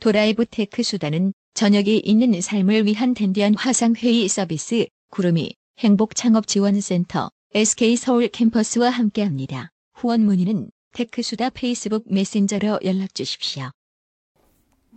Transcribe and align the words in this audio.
드라이브 0.00 0.46
테크수다는 0.46 1.32
저녁이 1.54 1.98
있는 1.98 2.38
삶을 2.40 2.84
위한 2.84 3.14
댄디한 3.14 3.54
화상회의 3.54 4.28
서비스 4.28 4.86
구름이 5.10 5.54
행복창업지원센터 5.78 7.30
SK서울 7.54 8.28
캠퍼스와 8.28 8.90
함께합니다. 8.90 9.70
후원 9.94 10.22
문의는 10.22 10.70
테크수다 10.92 11.50
페이스북 11.50 12.04
메신저로 12.12 12.80
연락 12.84 13.14
주십시오. 13.14 13.70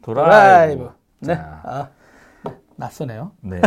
드라이브. 0.02 0.92
네. 1.20 1.36
자. 1.36 1.62
아, 1.64 1.90
네. 2.44 2.58
낯서네요. 2.76 3.32
네. 3.42 3.62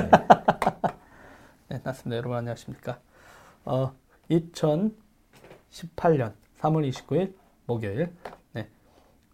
네, 1.68 1.80
낯습니다. 1.82 2.16
여러분 2.18 2.36
안녕하십니까. 2.36 3.00
어, 3.64 3.94
2018년 4.30 6.34
3월 6.60 6.90
29일 6.90 7.34
목요일. 7.66 8.12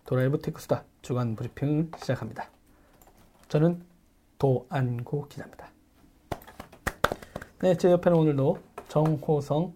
네. 0.08 0.14
도라이브 0.14 0.40
테크수다 0.40 0.84
주간 1.02 1.36
브리핑 1.36 1.90
시작합니다. 1.98 2.48
저는 3.48 3.82
도안고 4.38 5.28
기자입니다. 5.28 5.68
네, 7.60 7.76
제 7.76 7.90
옆에는 7.90 8.16
오늘도 8.16 8.58
정호성 8.88 9.74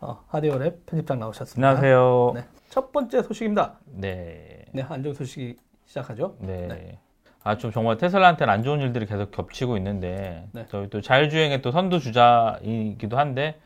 어, 0.00 0.24
하디오랩 0.30 0.86
편집장 0.86 1.18
나오셨습니다. 1.18 1.68
안녕하세요. 1.68 2.32
네, 2.34 2.44
첫 2.70 2.92
번째 2.92 3.22
소식입니다. 3.22 3.78
네. 3.84 4.64
네, 4.72 4.82
안정 4.88 5.12
소식이 5.12 5.58
시작하죠. 5.84 6.36
네. 6.40 6.66
네. 6.66 6.98
아, 7.42 7.58
좀 7.58 7.70
정말 7.70 7.98
테슬라한테는 7.98 8.52
안 8.52 8.62
좋은 8.62 8.80
일들이 8.80 9.04
계속 9.04 9.30
겹치고 9.32 9.76
있는데, 9.76 10.48
네. 10.52 10.66
저희 10.70 10.88
또 10.88 11.02
자율주행의 11.02 11.60
또 11.60 11.72
선두주자이기도 11.72 13.18
한데, 13.18 13.60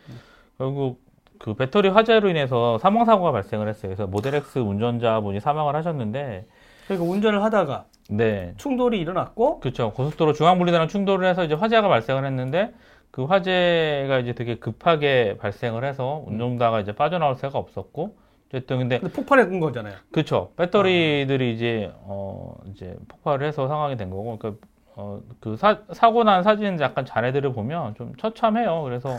결국 0.59 1.01
그 1.43 1.55
배터리 1.55 1.89
화재로 1.89 2.29
인해서 2.29 2.79
사망 2.79 3.05
사고가 3.05 3.33
발생을 3.33 3.69
했어요. 3.69 3.89
그래서 3.91 4.07
모델X 4.07 4.61
운전자분이 4.61 5.41
사망을 5.41 5.75
하셨는데, 5.75 6.47
그러니까 6.87 7.11
운전을 7.11 7.43
하다가 7.43 7.87
네. 8.11 8.55
충돌이 8.59 9.01
일어났고 9.01 9.59
그렇죠. 9.59 9.93
고속도로 9.93 10.35
중앙 10.35 10.59
분리대랑 10.59 10.87
충돌을 10.87 11.29
해서 11.29 11.43
이제 11.43 11.55
화재가 11.55 11.89
발생을 11.89 12.25
했는데, 12.25 12.73
그 13.11 13.25
화재가 13.25 14.21
이제 14.21 14.35
되게 14.35 14.55
급하게 14.55 15.37
발생을 15.39 15.85
해서 15.85 16.23
운전자가 16.27 16.79
이제 16.79 16.93
빠져나올 16.93 17.35
새가 17.35 17.59
없었고, 17.59 18.15
어쨌든 18.49 18.79
근데 18.79 19.01
근데 19.01 19.13
폭발한 19.13 19.59
거잖아요. 19.59 19.95
그렇죠. 20.13 20.53
배터리들이 20.57 21.55
이제 21.55 21.91
어 22.05 22.55
이제 22.71 22.97
폭발을 23.09 23.45
해서 23.49 23.67
상황이 23.67 23.97
된 23.97 24.11
거고, 24.11 24.39
그러니까 24.39 24.65
어그 24.95 25.57
사고 25.93 26.23
난 26.23 26.45
사진 26.45 26.79
약간 26.81 27.05
자네들을 27.05 27.53
보면 27.53 27.97
좀 27.97 28.15
처참해요. 28.17 28.83
그래서 28.85 29.19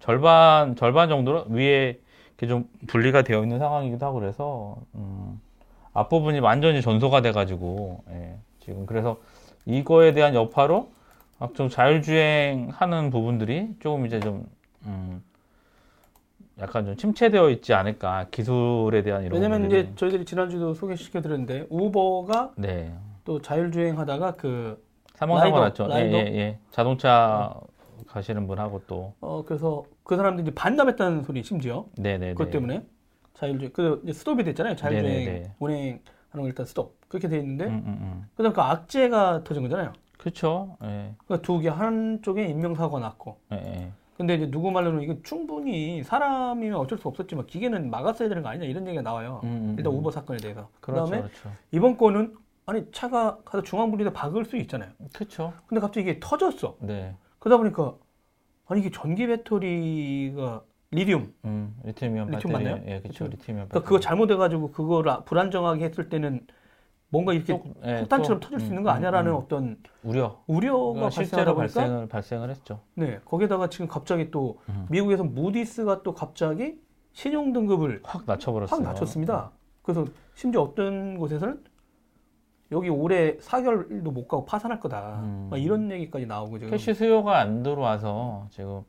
절반 0.00 0.76
절반 0.76 1.08
정도로 1.08 1.44
위에 1.48 1.98
이렇게 2.38 2.46
좀 2.46 2.68
분리가 2.86 3.22
되어 3.22 3.42
있는 3.42 3.58
상황이기도 3.58 4.04
하고 4.06 4.20
그래서 4.20 4.76
음, 4.94 5.40
앞부분이 5.92 6.38
완전히 6.40 6.80
전소가 6.82 7.20
돼가지고 7.20 8.04
예, 8.10 8.36
지금 8.60 8.86
그래서 8.86 9.18
이거에 9.66 10.12
대한 10.12 10.34
여파로 10.34 10.90
아, 11.40 11.48
좀 11.54 11.68
자율주행하는 11.68 13.10
부분들이 13.10 13.68
조금 13.80 14.06
이제 14.06 14.20
좀 14.20 14.46
음, 14.86 15.22
약간 16.60 16.84
좀 16.86 16.96
침체되어 16.96 17.50
있지 17.50 17.74
않을까 17.74 18.26
기술에 18.30 19.02
대한 19.02 19.22
이런 19.22 19.34
왜냐면 19.34 19.58
부분들이. 19.62 19.80
이제 19.82 19.92
저희들이 19.96 20.24
지난주도 20.24 20.74
소개시켜 20.74 21.20
드렸는데 21.20 21.66
우버가 21.70 22.52
네 22.56 22.92
또 23.28 23.42
자율주행 23.42 23.98
하다가 23.98 24.32
그 24.32 24.82
사망사고 25.16 25.60
났죠. 25.60 25.86
라이더? 25.86 26.16
예, 26.16 26.20
예, 26.32 26.36
예. 26.38 26.58
자동차 26.70 27.52
가시는 28.08 28.46
분하고 28.46 28.82
또 28.86 29.14
어, 29.20 29.44
그래서 29.44 29.84
그 30.02 30.16
사람들이 30.16 30.50
반납했다는 30.54 31.24
소리 31.24 31.42
심지어 31.42 31.86
네네네 31.96 32.32
그것 32.34 32.50
때문에 32.50 32.84
자율주행 33.34 33.72
그 33.72 34.02
스톱이 34.12 34.44
됐잖아요. 34.44 34.76
자율주행 34.76 35.24
네네네. 35.24 35.52
운행하는 35.58 36.00
거 36.32 36.46
일단 36.46 36.66
스톱 36.66 36.96
그렇게 37.08 37.28
돼 37.28 37.38
있는데 37.38 37.66
음, 37.66 37.70
음, 37.86 37.98
음. 38.00 38.28
그다음 38.36 38.52
그 38.52 38.60
악재가 38.60 39.44
터진 39.44 39.62
거잖아요. 39.62 39.92
그렇죠. 40.18 40.76
예, 40.82 41.14
그러니까 41.24 41.46
두 41.46 41.60
개 41.60 41.68
한쪽에 41.68 42.44
인명사고가 42.46 42.98
났고 43.00 43.38
예, 43.52 43.56
예. 43.56 43.92
근데 44.16 44.34
이제 44.34 44.50
누구 44.50 44.72
말로는 44.72 45.02
이건 45.02 45.22
충분히 45.22 46.02
사람이면 46.02 46.76
어쩔 46.76 46.98
수 46.98 47.06
없었지만 47.06 47.46
기계는 47.46 47.88
막았어야 47.90 48.28
되는 48.28 48.42
거 48.42 48.48
아니냐 48.48 48.66
이런 48.66 48.84
얘기가 48.88 49.02
나와요. 49.02 49.40
음, 49.44 49.48
음, 49.48 49.74
일단 49.78 49.92
음. 49.92 49.98
우버 49.98 50.10
사건에 50.10 50.38
대해서. 50.40 50.68
그렇죠, 50.80 51.04
그다음에 51.04 51.22
그렇죠. 51.28 51.52
이번 51.70 51.96
건은 51.96 52.34
아니 52.66 52.84
차가 52.90 53.38
가서 53.44 53.62
중앙분리대 53.62 54.12
박을 54.12 54.44
수 54.44 54.56
있잖아요. 54.56 54.90
그렇죠. 55.14 55.52
근데 55.68 55.80
갑자기 55.80 56.10
이게 56.10 56.18
터졌어. 56.20 56.76
네, 56.80 57.14
그러다 57.38 57.58
보니까 57.58 57.94
아니 58.66 58.80
이게 58.80 58.90
전기 58.90 59.26
배터리가 59.26 60.62
리튬. 60.90 61.34
음, 61.44 61.76
리튬이온 61.84 62.28
리튬 62.30 62.50
배터리, 62.50 62.64
맞나요? 62.64 62.82
예, 62.86 63.00
그렇죠, 63.00 63.24
리튬. 63.24 63.38
리튬이온 63.38 63.68
그러니까 63.68 63.86
그거 63.88 64.00
잘못해가지고 64.00 64.70
아- 65.08 65.24
불안정하게 65.24 65.84
했을 65.84 66.08
때는 66.08 66.46
뭔가 67.10 67.32
이렇게 67.32 67.54
또, 67.54 67.62
예, 67.84 68.00
폭탄처럼 68.00 68.40
또, 68.40 68.44
터질 68.48 68.60
수 68.60 68.66
음, 68.66 68.70
있는 68.70 68.82
거 68.82 68.90
아니야라는 68.90 69.30
음, 69.30 69.36
음. 69.36 69.40
어떤 69.42 69.76
우려. 70.02 70.42
우려가 70.46 71.10
실제로 71.10 71.54
발생을 71.54 72.08
발생을 72.08 72.50
했죠. 72.50 72.80
네 72.94 73.20
거기다가 73.24 73.68
지금 73.70 73.86
갑자기 73.88 74.30
또 74.30 74.60
음. 74.68 74.86
미국에서 74.90 75.24
무디스가 75.24 76.02
또 76.02 76.12
갑자기 76.14 76.78
신용 77.12 77.52
등급을 77.52 78.00
확 78.04 78.24
낮춰버렸어요. 78.26 78.78
확 78.80 78.82
낮췄습니다. 78.84 79.50
그래서 79.82 80.04
심지어 80.34 80.62
어떤 80.62 81.16
곳에서는 81.18 81.64
여기 82.70 82.88
올해 82.90 83.36
4개월도 83.38 84.12
못 84.12 84.28
가고 84.28 84.44
파산할 84.44 84.78
거다. 84.80 85.20
음. 85.22 85.48
막 85.50 85.56
이런 85.58 85.90
얘기까지 85.90 86.26
나오고 86.26 86.58
지금. 86.58 86.70
캐시 86.70 86.92
수요가 86.94 87.38
안 87.38 87.62
들어와서 87.62 88.46
지금 88.50 88.82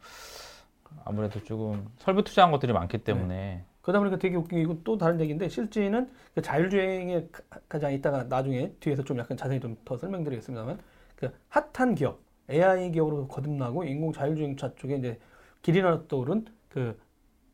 아무래도 1.06 1.42
조금 1.44 1.88
설비 1.98 2.24
투자한 2.24 2.52
것들이 2.52 2.74
많기 2.74 2.98
때문에 2.98 3.64
그러다 3.82 4.00
보니까 4.00 4.18
되게 4.18 4.36
웃긴 4.36 4.58
게 4.58 4.64
이건 4.64 4.82
또 4.84 4.98
다른 4.98 5.20
얘기인데 5.22 5.48
실제는 5.48 6.10
그 6.36 6.42
자율주행에 6.42 7.28
가- 7.32 7.60
가장 7.70 7.94
이따가 7.94 8.24
나중에 8.24 8.72
뒤에서 8.80 9.04
좀 9.04 9.18
약간 9.20 9.38
자세히 9.38 9.60
좀 9.60 9.78
더 9.86 9.98
설명드리겠습니다만 9.98 10.78
그 11.16 11.32
핫한 11.50 11.96
기업 11.96 12.20
AI 12.50 12.92
기업으로 12.92 13.28
거듭나고 13.28 13.84
인공 13.86 14.12
자율주행차 14.12 14.76
쪽에 14.76 14.96
이제 14.96 15.20
길이 15.62 15.82
떠오른 16.08 16.46
그 16.68 17.00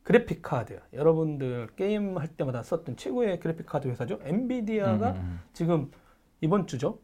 그래픽 0.04 0.42
카드 0.42 0.80
여러분들 0.94 1.70
게임 1.76 2.18
할 2.18 2.28
때마다 2.30 2.64
썼던 2.64 2.96
최고의 2.98 3.40
그래픽 3.40 3.66
카드 3.66 3.88
회사죠 3.88 4.20
엔비디아가 4.24 5.12
음, 5.12 5.16
음, 5.16 5.40
지금 5.54 5.92
이번 6.42 6.68
주죠 6.68 7.00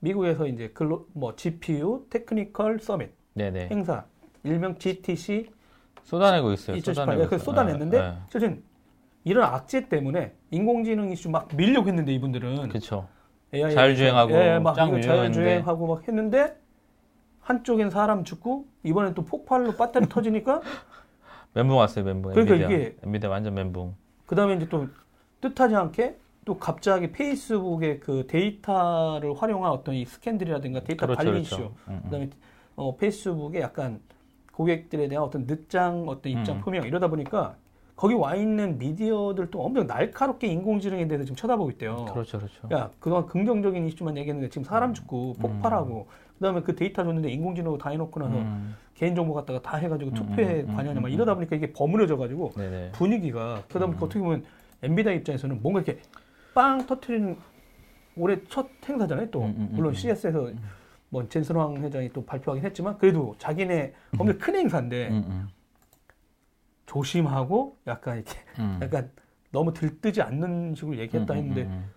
미국에서 0.00 0.46
이제 0.46 0.68
글로 0.70 1.06
뭐 1.12 1.34
GPU 1.36 2.06
technical 2.10 2.78
summit 2.80 3.10
네네 3.34 3.68
행사 3.70 4.04
일명 4.44 4.78
GTC 4.78 5.50
쏟아내고 6.04 6.52
있어요. 6.52 6.76
2018년 6.76 6.94
쏟아내고 6.94 7.28
그. 7.28 7.38
쏟아냈는데 7.38 7.98
예, 7.98 8.02
예. 8.02 8.14
실은 8.30 8.62
이런 9.24 9.42
악재 9.44 9.88
때문에 9.88 10.34
인공지능 10.52 11.10
이슈 11.10 11.28
막 11.30 11.48
밀려고 11.56 11.88
했는데 11.88 12.12
이분들은 12.14 12.68
그쵸. 12.68 13.08
AI 13.52 13.74
자율주행하고 13.74 14.32
예, 14.32 14.58
막짱 14.60 14.88
이거 14.88 14.98
유명했는데. 15.00 15.34
자율주행하고 15.34 15.86
막 15.88 16.06
했는데 16.06 16.56
한쪽엔 17.40 17.90
사람 17.90 18.22
죽고 18.22 18.66
이번엔 18.84 19.14
또 19.14 19.24
폭발로 19.24 19.72
배터리 19.76 20.08
터지니까 20.08 20.60
멘붕 21.54 21.76
왔어요, 21.76 22.04
멘붕. 22.04 22.32
그러니까 22.32 22.54
엔비디아. 22.54 22.76
이게- 22.78 22.96
엔비디아 23.02 23.30
완전 23.30 23.54
멘붕. 23.54 23.94
그다음에 24.26 24.54
이제 24.54 24.68
또 24.68 24.86
뜻하지 25.40 25.74
않게 25.74 26.16
또 26.46 26.56
갑자기 26.56 27.10
페이스북의 27.10 27.98
그 27.98 28.24
데이터를 28.28 29.34
활용한 29.34 29.70
어떤 29.72 29.96
이 29.96 30.04
스캔들이라든가 30.04 30.84
데이터 30.84 31.04
그렇죠, 31.04 31.18
관리 31.18 31.30
그렇죠. 31.32 31.54
이슈 31.56 31.62
음, 31.64 31.72
음. 31.88 32.00
그다음에 32.04 32.30
어, 32.76 32.96
페이스북에 32.96 33.60
약간 33.60 34.00
고객들에 34.52 35.08
대한 35.08 35.24
어떤 35.24 35.44
늦장 35.44 36.08
어떤 36.08 36.32
입장 36.32 36.58
음. 36.58 36.60
표명 36.60 36.86
이러다 36.86 37.08
보니까 37.08 37.56
거기 37.96 38.14
와 38.14 38.36
있는 38.36 38.78
미디어들도 38.78 39.60
엄청 39.60 39.88
날카롭게 39.88 40.46
인공지능에 40.46 41.08
대해서 41.08 41.24
지금 41.24 41.34
쳐다보고 41.34 41.70
있대요. 41.72 42.04
그렇죠, 42.12 42.38
그렇죠. 42.38 42.68
야 42.72 42.90
그동안 43.00 43.26
긍정적인 43.26 43.84
이슈만 43.88 44.16
얘기했는데 44.16 44.48
지금 44.48 44.62
사람 44.62 44.94
죽고 44.94 45.32
폭발하고 45.40 46.06
그다음에 46.34 46.60
그 46.60 46.76
데이터 46.76 47.02
줬는데 47.02 47.28
인공지능으로 47.28 47.78
다 47.78 47.90
해놓고 47.90 48.20
나서 48.20 48.36
음, 48.36 48.76
개인정보 48.94 49.34
갖다가 49.34 49.60
다 49.62 49.78
해가지고 49.78 50.10
음, 50.10 50.14
투표에 50.14 50.60
음, 50.60 50.68
음, 50.68 50.76
관여하냐 50.76 51.00
막 51.00 51.08
음, 51.08 51.12
이러다 51.12 51.34
보니까 51.34 51.56
이게 51.56 51.72
버무려져 51.72 52.16
가지고 52.16 52.52
네네. 52.56 52.92
분위기가 52.92 53.64
그러다 53.68 53.86
보니까 53.86 54.04
음. 54.04 54.06
어떻게 54.06 54.20
보면 54.20 54.44
엔비디아 54.82 55.12
입장에서는 55.12 55.60
뭔가 55.60 55.80
이렇게 55.80 56.00
빵 56.56 56.86
터트리는 56.86 57.36
올해 58.16 58.42
첫 58.48 58.66
행사잖아요 58.88 59.30
또. 59.30 59.42
음, 59.42 59.54
음, 59.58 59.68
물론 59.72 59.90
음, 59.92 59.94
CS에서 59.94 60.50
뭐 61.10 61.28
젠슨황 61.28 61.76
회장이 61.84 62.08
또 62.14 62.24
발표하긴 62.24 62.64
했지만 62.64 62.96
그래도 62.96 63.34
자기네 63.38 63.92
엄청 64.18 64.38
큰 64.38 64.56
행사인데 64.56 65.10
조심하고 66.86 67.76
약간 67.86 68.16
이렇게 68.16 68.38
음. 68.58 68.78
약간 68.82 69.12
너무 69.52 69.74
들뜨지 69.74 70.22
않는 70.22 70.74
식으로 70.74 70.96
얘기했다 70.96 71.34
했는데 71.34 71.62
음, 71.64 71.90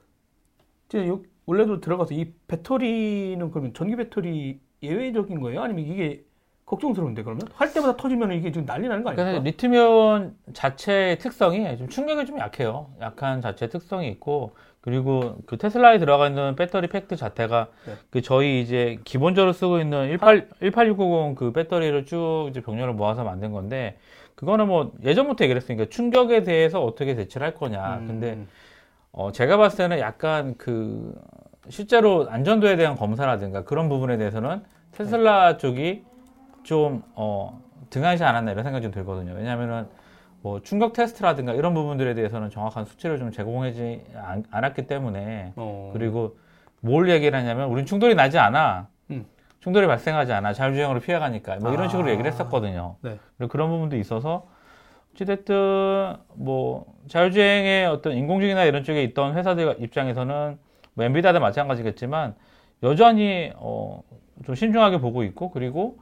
이제 0.87 1.07
요- 1.07 1.23
원래도 1.45 1.79
들어가서 1.79 2.13
이 2.13 2.33
배터리는 2.47 3.49
그러면 3.51 3.73
전기 3.73 3.95
배터리 3.95 4.59
예외적인 4.83 5.39
거예요? 5.39 5.63
아니면 5.63 5.85
이게 5.85 6.25
걱정스러운데 6.69 7.23
그러면 7.23 7.47
할 7.55 7.73
때마다 7.73 7.97
터지면 7.97 8.31
이게 8.31 8.51
지금 8.51 8.67
난리 8.67 8.87
나는 8.87 9.03
거 9.03 9.09
아닙니까? 9.09 9.43
리튬이온 9.43 10.35
자체의 10.53 11.17
특성이 11.17 11.75
좀 11.77 11.89
충격이 11.89 12.27
좀 12.27 12.37
약해요. 12.37 12.91
약한 13.01 13.41
자체 13.41 13.67
특성이 13.67 14.07
있고 14.09 14.51
그리고 14.79 15.37
그 15.47 15.57
테슬라에 15.57 15.97
들어가 15.97 16.27
있는 16.27 16.55
배터리 16.55 16.87
팩트 16.87 17.15
자체가 17.15 17.67
네. 17.87 17.93
그 18.11 18.21
저희 18.21 18.61
이제 18.61 18.99
기본적으로 19.03 19.51
쓰고 19.51 19.79
있는 19.79 20.11
18 20.11 20.47
18690 20.59 21.35
그 21.35 21.51
배터리를 21.53 22.05
쭉 22.05 22.47
이제 22.51 22.61
병렬을 22.61 22.93
모아서 22.93 23.23
만든 23.23 23.51
건데 23.51 23.97
그거는 24.35 24.67
뭐 24.67 24.91
예전부터 25.03 25.45
얘기를 25.45 25.59
했으니까 25.59 25.87
충격에 25.89 26.43
대해서 26.43 26.83
어떻게 26.83 27.15
대처를 27.15 27.47
할 27.47 27.55
거냐. 27.55 27.97
음. 27.97 28.07
근데 28.07 28.37
어 29.11 29.31
제가 29.31 29.57
봤을 29.57 29.77
때는 29.77 29.99
약간 29.99 30.53
그 30.59 31.19
실제로 31.69 32.27
안전도에 32.29 32.75
대한 32.75 32.95
검사라든가 32.95 33.63
그런 33.63 33.89
부분에 33.89 34.17
대해서는 34.17 34.61
테슬라 34.91 35.57
쪽이 35.57 36.03
좀 36.69 37.01
어, 37.15 37.63
등한시 37.89 38.23
않았나 38.23 38.51
이런 38.51 38.63
생각이 38.63 38.83
좀 38.83 38.91
들거든요. 38.91 39.33
왜냐하면은 39.33 39.87
뭐 40.43 40.61
충격 40.61 40.93
테스트라든가 40.93 41.53
이런 41.53 41.73
부분들에 41.73 42.13
대해서는 42.13 42.51
정확한 42.51 42.85
수치를 42.85 43.17
좀 43.17 43.31
제공하지 43.31 44.03
않, 44.15 44.43
않았기 44.51 44.85
때문에 44.85 45.53
어. 45.55 45.89
그리고 45.93 46.37
뭘 46.81 47.09
얘기를 47.09 47.37
하냐면 47.37 47.69
우린 47.69 47.87
충돌이 47.87 48.13
나지 48.13 48.37
않아. 48.37 48.87
음. 49.09 49.25
충돌이 49.61 49.87
발생하지 49.87 50.31
않아. 50.31 50.53
자율주행으로 50.53 50.99
피해가니까. 50.99 51.55
뭐 51.55 51.73
이런 51.73 51.85
아. 51.85 51.89
식으로 51.89 52.11
얘기를 52.11 52.31
했었거든요. 52.31 52.97
네. 53.01 53.17
그리고 53.39 53.51
그런 53.51 53.71
부분도 53.71 53.97
있어서 53.97 54.45
어찌됐든 55.15 56.17
뭐 56.35 56.85
자율주행의 57.07 57.87
어떤 57.87 58.13
인공지능이나 58.13 58.65
이런 58.65 58.83
쪽에 58.83 59.01
있던 59.05 59.35
회사들 59.35 59.77
입장에서는 59.79 60.59
뭐 60.93 61.03
엔비디아도 61.03 61.39
마찬가지겠지만 61.39 62.35
여전히 62.83 63.51
어, 63.55 64.03
좀 64.45 64.53
신중하게 64.53 64.99
보고 64.99 65.23
있고 65.23 65.49
그리고 65.49 65.97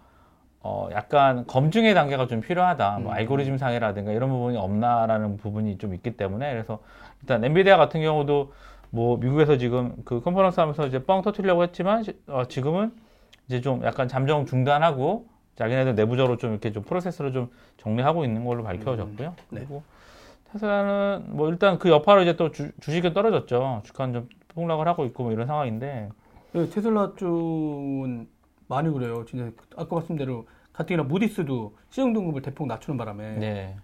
어, 0.61 0.89
약간 0.91 1.45
검증의 1.47 1.93
단계가 1.93 2.27
좀 2.27 2.41
필요하다. 2.41 2.99
뭐 2.99 3.11
음. 3.11 3.15
알고리즘 3.15 3.57
상이라든가 3.57 4.11
이런 4.11 4.29
부분이 4.29 4.57
없나라는 4.57 5.37
부분이 5.37 5.77
좀 5.77 5.93
있기 5.93 6.17
때문에 6.17 6.51
그래서 6.51 6.79
일단 7.21 7.43
엔비디아 7.43 7.77
같은 7.77 8.01
경우도 8.01 8.51
뭐 8.89 9.17
미국에서 9.17 9.57
지금 9.57 9.95
그 10.05 10.21
컨퍼런스 10.21 10.59
하면서 10.59 10.87
이제 10.87 11.03
뻥 11.03 11.21
터트리려고 11.21 11.63
했지만 11.63 12.03
시- 12.03 12.19
어, 12.27 12.45
지금은 12.47 12.91
이제 13.47 13.61
좀 13.61 13.83
약간 13.83 14.07
잠정 14.07 14.45
중단하고 14.45 15.25
자기네들 15.55 15.95
내부적으로 15.95 16.37
좀 16.37 16.51
이렇게 16.51 16.71
좀 16.71 16.83
프로세스를 16.83 17.33
좀 17.33 17.49
정리하고 17.77 18.25
있는 18.25 18.45
걸로 18.45 18.63
밝혀졌고요. 18.63 19.29
네. 19.51 19.59
그리고 19.61 19.83
테슬라는 20.51 21.25
뭐 21.29 21.49
일단 21.49 21.77
그 21.79 21.89
여파로 21.89 22.21
이제 22.21 22.35
또 22.35 22.51
주, 22.51 22.71
주식은 22.79 23.13
떨어졌죠. 23.13 23.81
주가는 23.85 24.13
좀 24.13 24.29
폭락을 24.49 24.87
하고 24.87 25.05
있고 25.05 25.23
뭐 25.23 25.31
이런 25.31 25.47
상황인데 25.47 26.09
그 26.53 26.69
테슬라 26.69 27.13
쪽은 27.17 28.27
많이 28.67 28.89
그래요. 28.91 29.25
진짜 29.25 29.49
아까 29.75 29.95
말씀대로 29.95 30.47
가뜩이나 30.73 31.03
무디스도 31.03 31.75
시중 31.89 32.13
등급을 32.13 32.41
대폭 32.41 32.67
낮추는 32.67 32.97
바람에 32.97 33.35
네. 33.37 33.75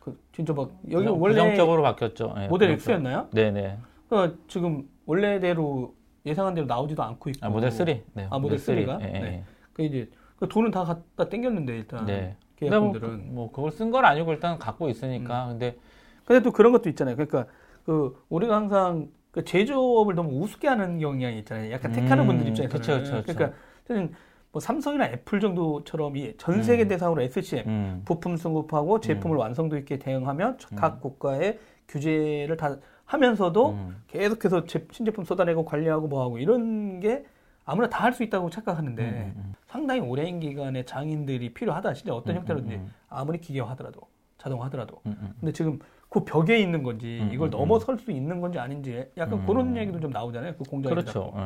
그 0.00 0.18
진짜 0.32 0.52
막 0.52 0.70
여기 0.90 1.04
부정- 1.06 1.22
원래 1.22 1.34
부정적으로 1.34 1.82
바뀌었죠. 1.82 2.32
네, 2.36 2.48
모델 2.48 2.76
부정적. 2.76 2.90
X였나요? 3.06 3.28
네네. 3.32 3.78
그러니까 4.08 4.36
지금 4.48 4.88
원래대로 5.06 5.94
예상한 6.26 6.54
대로 6.54 6.66
나오지도 6.66 7.02
않고 7.02 7.30
있고 7.30 7.46
아 7.46 7.48
모델 7.50 7.70
3. 7.70 7.84
네. 8.14 8.26
아, 8.30 8.38
모델 8.38 8.58
3가? 8.58 9.00
예, 9.02 9.06
예, 9.14 9.18
네. 9.20 9.44
그 9.72 9.82
이제 9.82 10.10
그 10.38 10.48
돈은 10.48 10.70
다 10.70 10.84
갖다 10.84 11.28
땡겼는데 11.28 11.76
일단 11.76 12.04
네. 12.06 12.36
근데 12.58 12.76
뭐, 12.78 12.92
계약분들은 12.92 13.28
그- 13.28 13.32
뭐 13.32 13.50
그걸 13.52 13.70
쓴 13.72 13.90
건 13.90 14.04
아니고 14.04 14.32
일단 14.32 14.58
갖고 14.58 14.88
있으니까. 14.88 15.44
음. 15.46 15.48
근데 15.50 15.76
근데 16.24 16.42
또 16.42 16.52
그런 16.52 16.72
것도 16.72 16.88
있잖아요. 16.90 17.16
그러니까 17.16 17.46
그 17.86 18.22
우리가 18.28 18.54
항상 18.56 19.08
그 19.30 19.44
제조업을 19.44 20.14
너무 20.14 20.40
우습게 20.42 20.68
하는 20.68 20.98
경향이 20.98 21.38
있잖아요. 21.40 21.70
약간 21.72 21.92
택하는 21.92 22.24
음, 22.24 22.26
분들 22.28 22.48
입장에서는. 22.48 22.80
그쵸, 22.80 22.98
그쵸, 22.98 23.22
그쵸. 23.26 23.38
러니까 23.38 23.58
저는 23.90 24.12
뭐 24.52 24.60
삼성이나 24.60 25.06
애플 25.06 25.40
정도처럼 25.40 26.16
이 26.16 26.34
전 26.38 26.62
세계 26.62 26.84
음. 26.84 26.88
대상으로 26.88 27.22
SCM 27.22 27.64
음. 27.68 28.02
부품 28.04 28.36
승급하고 28.36 29.00
제품을 29.00 29.36
완성도 29.36 29.76
있게 29.76 29.98
대응하며 29.98 30.56
음. 30.72 30.76
각 30.76 31.00
국가의 31.00 31.58
규제를 31.88 32.56
다 32.56 32.76
하면서도 33.04 33.70
음. 33.70 34.02
계속해서 34.06 34.64
제- 34.66 34.86
신제품 34.92 35.24
쏟아내고 35.24 35.64
관리하고 35.64 36.06
뭐하고 36.06 36.38
이런 36.38 37.00
게 37.00 37.24
아무나 37.64 37.88
다 37.88 38.04
할 38.04 38.12
수 38.12 38.22
있다고 38.22 38.48
착각하는데 38.50 39.02
음, 39.02 39.32
음, 39.36 39.54
상당히 39.66 40.00
오랜 40.00 40.40
기간의 40.40 40.86
장인들이 40.86 41.52
필요하다. 41.52 41.92
진짜 41.94 42.14
어떤 42.14 42.34
음, 42.34 42.38
형태로든지 42.40 42.74
음, 42.76 42.92
아무리 43.08 43.38
기계화하더라도 43.38 44.00
자동화하더라도 44.38 45.00
음, 45.06 45.16
음. 45.20 45.34
근데 45.40 45.52
지금 45.52 45.78
그 46.08 46.24
벽에 46.24 46.58
있는 46.58 46.82
건지 46.82 47.20
음, 47.22 47.30
이걸 47.32 47.48
음, 47.48 47.50
넘어설 47.50 47.98
수 47.98 48.10
있는 48.10 48.40
건지 48.40 48.58
아닌지 48.58 49.06
약간 49.16 49.40
음. 49.40 49.46
그런 49.46 49.76
얘기도 49.76 50.00
좀 50.00 50.10
나오잖아요. 50.10 50.54
그 50.56 50.64
공장에 50.64 50.94
그렇죠. 50.94 51.32
예. 51.36 51.40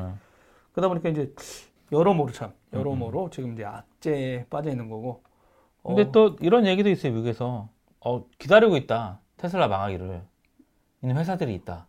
그러다 0.73 0.89
보니까 0.89 1.09
이제 1.11 1.33
여러모로 1.93 2.33
참 2.33 2.53
음, 2.73 2.79
여러모로 2.79 3.31
지금 3.31 3.53
이제 3.53 3.65
악재에 3.65 4.47
빠져 4.51 4.71
있는 4.71 4.89
거고. 4.89 5.23
근데 5.83 6.03
어, 6.03 6.13
또 6.13 6.37
이런 6.41 6.67
얘기도 6.67 6.89
있어요, 6.89 7.13
미국에서. 7.13 7.69
어, 8.01 8.25
기다리고 8.39 8.77
있다. 8.77 9.21
테슬라 9.37 9.69
망하기를. 9.69 10.23
있는 11.03 11.17
회사들이 11.17 11.55
있다. 11.55 11.87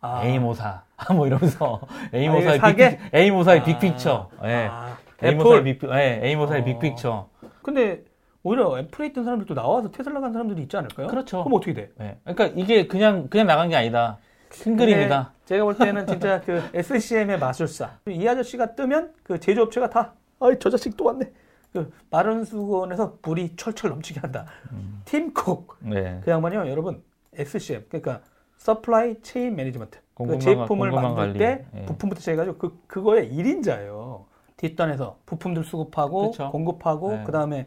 아, 0.00 0.24
A모사. 0.24 0.84
뭐 1.14 1.26
이러면서. 1.26 1.80
이거 2.08 2.16
A모사의 2.18 2.58
사게? 2.58 2.98
big, 2.98 3.14
A모사의 3.14 3.60
아, 3.60 3.64
big 3.64 3.82
picture. 3.82 4.30
예. 4.44 4.68
아, 4.70 4.96
A모사의 5.22 5.60
애플. 5.60 5.78
big, 5.78 5.90
예, 5.92 6.20
A모사의 6.22 6.62
어. 6.62 6.64
big 6.64 6.81
picture. 6.81 7.28
근데 7.62 8.04
오히려 8.42 8.78
애플에 8.78 9.08
있던 9.08 9.24
사람들도 9.24 9.54
나와서 9.54 9.90
테슬라 9.90 10.20
간 10.20 10.32
사람들이 10.32 10.62
있지 10.62 10.76
않을까요? 10.76 11.08
그렇죠. 11.08 11.44
그럼 11.44 11.56
어떻게 11.58 11.74
돼? 11.74 11.90
예. 12.00 12.18
그러니까 12.24 12.46
이게 12.56 12.86
그냥, 12.86 13.28
그냥 13.28 13.46
나간 13.46 13.68
게 13.68 13.76
아니다. 13.76 14.18
큰 14.50 14.76
그림이다. 14.76 15.32
근데 15.32 15.44
제가 15.46 15.64
볼 15.64 15.76
때는 15.76 16.06
진짜 16.06 16.40
그 16.40 16.60
SCM의 16.74 17.38
마술사. 17.38 17.98
이 18.08 18.26
아저씨가 18.26 18.74
뜨면 18.74 19.12
그 19.22 19.38
제조업체가 19.38 19.90
다, 19.90 20.14
아이, 20.40 20.58
저 20.58 20.68
자식 20.70 20.96
또 20.96 21.04
왔네. 21.04 21.30
그 21.72 21.90
마른 22.10 22.44
수건에서 22.44 23.18
물이 23.22 23.54
철철 23.56 23.90
넘치게 23.90 24.20
한다. 24.20 24.46
음. 24.72 25.02
팀쿡. 25.04 25.76
네. 25.80 26.20
그 26.24 26.30
양반이요, 26.30 26.68
여러분. 26.68 27.02
SCM. 27.34 27.84
그러니까 27.88 28.20
supply 28.56 29.20
chain 29.22 29.54
management. 29.56 29.98
그 30.16 30.38
제품을 30.38 30.90
만들 30.90 31.14
관리. 31.14 31.38
때 31.38 31.64
예. 31.74 31.84
부품부터 31.86 32.20
시작해가지고 32.20 32.58
그, 32.58 32.78
그거의 32.86 33.30
1인자예요. 33.32 34.24
뒷단에서 34.58 35.18
부품들 35.24 35.64
수급하고 35.64 36.32
그쵸. 36.32 36.50
공급하고 36.50 37.12
네. 37.12 37.22
그 37.24 37.32
다음에 37.32 37.66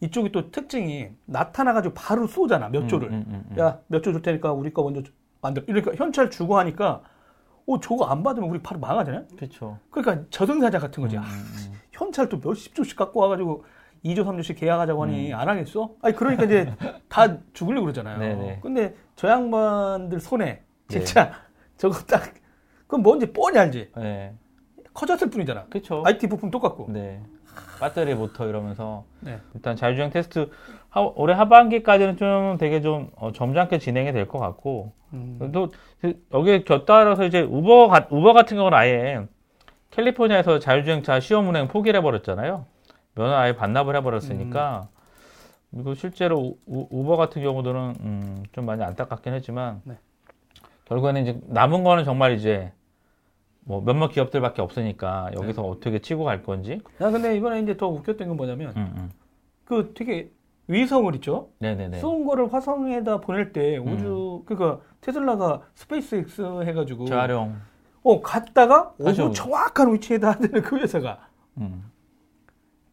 이쪽이 0.00 0.32
또 0.32 0.50
특징이 0.50 1.08
나타나가지고 1.26 1.92
바로 1.92 2.26
쏘잖아 2.26 2.70
몇 2.70 2.88
조를. 2.88 3.08
음, 3.08 3.14
음, 3.14 3.24
음, 3.28 3.44
음. 3.50 3.58
야, 3.58 3.80
몇 3.88 4.00
조 4.02 4.12
줄 4.12 4.22
테니까 4.22 4.52
우리 4.52 4.72
거 4.72 4.82
먼저 4.82 5.02
만들. 5.40 5.64
이러니까 5.66 5.92
현찰 5.94 6.30
주고 6.30 6.58
하니까, 6.58 7.02
어, 7.66 7.80
저거 7.80 8.06
안 8.06 8.22
받으면 8.22 8.48
우리 8.48 8.60
바로 8.60 8.80
망하잖아요? 8.80 9.24
그렇죠. 9.36 9.78
그러니까 9.90 10.26
저승사자 10.30 10.78
같은 10.78 11.02
거지. 11.02 11.16
음, 11.16 11.22
아, 11.22 11.26
음, 11.26 11.72
현찰 11.92 12.28
또 12.28 12.40
몇십 12.42 12.74
조씩 12.74 12.96
갖고 12.96 13.20
와가지고 13.20 13.64
2조, 14.04 14.24
3조씩 14.24 14.56
계약하자고 14.58 15.02
하니 15.02 15.32
음. 15.32 15.38
안 15.38 15.48
하겠어? 15.48 15.90
아니, 16.02 16.14
그러니까 16.14 16.44
이제 16.44 16.74
다 17.08 17.36
죽으려고 17.52 17.84
그러잖아요. 17.84 18.18
네네. 18.18 18.60
근데 18.62 18.94
저 19.14 19.28
양반들 19.28 20.20
손에 20.20 20.62
진짜 20.88 21.32
저거 21.76 21.98
딱, 22.00 22.32
그건 22.86 23.02
뭔지 23.02 23.32
뻔히 23.32 23.58
알지. 23.58 23.90
음. 23.96 24.02
네. 24.02 24.34
커졌을 24.92 25.30
뿐이잖아. 25.30 25.66
그렇죠. 25.66 26.02
IT 26.04 26.26
부품 26.28 26.50
똑같고. 26.50 26.86
네. 26.90 27.22
배터리 27.80 28.14
모터 28.14 28.46
이러면서 28.48 29.04
네. 29.20 29.38
일단 29.54 29.76
자율주행 29.76 30.10
테스트 30.10 30.50
하- 30.90 31.12
올해 31.14 31.34
하반기까지는 31.34 32.16
좀 32.16 32.56
되게 32.58 32.80
좀 32.80 33.10
어, 33.16 33.32
점잖게 33.32 33.78
진행이 33.78 34.12
될 34.12 34.26
것 34.26 34.38
같고 34.38 34.92
음. 35.12 35.50
또 35.52 35.68
그- 36.00 36.20
여기에 36.32 36.62
곁따라서 36.64 37.24
이제 37.24 37.40
우버 37.40 37.88
가- 37.88 38.08
우버 38.10 38.32
같은 38.32 38.56
경우는 38.56 38.76
아예 38.76 39.26
캘리포니아에서 39.90 40.58
자율주행차 40.58 41.20
시험 41.20 41.48
운행 41.48 41.68
포기를 41.68 41.98
해버렸잖아요. 41.98 42.64
면허 43.14 43.34
아예 43.34 43.54
반납을 43.56 43.96
해버렸으니까 43.96 44.88
그리고 45.72 45.94
실제로 45.94 46.56
우, 46.66 46.86
우버 46.90 47.16
같은 47.16 47.42
경우들은 47.42 47.94
음, 48.00 48.42
좀 48.52 48.66
많이 48.66 48.82
안타깝긴 48.82 49.32
했지만 49.34 49.80
네. 49.84 49.94
결국에는 50.86 51.22
이제 51.22 51.40
남은 51.46 51.84
거는 51.84 52.04
정말 52.04 52.32
이제 52.32 52.72
뭐 53.64 53.80
몇몇 53.80 54.08
기업들밖에 54.08 54.62
없으니까 54.62 55.30
여기서 55.34 55.62
어떻게 55.62 56.00
치고 56.00 56.24
갈 56.24 56.42
건지 56.42 56.80
야, 57.00 57.10
근데 57.10 57.36
이번에 57.36 57.60
이제 57.60 57.76
더 57.76 57.86
웃겼던 57.88 58.26
건 58.28 58.36
뭐냐면, 58.36 58.72
음, 58.76 58.92
음. 58.96 59.10
그 59.64 59.92
되게 59.94 60.30
위성을 60.70 61.12
있죠? 61.16 61.50
네네네. 61.58 61.98
쏜 61.98 62.24
거를 62.24 62.52
화성에다 62.52 63.20
보낼 63.20 63.52
때 63.52 63.76
우주 63.78 64.42
그러니까 64.46 64.80
테슬라가 65.00 65.62
스페이스X 65.74 66.62
해가지고 66.64 67.06
재활용. 67.06 67.56
어 68.02 68.20
갔다가 68.22 68.94
오고. 68.98 69.32
정확한 69.32 69.92
위치에다 69.92 70.30
하는 70.30 70.62
그 70.62 70.76
회사가 70.78 71.28
음. 71.58 71.90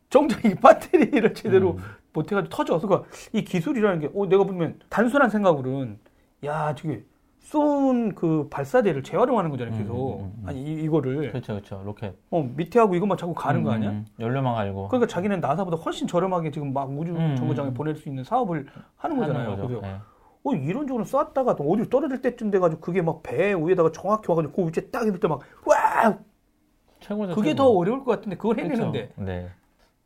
정작 0.09 0.43
이 0.43 0.55
배터리를 0.55 1.33
제대로 1.35 1.73
음. 1.73 1.83
못해가지고 2.13 2.49
터져. 2.49 2.79
그러니까 2.79 3.07
이 3.31 3.43
기술이라는 3.43 3.99
게 3.99 4.09
어, 4.15 4.25
내가 4.27 4.43
보면 4.43 4.79
단순한 4.89 5.29
생각으로는 5.29 5.99
야 6.45 6.73
저게 6.75 7.03
쏜 7.51 8.13
그 8.15 8.47
발사대를 8.49 9.03
재활용하는 9.03 9.49
거잖아요. 9.51 9.77
계속 9.77 10.19
음, 10.19 10.25
음, 10.25 10.33
음. 10.43 10.49
아니 10.49 10.61
이, 10.61 10.83
이거를 10.83 11.29
그렇죠, 11.31 11.53
그렇죠. 11.53 11.81
로켓. 11.85 12.13
어 12.29 12.41
밑에 12.43 12.77
하고 12.79 12.95
이것만 12.95 13.17
자꾸 13.17 13.33
가는 13.33 13.63
거 13.63 13.71
아니야? 13.71 13.91
음, 13.91 13.95
음. 13.95 14.05
연료만 14.19 14.53
갈고. 14.55 14.89
그러니까 14.89 15.07
자기는 15.07 15.39
나사보다 15.39 15.77
훨씬 15.77 16.07
저렴하게 16.07 16.51
지금 16.51 16.73
막 16.73 16.89
우주 16.91 17.13
음, 17.15 17.35
정거장에 17.37 17.69
음. 17.69 17.73
보낼 17.73 17.95
수 17.95 18.09
있는 18.09 18.25
사업을 18.25 18.65
하는 18.97 19.17
거잖아요. 19.17 19.51
거죠. 19.51 19.67
그래서 19.67 19.81
네. 19.81 19.95
어, 20.43 20.51
이런적으로 20.53 21.05
쐈다가 21.05 21.55
또 21.55 21.63
어디 21.71 21.89
떨어질 21.89 22.21
때쯤 22.21 22.51
돼가지고 22.51 22.81
그게 22.81 23.01
막 23.01 23.21
배 23.23 23.53
위에다가 23.53 23.91
정확히 23.93 24.25
와가지고 24.29 24.53
그 24.53 24.67
위치에 24.67 24.89
딱 24.91 25.03
이럴 25.07 25.19
때 25.19 25.27
막, 25.29 25.39
와! 25.65 26.17
최고죠. 26.99 27.33
그게 27.35 27.49
최고. 27.51 27.57
더 27.63 27.69
어려울 27.69 28.03
것 28.03 28.11
같은데 28.11 28.35
그걸 28.35 28.55
그렇죠. 28.57 28.73
해내는데. 28.73 29.11
네. 29.15 29.49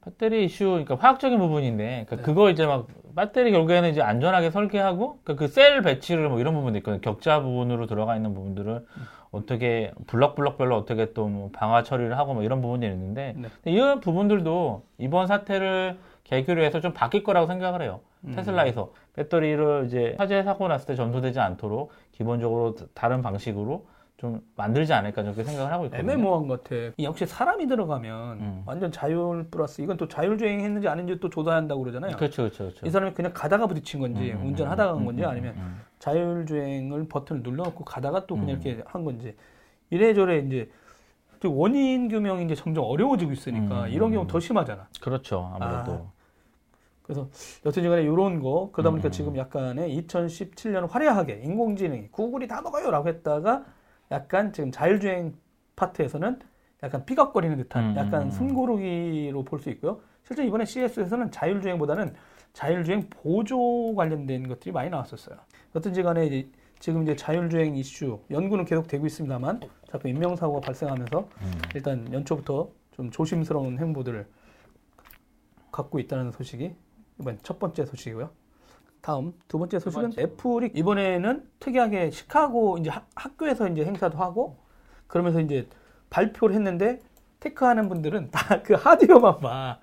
배터리 0.03 0.45
이슈, 0.45 0.65
그러니까 0.65 0.95
화학적인 0.95 1.37
부분인데, 1.37 2.05
그러니까 2.07 2.15
네. 2.17 2.21
그거 2.21 2.49
이제 2.49 2.65
막 2.65 2.87
배터리 3.15 3.51
결국에는 3.51 3.89
이제 3.89 4.01
안전하게 4.01 4.49
설계하고, 4.49 5.19
그러니까 5.23 5.35
그셀 5.45 5.81
배치를 5.81 6.29
뭐 6.29 6.39
이런 6.39 6.53
부분도 6.53 6.77
있거든요. 6.79 7.01
격자 7.01 7.41
부분으로 7.41 7.85
들어가 7.85 8.15
있는 8.15 8.33
부분들을 8.33 8.73
음. 8.73 9.01
어떻게 9.31 9.91
블럭블럭별로 10.07 10.75
어떻게 10.75 11.13
또 11.13 11.27
뭐 11.27 11.49
방화 11.53 11.83
처리를 11.83 12.17
하고 12.17 12.33
뭐 12.33 12.43
이런 12.43 12.61
부분들이 12.61 12.91
있는데, 12.91 13.35
네. 13.37 13.49
이런 13.65 13.99
부분들도 13.99 14.83
이번 14.97 15.27
사태를 15.27 15.97
계기로 16.23 16.63
해서 16.63 16.79
좀 16.79 16.93
바뀔 16.93 17.23
거라고 17.23 17.45
생각을 17.47 17.81
해요. 17.81 17.99
음. 18.25 18.33
테슬라에서 18.35 18.93
배터리를 19.13 19.83
이제 19.85 20.15
화재 20.17 20.41
사고 20.43 20.67
났을 20.67 20.87
때 20.87 20.95
전소되지 20.95 21.39
않도록 21.39 21.91
기본적으로 22.11 22.75
다른 22.93 23.21
방식으로 23.21 23.85
좀 24.21 24.39
만들지 24.55 24.93
않을까 24.93 25.23
저렇게 25.23 25.43
생각을 25.43 25.73
하고 25.73 25.85
있거든요. 25.85 26.11
애매모호한 26.11 26.47
것 26.47 26.63
같아. 26.63 26.75
이 26.95 27.03
역시 27.03 27.25
사람이 27.25 27.65
들어가면 27.65 28.39
음. 28.39 28.63
완전 28.67 28.91
자율 28.91 29.47
플러스 29.49 29.81
이건 29.81 29.97
또 29.97 30.07
자율주행 30.07 30.59
했는지 30.59 30.87
아닌지 30.87 31.19
또 31.19 31.27
조사한다고 31.27 31.81
그러잖아요. 31.81 32.17
그렇죠, 32.17 32.43
그렇죠, 32.43 32.65
그렇죠. 32.65 32.85
이 32.85 32.91
사람이 32.91 33.15
그냥 33.15 33.33
가다가 33.33 33.65
부딪힌 33.65 33.99
건지 33.99 34.31
음, 34.33 34.41
음, 34.41 34.47
운전하다가 34.49 34.93
간 34.93 35.01
음, 35.01 35.05
건지 35.07 35.23
음, 35.23 35.27
아니면 35.27 35.53
음, 35.55 35.59
음. 35.61 35.81
자율주행을 35.97 37.07
버튼을 37.07 37.41
눌러놓고 37.41 37.83
가다가 37.83 38.27
또 38.27 38.35
그냥 38.35 38.57
음. 38.57 38.61
이렇게 38.61 38.83
한 38.85 39.03
건지 39.03 39.35
이래저래 39.89 40.37
이제 40.37 40.69
또 41.39 41.57
원인 41.57 42.07
규명이 42.07 42.45
이제 42.45 42.53
점점 42.53 42.83
어려워지고 42.83 43.31
있으니까 43.31 43.85
음, 43.85 43.89
이런 43.89 44.09
음, 44.09 44.13
경우 44.13 44.25
음. 44.25 44.27
더 44.27 44.39
심하잖아. 44.39 44.87
그렇죠. 45.01 45.51
아무래도. 45.59 46.11
그래서 47.01 47.27
여튼간에 47.65 48.03
이런 48.03 48.39
거 48.39 48.69
그러다 48.71 48.91
보니까 48.91 49.09
음. 49.09 49.11
지금 49.11 49.35
약간의 49.35 49.99
2017년 50.03 50.87
화려하게 50.87 51.41
인공지능이 51.43 52.11
구글이 52.11 52.47
다 52.47 52.61
먹어요라고 52.61 53.07
했다가 53.07 53.65
약간 54.11 54.51
지금 54.53 54.71
자율주행 54.71 55.33
파트에서는 55.75 56.39
약간 56.83 57.05
삐걱거리는 57.05 57.57
듯한 57.57 57.91
음, 57.91 57.95
약간 57.97 58.23
음. 58.23 58.31
숨고르기로 58.31 59.43
볼 59.43 59.59
수 59.59 59.69
있고요. 59.71 60.01
실제 60.25 60.45
이번에 60.45 60.65
CS에서는 60.65 61.31
자율주행보다는 61.31 62.13
자율주행 62.53 63.09
보조 63.09 63.95
관련된 63.95 64.47
것들이 64.47 64.71
많이 64.71 64.89
나왔었어요. 64.89 65.37
어떤지 65.73 66.03
간에 66.03 66.25
이제 66.27 66.49
지금 66.79 67.03
이제 67.03 67.15
자율주행 67.15 67.75
이슈 67.77 68.19
연구는 68.29 68.65
계속 68.65 68.87
되고 68.87 69.05
있습니다만 69.05 69.61
자꾸 69.89 70.07
인명사고가 70.09 70.59
발생하면서 70.61 71.19
음. 71.19 71.51
일단 71.75 72.11
연초부터 72.11 72.69
좀 72.91 73.09
조심스러운 73.11 73.77
행보들을 73.79 74.27
갖고 75.71 75.99
있다는 75.99 76.31
소식이 76.31 76.75
이번 77.19 77.39
첫 77.43 77.59
번째 77.59 77.85
소식이고요. 77.85 78.29
다음 79.01 79.33
두 79.47 79.57
번째 79.57 79.79
소식은 79.79 80.01
번째. 80.03 80.21
애플이 80.21 80.71
이번에는 80.75 81.43
특이하게 81.59 82.11
시카고 82.11 82.77
이제 82.77 82.89
학- 82.89 83.07
학교에서 83.15 83.67
이제 83.67 83.83
행사도 83.83 84.17
하고 84.17 84.57
그러면서 85.07 85.39
이제 85.41 85.67
발표를 86.09 86.55
했는데 86.55 86.99
테크하는 87.39 87.89
분들은 87.89 88.29
다 88.31 88.61
그 88.63 88.73
하드웨어만 88.75 89.39
봐. 89.39 89.77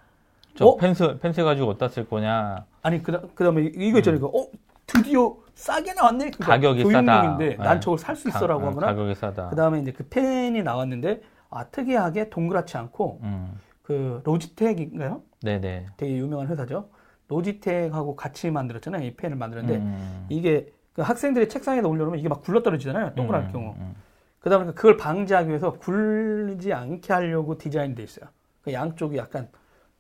저 0.55 0.67
어? 0.67 0.77
펜스 0.77 1.19
펜스 1.21 1.43
가지고 1.43 1.71
어디다 1.71 1.89
쓸 1.89 2.09
거냐. 2.09 2.65
아니 2.83 3.03
그다 3.03 3.21
그다음에 3.35 3.63
이거 3.75 3.99
있잖아요. 3.99 4.19
이거 4.19 4.27
어 4.29 4.47
드디어 4.87 5.37
싸게 5.55 5.95
나왔네. 5.95 6.27
음. 6.27 6.31
가격이 6.39 6.85
싸다. 6.91 7.23
난 7.23 7.39
네. 7.39 7.57
저걸 7.81 7.99
살수 7.99 8.31
가- 8.31 8.39
있어라고 8.39 8.65
어, 8.65 8.69
하거나 8.71 8.87
가격이 8.89 9.15
싸다. 9.17 9.49
그다음에 9.51 9.81
이제 9.81 9.93
그 9.93 10.07
펜이 10.09 10.63
나왔는데 10.63 11.23
아 11.51 11.65
특이하게 11.65 12.31
동그랗지 12.31 12.77
않고 12.77 13.19
음. 13.23 13.59
그 13.83 14.21
로지텍인가요? 14.25 15.23
네네. 15.43 15.87
되게 15.97 16.17
유명한 16.17 16.47
회사죠. 16.49 16.89
로지텍하고 17.29 18.17
같이 18.17 18.51
만들었잖아요. 18.51 19.05
이 19.05 19.15
펜을 19.15 19.37
만드는데 19.37 19.77
음. 19.77 20.27
이게 20.29 20.73
그 20.95 21.03
학생들이 21.03 21.49
책상에다 21.49 21.87
올려놓으면 21.87 22.19
이게 22.19 22.29
막 22.29 22.43
굴러 22.43 22.63
떨어지잖아요. 22.63 23.15
동그랄 23.15 23.43
음, 23.43 23.53
경우. 23.53 23.75
음, 23.79 23.95
그다음에 24.41 24.73
그걸 24.73 24.97
방지하기 24.97 25.49
위해서 25.49 25.73
굴리지 25.75 26.73
않게 26.73 27.13
하려고 27.13 27.57
디자인돼 27.57 28.03
있어요. 28.03 28.29
그 28.63 28.73
양쪽이 28.73 29.17
약간 29.17 29.49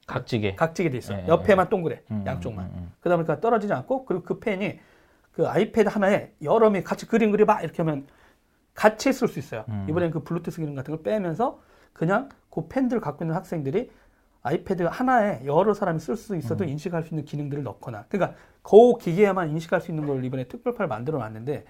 각지게. 0.06 0.56
각지게 0.56 0.90
돼 0.90 0.98
있어요. 0.98 1.18
예, 1.18 1.28
옆에만 1.28 1.68
동그래. 1.68 2.02
음, 2.10 2.24
양쪽만. 2.26 2.64
음, 2.64 2.70
음. 2.74 2.92
그다음에 3.00 3.24
그 3.24 3.40
떨어지지 3.40 3.72
않고 3.72 4.06
그리고 4.06 4.24
그 4.24 4.40
펜이 4.40 4.80
그 5.32 5.46
아이패드 5.46 5.88
하나에 5.88 6.32
여러 6.42 6.70
명 6.70 6.82
같이 6.82 7.06
그림 7.06 7.30
그려봐 7.30 7.60
이렇게 7.60 7.82
하면 7.82 8.06
같이 8.74 9.12
쓸 9.12 9.28
수 9.28 9.38
있어요. 9.38 9.64
음. 9.68 9.86
이번엔 9.88 10.10
그 10.10 10.24
블루투스 10.24 10.60
기능 10.60 10.74
같은 10.74 10.94
걸 10.96 11.02
빼면서 11.02 11.60
그냥 11.92 12.28
그 12.50 12.66
펜들 12.68 13.00
갖고 13.00 13.24
있는 13.24 13.36
학생들이 13.36 13.90
아이패드 14.42 14.84
하나에 14.84 15.44
여러 15.44 15.74
사람이 15.74 15.98
쓸 15.98 16.16
수 16.16 16.36
있어도 16.36 16.64
음. 16.64 16.70
인식할 16.70 17.02
수 17.02 17.14
있는 17.14 17.24
기능들을 17.24 17.62
넣거나 17.64 18.06
그러니까 18.08 18.36
그 18.62 18.98
기계에만 18.98 19.50
인식할 19.50 19.80
수 19.80 19.90
있는 19.90 20.06
걸 20.06 20.24
이번에 20.24 20.44
특별파를 20.44 20.88
만들어 20.88 21.18
놨는데 21.18 21.64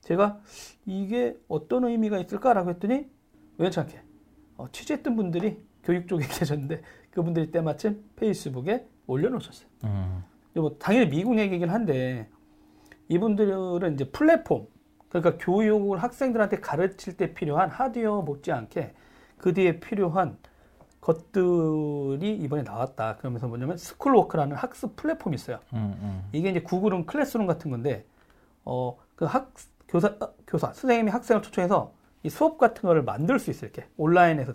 제가 0.00 0.40
이게 0.86 1.36
어떤 1.48 1.84
의미가 1.84 2.18
있을까라고 2.18 2.70
했더니 2.70 3.06
우연치 3.58 3.80
않게 3.80 4.00
어, 4.56 4.68
취재했던 4.70 5.16
분들이 5.16 5.62
교육 5.82 6.08
쪽에 6.08 6.24
계셨는데 6.26 6.82
그분들이 7.10 7.50
때마침 7.50 8.04
페이스북에 8.16 8.86
올려놓으셨어요. 9.06 9.68
음. 9.84 10.24
뭐 10.54 10.76
당연히 10.78 11.08
미국 11.08 11.38
얘기긴 11.38 11.68
한데 11.68 12.28
이분들은 13.08 13.94
이제 13.94 14.10
플랫폼 14.10 14.66
그러니까 15.08 15.36
교육을 15.44 16.02
학생들한테 16.02 16.60
가르칠 16.60 17.16
때 17.16 17.34
필요한 17.34 17.70
하드웨어 17.70 18.22
못지않게 18.22 18.94
그 19.36 19.52
뒤에 19.52 19.78
필요한 19.78 20.38
것들이 21.04 22.34
이번에 22.36 22.62
나왔다. 22.62 23.16
그러면서 23.16 23.46
뭐냐면 23.46 23.76
스쿨워크라는 23.76 24.56
학습 24.56 24.96
플랫폼이 24.96 25.34
있어요. 25.34 25.58
음, 25.74 25.94
음. 26.00 26.24
이게 26.32 26.48
이제 26.50 26.60
구글은 26.62 27.06
클래스룸 27.06 27.46
같은 27.46 27.70
건데 27.70 28.04
어 28.64 28.96
그 29.16 29.26
학 29.26 29.52
교사 29.86 30.08
어, 30.08 30.32
교사 30.46 30.72
선생님이 30.72 31.10
학생을 31.10 31.40
초청해서 31.42 31.92
이 32.24 32.30
수업 32.30 32.58
같은 32.58 32.82
거를 32.82 33.02
만들 33.04 33.38
수 33.38 33.50
있어요. 33.50 33.70
이렇게 33.72 33.88
온라인에서 33.96 34.54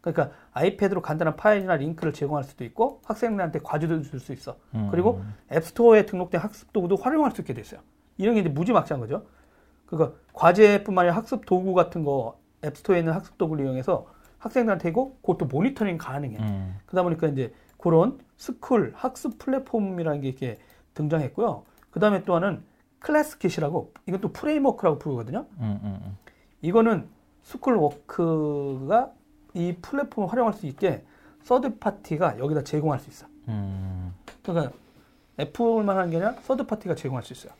그러니까 0.00 0.30
아이패드로 0.52 1.02
간단한 1.02 1.34
파일이나 1.36 1.74
링크를 1.76 2.12
제공할 2.12 2.44
수도 2.44 2.62
있고 2.64 3.00
학생들한테 3.04 3.58
과제도 3.60 4.02
줄 4.02 4.20
수 4.20 4.32
있어. 4.32 4.56
음, 4.74 4.88
그리고 4.92 5.20
앱스토어에 5.50 6.06
등록된 6.06 6.40
학습 6.40 6.72
도구도 6.72 6.96
활용할 6.96 7.32
수 7.32 7.40
있게 7.40 7.54
돼 7.54 7.60
있어요. 7.62 7.80
이런 8.18 8.34
게 8.34 8.40
이제 8.42 8.48
무지막지한 8.50 9.00
거죠. 9.00 9.26
그러니까 9.86 10.16
과제뿐만 10.34 11.02
아니라 11.06 11.16
학습 11.16 11.44
도구 11.46 11.74
같은 11.74 12.04
거 12.04 12.38
앱스토어에 12.64 13.00
있는 13.00 13.14
학습 13.14 13.36
도구를 13.38 13.64
이용해서 13.64 14.06
학생들한테 14.38 14.90
이거 14.90 15.12
그것도 15.22 15.46
모니터링 15.46 15.98
가능해. 15.98 16.38
음. 16.38 16.78
그러다 16.86 17.02
보니까 17.02 17.26
이제 17.28 17.52
그런 17.76 18.18
스쿨 18.36 18.92
학습 18.94 19.38
플랫폼이라는 19.38 20.20
게 20.20 20.28
이렇게 20.28 20.58
등장했고요. 20.94 21.64
그 21.90 22.00
다음에 22.00 22.22
또 22.24 22.34
하나는 22.34 22.62
ClassKit이라고 23.00 23.92
또 24.20 24.32
프레임워크라고 24.32 24.98
부르거든요. 24.98 25.46
음, 25.58 25.80
음, 25.82 26.00
음. 26.04 26.16
이거는 26.62 27.08
스쿨워크가 27.42 29.12
이 29.54 29.76
플랫폼을 29.80 30.30
활용할 30.30 30.54
수 30.54 30.66
있게 30.66 31.04
서드 31.42 31.78
파티가 31.78 32.38
여기다 32.38 32.64
제공할 32.64 32.98
수 33.00 33.08
있어. 33.08 33.26
음. 33.48 34.14
그러니까 34.42 34.72
애플만 35.38 35.96
하는 35.96 36.10
게 36.10 36.16
아니라 36.16 36.40
서드 36.42 36.66
파티가 36.66 36.94
제공할 36.94 37.22
수 37.22 37.32
있어요. 37.32 37.52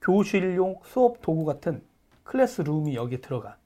교실용 0.00 0.80
수업 0.84 1.20
도구 1.20 1.44
같은 1.44 1.82
클래스룸이 2.24 2.94
여기에 2.94 3.20
들어가. 3.20 3.56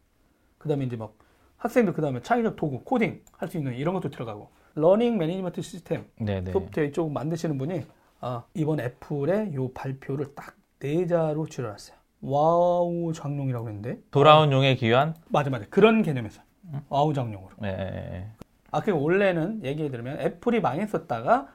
그 0.65 0.69
다음에 0.71 0.87
이제 0.87 0.97
막 0.97 1.13
학생들 1.59 1.93
그 1.93 2.01
다음에 2.01 2.23
창의적 2.23 2.57
도구, 2.57 2.83
코딩 2.85 3.21
할 3.33 3.49
수 3.51 3.59
있는 3.59 3.75
이런 3.75 3.93
것도 3.95 4.09
들어가고. 4.09 4.49
learning 4.77 5.19
management 5.19 5.61
system 5.61 6.07
네네. 6.19 6.51
소프트웨어 6.53 6.89
이쪽 6.89 7.13
만드시는 7.13 7.59
분이 7.59 7.83
아, 8.21 8.45
이번 8.55 8.81
애플의 8.81 9.55
요 9.55 9.71
발표를 9.73 10.35
딱 10.35 10.57
네 10.81 11.07
자로 11.07 11.47
줄여놨어요. 11.47 11.97
와호장룡이라고 12.21 13.69
했는데 13.69 13.99
돌아온 14.11 14.53
용의 14.53 14.75
귀환. 14.75 15.15
맞아 15.29 15.49
맞아 15.51 15.65
그런 15.71 16.03
개념에서 16.03 16.43
와호장룡으로. 16.89 17.51
네. 17.61 18.29
아, 18.71 18.81
그 18.81 18.91
원래는 18.91 19.65
얘기해 19.65 19.91
드리면 19.91 20.21
애플이 20.21 20.61
망했었다가 20.61 21.49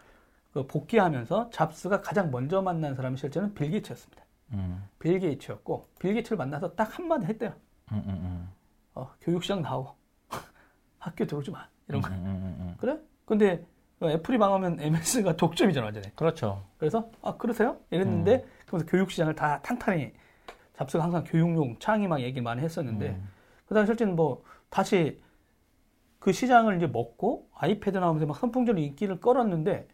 그 0.53 0.65
복귀하면서 0.65 1.49
잡스가 1.51 2.01
가장 2.01 2.31
먼저 2.31 2.61
만난 2.61 2.95
사람이 2.95 3.17
실제는 3.17 3.53
빌 3.53 3.69
게이츠였습니다. 3.71 4.23
음, 4.53 4.83
빌 4.97 5.19
게이츠였고 5.19 5.87
빌 5.99 6.13
게이츠를 6.13 6.37
만나서 6.37 6.73
딱 6.75 6.97
한마디 6.97 7.25
했대요. 7.27 7.53
음, 7.91 8.01
음, 8.07 8.09
음. 8.09 8.49
어, 8.95 9.11
교육시장 9.21 9.61
나오. 9.61 9.95
학교 10.99 11.25
들어오지 11.25 11.51
마. 11.51 11.67
이런 11.87 12.01
거. 12.01 12.09
음, 12.09 12.25
음, 12.25 12.57
음. 12.59 12.75
그래? 12.79 12.97
근데 13.25 13.65
애플이 14.01 14.37
망하면 14.37 14.79
MS가 14.79 15.35
독점이잖아, 15.35 15.85
완전히. 15.85 16.15
그렇죠. 16.15 16.63
그래서 16.77 17.09
아 17.21 17.35
그러세요? 17.35 17.77
이랬는데 17.91 18.45
그러면서 18.65 18.89
교육시장을 18.89 19.35
다 19.35 19.61
탄탄히 19.61 20.13
잡스가 20.73 21.03
항상 21.03 21.23
교육용 21.25 21.77
창의 21.79 22.07
막 22.07 22.21
얘기 22.21 22.39
많이 22.39 22.61
했었는데 22.61 23.09
음. 23.09 23.29
그다음 23.65 23.85
실제는 23.85 24.15
뭐 24.15 24.43
다시 24.69 25.21
그 26.19 26.31
시장을 26.31 26.77
이제 26.77 26.87
먹고 26.87 27.49
아이패드 27.53 27.97
나오면서 27.97 28.25
막 28.25 28.37
선풍적으로 28.37 28.81
인기를 28.81 29.19
끌었는데 29.19 29.87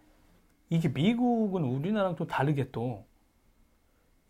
이게 0.70 0.90
미국은 0.90 1.64
우리나라랑 1.64 2.16
좀 2.16 2.28
다르게 2.28 2.72
또 2.72 3.06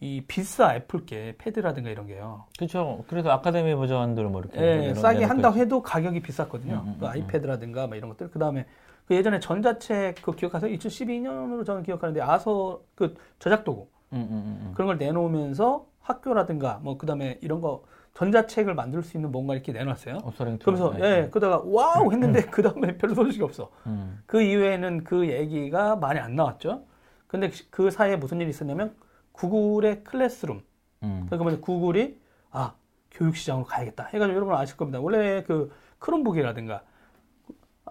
이 0.01 0.21
비싸 0.27 0.75
애플 0.75 1.20
게 1.20 1.35
패드라든가 1.37 1.89
이런 1.89 2.05
게요. 2.07 2.45
그렇죠. 2.57 3.03
그래서 3.07 3.29
아카데미 3.29 3.73
버전들 3.75 4.25
뭐 4.25 4.41
이렇게 4.41 4.59
예, 4.61 4.93
싸게 4.93 5.23
한다고 5.23 5.57
해도 5.57 5.81
가격이 5.81 6.21
비쌌거든요. 6.21 6.83
음, 6.85 6.87
음, 6.89 6.97
그 6.99 7.05
음, 7.05 7.09
아이패드라든가 7.09 7.87
막 7.87 7.95
이런 7.95 8.09
것들. 8.09 8.29
그 8.29 8.37
다음에 8.37 8.65
그 9.07 9.15
예전에 9.15 9.39
전자책 9.39 10.21
그 10.21 10.35
기억하세요? 10.35 10.75
2012년으로 10.77 11.65
저는 11.65 11.83
기억하는데 11.83 12.21
아서 12.21 12.81
그 12.95 13.15
저작 13.39 13.63
도구 13.63 13.87
음, 14.11 14.17
음, 14.17 14.31
음, 14.31 14.59
음. 14.61 14.71
그런 14.73 14.87
걸 14.87 14.97
내놓으면서 14.97 15.85
학교라든가 16.01 16.79
뭐 16.83 16.97
그다음에 16.97 17.39
이런 17.41 17.61
거 17.61 17.83
전자책을 18.15 18.73
만들 18.75 19.01
수 19.01 19.17
있는 19.17 19.31
뭔가 19.31 19.53
이렇게 19.53 19.71
내놨어요. 19.71 20.19
Tool. 20.59 20.73
그러면서 20.73 20.97
네. 20.97 21.23
예, 21.23 21.29
그러다가 21.29 21.63
wow 21.65 22.11
했는데 22.11 22.43
그 22.51 22.61
다음에 22.61 22.97
별로 22.97 23.13
소식이 23.13 23.43
없어. 23.43 23.71
음, 23.87 24.21
그 24.25 24.41
이후에는 24.41 25.03
그 25.03 25.27
얘기가 25.27 25.95
많이 25.95 26.19
안 26.19 26.35
나왔죠. 26.35 26.83
근데 27.27 27.49
그 27.69 27.91
사이에 27.91 28.15
무슨 28.15 28.39
일이 28.39 28.49
있었냐면 28.49 28.93
구글의 29.35 30.03
클래스룸. 30.03 30.61
음. 31.03 31.27
그러니까 31.29 31.61
구글이 31.61 32.19
아 32.51 32.73
교육 33.11 33.35
시장으로 33.35 33.65
가야겠다. 33.65 34.05
해가지고 34.05 34.35
여러분 34.35 34.55
아실 34.55 34.77
겁니다. 34.77 34.99
원래 34.99 35.43
그 35.43 35.71
크롬북이라든가 35.99 36.83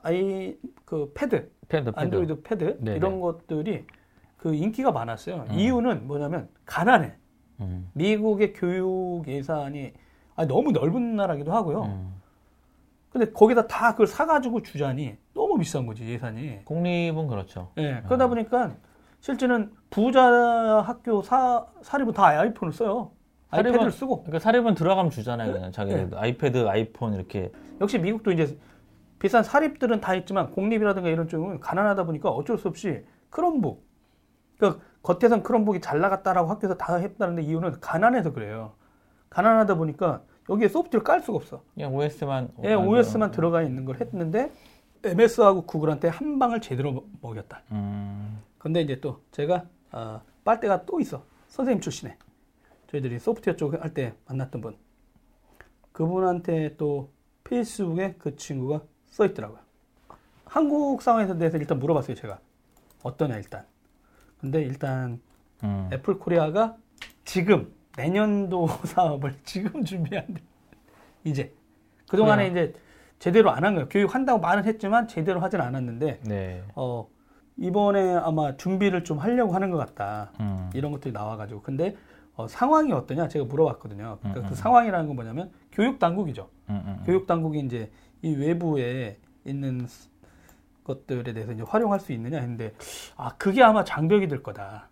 아이 0.03 0.57
그 0.85 1.13
패드, 1.15 1.51
패드, 1.69 1.85
패드. 1.85 1.93
안드로이드 1.95 2.43
패드 2.43 2.79
네네. 2.81 2.97
이런 2.97 3.21
것들이 3.21 3.87
그 4.37 4.55
인기가 4.55 4.93
많았어요. 4.93 5.47
음. 5.49 5.55
이유는 5.55 6.07
뭐냐면 6.07 6.49
가난해. 6.67 7.15
음, 7.61 7.89
미국의 7.95 8.53
교육 8.53 9.25
예산이 9.27 9.93
아 10.35 10.47
너무 10.47 10.73
넓은 10.73 11.17
나라기도 11.17 11.53
하고요. 11.53 11.85
음. 11.85 12.15
근데 13.11 13.31
거기다 13.31 13.69
다 13.69 13.93
그걸 13.93 14.09
사가지고 14.09 14.63
주자니 14.63 15.17
너무 15.35 15.57
비싼 15.57 15.87
거지 15.87 16.05
예산이. 16.05 16.65
공립은 16.65 17.29
그렇죠. 17.29 17.71
예, 17.79 18.03
그러다 18.07 18.27
보니까 18.27 18.75
실제는 19.29 19.73
부자 19.89 20.21
학교 20.87 21.23
사 21.23 21.65
사립은 21.81 22.13
다 22.13 22.27
아이폰을 22.27 22.75
써요. 22.75 23.13
아이패드를 23.49 23.87
사립은- 23.89 23.91
쓰고. 23.93 24.17
그러니까 24.25 24.39
사립은 24.39 24.75
들어가면 24.75 25.11
주잖아요. 25.11 25.51
그냥 25.55 25.73
자기들 25.73 26.11
네. 26.11 26.17
아이패드, 26.19 26.69
아이폰 26.69 27.15
이렇게. 27.15 27.51
역시 27.81 27.99
미국도 27.99 28.33
이제 28.33 28.59
비싼 29.19 29.43
사립들은 29.43 30.03
다 30.03 30.15
있지만 30.15 30.51
공립이라든가 30.51 31.09
이런 31.09 31.27
쪽은 31.27 31.61
가난하다 31.61 32.05
보니까 32.05 32.29
어쩔 32.29 32.59
수 32.59 32.69
없이 32.69 33.03
크롬북. 33.31 33.83
그러니까 34.59 34.83
겉에선 35.03 35.43
크롬북이 35.43 35.81
잘 35.81 36.01
나갔다라고 36.01 36.51
학교에서 36.51 36.77
다 36.77 36.97
했다는데 36.97 37.45
이유는 37.45 37.81
가난해서 37.81 38.35
그래요. 38.35 38.73
가난하다 39.31 39.77
보니까 39.77 40.21
여기에 40.51 40.69
소프트웨어를 40.69 41.03
깔 41.03 41.21
수가 41.23 41.37
없어. 41.39 41.63
그냥 41.73 41.95
OS만. 41.95 42.51
예, 42.65 42.75
OS만 42.75 43.31
들어가 43.31 43.63
있는 43.63 43.87
걸 43.87 44.03
했는데 44.03 44.53
MS하고 45.03 45.63
구글한테 45.63 46.09
한 46.09 46.39
방을 46.39 46.61
제대로 46.61 47.07
먹였다. 47.23 47.63
음. 47.73 48.43
근데 48.65 48.81
이제 48.81 48.99
또 48.99 49.21
제가 49.31 49.67
어, 49.93 50.23
빨대가 50.43 50.87
또 50.87 50.99
있어. 50.99 51.23
선생님 51.49 51.83
출신에. 51.83 52.17
저희들이 52.87 53.19
소프트웨어 53.19 53.57
쪽 53.57 53.75
할 53.75 53.93
때 53.93 54.15
만났던 54.27 54.63
분. 54.63 54.79
그분한테 55.93 56.75
또 56.79 57.13
페이스북에 57.45 58.15
그 58.19 58.37
친구가 58.37 58.81
써 59.05 59.27
있더라고요. 59.27 59.59
한국 60.47 61.03
상황에 61.03 61.37
대해서 61.37 61.59
일단 61.59 61.79
물어봤어요, 61.79 62.17
제가. 62.17 62.41
어떠냐, 63.03 63.37
일단. 63.37 63.67
근데 64.41 64.63
일단 64.63 65.21
음. 65.63 65.91
애플 65.93 66.19
코리아가 66.19 66.79
지금 67.27 67.71
내년도 67.99 68.67
사업을 68.89 69.35
지금 69.45 69.85
준비한대. 69.85 70.41
이제. 71.25 71.55
그동안에 72.09 72.49
그래요. 72.51 72.65
이제 72.69 72.81
제대로 73.19 73.51
안 73.51 73.63
한 73.63 73.75
거예요. 73.75 73.91
교육한다고 73.91 74.41
말은 74.41 74.65
했지만 74.65 75.07
제대로 75.07 75.41
하진 75.41 75.61
않았는데, 75.61 76.21
네. 76.25 76.65
어, 76.75 77.07
이번에 77.57 78.15
아마 78.17 78.57
준비를 78.57 79.05
좀 79.05 79.19
하려고 79.19 79.55
하는 79.55 79.71
것 79.71 79.77
같다. 79.79 80.33
음. 80.41 80.71
이런 80.75 80.93
것들이 80.93 81.13
나와가지고. 81.13 81.63
근데 81.63 81.97
어, 82.37 82.49
상황이 82.49 82.91
어떠냐? 82.93 83.29
제가 83.29 83.45
물어봤거든요. 83.45 84.19
그러니까 84.21 84.41
음, 84.41 84.47
그 84.47 84.53
음. 84.53 84.55
상황이라는 84.55 85.07
건 85.07 85.15
뭐냐면 85.17 85.51
교육 85.71 85.99
당국이죠. 86.01 86.49
음, 86.71 86.75
음, 86.85 86.97
음. 86.99 87.03
교육 87.07 87.27
당국이 87.27 87.61
이제 87.61 87.91
이 88.23 88.35
외부에 88.35 89.19
있는 89.45 89.87
스- 89.87 90.09
것들에 90.83 91.33
대해서 91.33 91.53
이제 91.53 91.63
활용할 91.63 92.01
수 92.01 92.13
있느냐 92.13 92.39
했는데 92.41 92.75
아 93.17 93.31
그게 93.37 93.63
아마 93.63 93.85
장벽이 93.85 94.27
될 94.29 94.43
거다. 94.43 94.89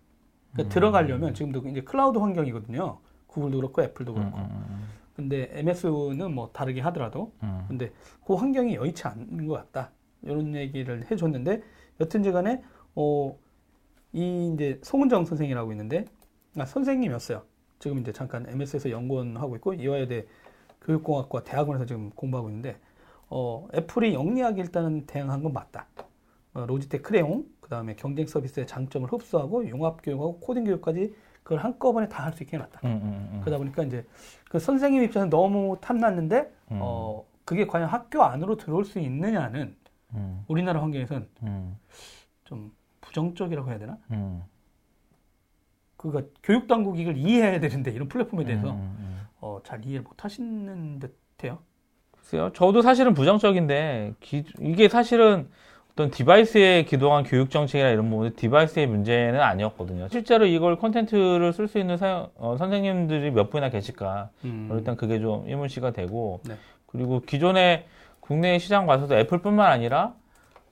그러니까 0.53 0.69
음. 0.69 0.73
들어가려면 0.73 1.33
지금도 1.33 1.67
이제 1.69 1.81
클라우드 1.81 2.17
환경이거든요. 2.17 2.99
구글도 3.27 3.57
그렇고 3.57 3.83
애플도 3.83 4.13
음, 4.13 4.15
그렇고. 4.15 4.37
음, 4.37 4.87
근데 5.15 5.49
MS는 5.53 6.33
뭐 6.33 6.49
다르게 6.53 6.79
하더라도 6.81 7.33
음. 7.43 7.65
근데 7.67 7.91
그 8.25 8.33
환경이 8.35 8.75
여의치 8.75 9.05
않는 9.07 9.47
것 9.47 9.55
같다. 9.55 9.91
이런 10.21 10.55
얘기를 10.55 11.05
해줬는데 11.11 11.61
여튼지 11.99 12.31
간에 12.31 12.61
어, 12.95 13.35
이 14.11 14.51
이제 14.53 14.79
송은정 14.83 15.25
선생이라고 15.25 15.71
있는데 15.71 16.05
아, 16.57 16.65
선생님이었어요. 16.65 17.43
지금 17.79 17.99
이제 17.99 18.11
잠깐 18.11 18.45
MS에서 18.47 18.89
연구원하고 18.91 19.55
있고 19.57 19.73
이화여대 19.73 20.25
교육공학과 20.81 21.43
대학원에서 21.43 21.85
지금 21.85 22.11
공부하고 22.11 22.49
있는데 22.49 22.77
어, 23.29 23.67
애플이 23.73 24.13
영리하게 24.13 24.61
일단은 24.61 25.05
대응한 25.07 25.41
건 25.43 25.53
맞다. 25.53 25.87
어, 26.53 26.65
로지텍 26.67 27.01
크레용 27.03 27.45
그 27.59 27.69
다음에 27.69 27.95
경쟁 27.95 28.27
서비스의 28.27 28.67
장점을 28.67 29.11
흡수하고 29.11 29.67
융합 29.67 30.01
교육하고 30.03 30.39
코딩 30.39 30.65
교육까지 30.65 31.13
그걸 31.43 31.59
한꺼번에 31.59 32.07
다 32.07 32.23
할 32.25 32.33
수 32.33 32.43
있게 32.43 32.57
해놨다. 32.57 32.81
음, 32.83 32.89
음, 32.89 33.29
음. 33.33 33.41
그러다 33.41 33.57
보니까 33.57 33.83
이제 33.83 34.05
그 34.49 34.59
선생님 34.59 35.03
입장에서 35.03 35.29
너무 35.29 35.77
탐났는데 35.81 36.53
음. 36.71 36.79
어 36.81 37.25
그게 37.43 37.65
과연 37.67 37.89
학교 37.89 38.23
안으로 38.23 38.55
들어올 38.55 38.85
수 38.85 38.99
있느냐는 38.99 39.75
음, 40.15 40.43
우리나라 40.47 40.81
환경에선 40.81 41.27
음, 41.43 41.75
좀 42.43 42.71
부정적이라고 43.01 43.69
해야 43.69 43.79
되나? 43.79 43.97
음. 44.11 44.43
그가 45.97 46.21
교육 46.43 46.67
당국이 46.67 47.01
이걸 47.01 47.17
이해해야 47.17 47.59
되는데 47.59 47.91
이런 47.91 48.07
플랫폼에 48.07 48.43
대해서 48.43 48.71
음, 48.71 48.75
음, 48.75 48.95
음. 48.99 49.21
어, 49.41 49.59
잘 49.63 49.83
이해를 49.85 50.01
못 50.03 50.23
하시는 50.23 50.99
듯해요. 50.99 51.59
글쎄요. 52.11 52.51
저도 52.53 52.81
사실은 52.81 53.13
부정적인데 53.13 54.15
기- 54.19 54.43
이게 54.59 54.89
사실은 54.89 55.47
어떤 55.93 56.09
device에 56.09 56.83
기동한 56.85 57.23
교육 57.23 57.51
정책이나 57.51 57.89
이런 57.89 58.09
부분 58.09 58.35
device의 58.35 58.87
문제는 58.87 59.39
아니었거든요. 59.39 60.07
실제로 60.09 60.45
이걸 60.45 60.77
콘텐츠를 60.77 61.53
쓸 61.53 61.67
수 61.67 61.77
있는 61.77 61.97
사용- 61.97 62.29
어, 62.35 62.57
선생님들이 62.57 63.31
몇 63.31 63.49
분이나 63.49 63.69
계실까? 63.69 64.29
음. 64.45 64.69
일단 64.73 64.95
그게 64.97 65.19
좀 65.19 65.47
의문시가 65.47 65.91
되고 65.91 66.41
네. 66.45 66.55
그리고 66.87 67.21
기존에 67.21 67.85
국내 68.23 68.57
시장 68.57 68.85
봐서도 68.85 69.15
애플뿐만 69.17 69.69
아니라 69.69 70.15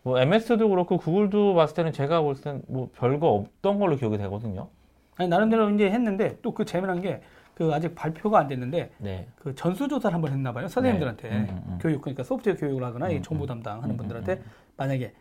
뭐 0.03 0.19
MS도 0.19 0.69
그렇고 0.69 0.97
구글도 0.97 1.53
봤을 1.53 1.75
때는 1.75 1.91
제가 1.91 2.21
볼 2.21 2.35
때는 2.35 2.63
뭐 2.67 2.89
별거 2.95 3.27
없던 3.27 3.77
걸로 3.79 3.97
기억이 3.97 4.17
되거든요. 4.17 4.69
아니 5.17 5.27
나름대로 5.29 5.69
이제 5.69 5.89
했는데 5.91 6.39
또 6.41 6.53
그 6.53 6.65
재미난 6.65 7.01
게 7.01 7.21
그 7.53 7.71
아직 7.75 7.93
발표가 7.93 8.39
안 8.39 8.47
됐는데 8.47 8.91
네. 8.97 9.27
그 9.35 9.53
전수조사를 9.53 10.15
한번 10.15 10.31
했나 10.31 10.51
봐요. 10.53 10.67
선생님들한테 10.67 11.29
네. 11.29 11.35
음, 11.35 11.47
음, 11.49 11.63
음. 11.73 11.77
교육 11.79 12.01
그러니까 12.01 12.23
소프트웨어 12.23 12.55
교육을 12.55 12.83
하거나 12.83 13.09
이 13.09 13.17
음, 13.17 13.21
정보 13.21 13.43
음. 13.43 13.47
담당하는 13.47 13.91
음, 13.91 13.97
분들한테 13.97 14.33
음, 14.35 14.43
만약에 14.77 15.13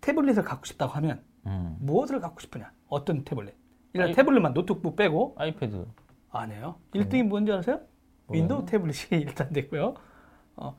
태블릿을 0.00 0.42
갖고 0.42 0.64
싶다고 0.64 0.92
하면 0.94 1.20
음. 1.46 1.76
무엇을 1.80 2.18
갖고 2.20 2.40
싶으냐? 2.40 2.72
어떤 2.88 3.22
태블릿? 3.22 3.54
일단 3.92 4.08
아이- 4.08 4.14
태블릿만 4.14 4.54
노트북 4.54 4.96
빼고 4.96 5.36
아이패드. 5.38 5.86
아니에요. 6.32 6.76
1등이 6.94 7.22
뭔지 7.24 7.52
아세요? 7.52 7.78
윈도우 8.28 8.64
태블릿이 8.66 9.14
일단 9.20 9.52
됐고요. 9.52 9.94
어, 10.56 10.74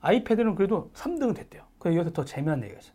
아이패드는 0.00 0.54
그래도 0.54 0.90
3등은 0.94 1.34
됐대요. 1.34 1.62
그 1.78 1.94
여기서 1.94 2.12
더 2.12 2.24
재미난 2.24 2.62
얘기가 2.62 2.80
있어요. 2.80 2.94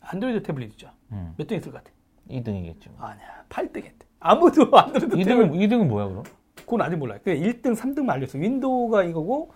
안드로이드 0.00 0.42
태블릿이죠. 0.42 0.90
음. 1.12 1.34
몇등 1.36 1.56
했을 1.56 1.72
것 1.72 1.82
같아? 1.82 1.94
2등이겠죠. 2.30 2.88
아니야. 2.98 3.44
8등 3.48 3.76
했대. 3.84 4.06
아무도 4.20 4.68
안드로이드 4.76 5.16
태블릿 5.24 5.26
2등은 5.26 5.52
2등은 5.52 5.86
뭐야 5.88 6.08
그럼? 6.08 6.22
그건 6.56 6.82
아직 6.82 6.96
몰라요. 6.96 7.18
그 7.24 7.30
1등, 7.34 7.76
3등만 7.76 8.10
알렸어요. 8.10 8.42
윈도우가 8.42 9.04
이거고 9.04 9.52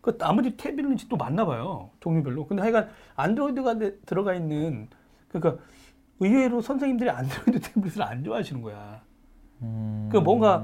그 0.00 0.16
나머지 0.16 0.56
태블릿이 0.56 1.08
또 1.08 1.16
맞나 1.16 1.44
봐요. 1.44 1.90
종류별로. 2.00 2.46
근데 2.46 2.62
하여간 2.62 2.88
안드로이드가 3.16 3.74
내- 3.74 3.98
들어가 4.06 4.34
있는 4.34 4.88
그러니까 5.28 5.62
의외로 6.20 6.60
선생님들이 6.60 7.10
안드로이드 7.10 7.60
태블릿을 7.60 8.02
안 8.02 8.22
좋아하시는 8.24 8.62
거야. 8.62 9.02
음. 9.62 10.08
그 10.10 10.18
뭔가 10.18 10.58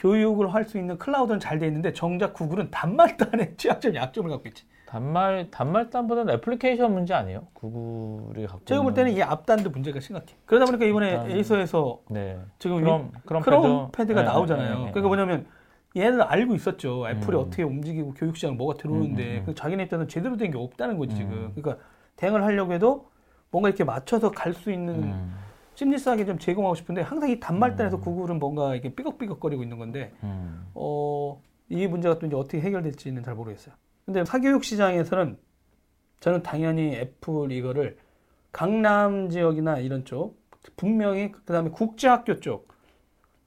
교육을 0.00 0.52
할 0.54 0.64
수 0.64 0.78
있는 0.78 0.96
클라우드는 0.98 1.40
잘 1.40 1.58
돼 1.58 1.66
있는데 1.66 1.92
정작 1.92 2.32
구글은 2.32 2.70
단말단의 2.70 3.54
취약점, 3.56 3.94
약점을 3.94 4.30
갖고 4.30 4.48
있지. 4.48 4.64
단말 4.86 5.50
단말단보다는 5.52 6.34
애플리케이션 6.34 6.92
문제 6.92 7.14
아니에요? 7.14 7.46
구글이 7.54 8.46
갖고 8.46 8.64
제가 8.64 8.82
볼 8.82 8.92
때는 8.94 9.12
이 9.12 9.22
앞단도 9.22 9.70
문제가 9.70 10.00
심각해. 10.00 10.34
그러다 10.46 10.64
보니까 10.64 10.84
이번에. 10.86 11.26
에이서에서 11.36 12.00
네. 12.10 12.38
지금 12.58 12.78
그럼 12.80 13.12
그럼 13.24 13.42
크롬 13.42 13.90
패드 13.92 14.14
가 14.14 14.22
네, 14.22 14.26
나오잖아요. 14.28 14.68
네, 14.68 14.74
네, 14.78 14.84
네. 14.86 14.90
그러니까 14.90 15.08
뭐냐면 15.08 15.46
얘는 15.96 16.22
알고 16.22 16.54
있었죠. 16.54 17.08
애플이 17.08 17.36
음. 17.36 17.42
어떻게 17.42 17.62
움직이고 17.62 18.14
교육 18.14 18.36
시장 18.36 18.56
뭐가 18.56 18.74
들어오는데 18.78 19.22
음, 19.22 19.30
음, 19.36 19.38
음. 19.40 19.42
그 19.46 19.54
자기네 19.54 19.84
입장에서 19.84 20.08
제대로 20.08 20.36
된 20.36 20.50
게 20.50 20.58
없다는 20.58 20.98
거지 20.98 21.14
지금. 21.14 21.32
음. 21.32 21.52
그러니까 21.54 21.84
대응을 22.16 22.42
하려고 22.42 22.72
해도 22.72 23.10
뭔가 23.52 23.68
이렇게 23.68 23.84
맞춰서 23.84 24.30
갈 24.30 24.54
수 24.54 24.72
있는 24.72 24.94
음, 25.04 25.34
심리스하게 25.74 26.26
좀 26.26 26.38
제공하고 26.38 26.74
싶은데 26.74 27.00
항상 27.02 27.30
이 27.30 27.40
단말단에서 27.40 27.96
음. 27.96 28.00
구글은 28.02 28.38
뭔가 28.38 28.74
이게 28.74 28.94
삐걱삐걱거리고 28.94 29.62
있는 29.62 29.78
건데 29.78 30.12
음. 30.22 30.66
어, 30.74 31.40
이 31.68 31.86
문제가 31.86 32.18
또 32.18 32.26
이제 32.26 32.36
어떻게 32.36 32.60
해결될지는 32.60 33.22
잘 33.22 33.34
모르겠어요. 33.34 33.74
근데 34.04 34.24
사교육 34.24 34.64
시장에서는 34.64 35.38
저는 36.20 36.42
당연히 36.42 36.94
애플 36.96 37.50
이거를 37.52 37.96
강남 38.52 39.30
지역이나 39.30 39.78
이런 39.78 40.04
쪽, 40.04 40.38
분명히 40.76 41.30
그 41.32 41.42
다음에 41.44 41.70
국제학교 41.70 42.40
쪽 42.40 42.68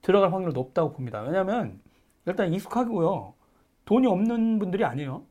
들어갈 0.02 0.32
확률이 0.32 0.52
높다고 0.54 0.92
봅니다. 0.92 1.20
왜냐하면 1.20 1.80
일단 2.26 2.52
익숙하고요. 2.52 3.34
돈이 3.84 4.06
없는 4.06 4.58
분들이 4.58 4.84
아니에요. 4.84 5.22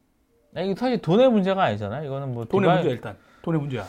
아니, 0.56 0.68
이게 0.68 0.80
사실 0.80 1.02
돈의 1.02 1.32
문제가 1.32 1.64
아니잖아요. 1.64 2.06
이거는 2.06 2.34
뭐 2.34 2.46
돈의 2.46 2.70
디바이- 2.70 2.74
문제야 2.76 2.92
일단. 2.94 3.18
돈의 3.42 3.60
문제야. 3.60 3.84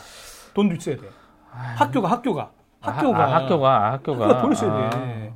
돈도 0.55 0.75
있어야 0.75 0.97
돼. 0.97 1.07
아유. 1.51 1.75
학교가 1.77 2.09
학교가 2.09 2.41
아, 2.43 2.51
학교가 2.91 3.23
아, 3.23 3.35
학교가 3.35 3.69
아, 3.69 3.91
학교가 3.93 4.27
학교가 4.27 4.41
돈을 4.41 4.55
써야 4.55 4.71
아. 4.71 4.89
돼. 4.89 5.33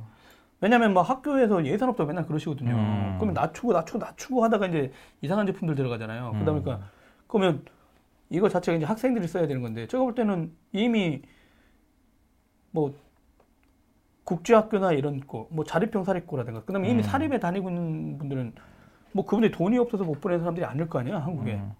왜냐면 0.60 0.92
막 0.92 1.08
학교에서 1.08 1.64
예산 1.64 1.88
없다고 1.88 2.08
맨날 2.08 2.26
그러시거든요. 2.26 2.72
음. 2.72 3.16
그러면 3.18 3.34
낮추고 3.34 3.72
낮추고 3.72 3.98
낮추고 3.98 4.44
하다가 4.44 4.66
이제 4.66 4.92
이상한 5.22 5.46
제품들 5.46 5.74
들어가잖아요. 5.74 6.32
그러다 6.32 6.52
음. 6.52 6.62
보니까 6.62 6.80
그러면 7.26 7.64
이거 8.28 8.48
자체가 8.48 8.76
이제 8.76 8.84
학생들이 8.84 9.26
써야 9.26 9.46
되는 9.46 9.62
건데 9.62 9.86
제가 9.86 10.02
볼 10.02 10.14
때는 10.14 10.52
이미 10.72 11.22
뭐 12.70 12.94
국제학교나 14.24 14.92
이런 14.92 15.20
거, 15.26 15.48
뭐 15.50 15.64
자립형 15.64 16.04
사립고라든가 16.04 16.62
그다음에 16.64 16.88
이미 16.88 17.00
음. 17.00 17.02
사립에 17.02 17.40
다니고 17.40 17.68
있는 17.70 18.18
분들은 18.18 18.52
뭐 19.12 19.24
그분들이 19.24 19.50
돈이 19.50 19.76
없어서 19.78 20.04
못 20.04 20.20
보내는 20.20 20.40
사람들이 20.40 20.64
아닐 20.64 20.88
거 20.88 21.00
아니야 21.00 21.18
한국에. 21.18 21.54
음. 21.54 21.72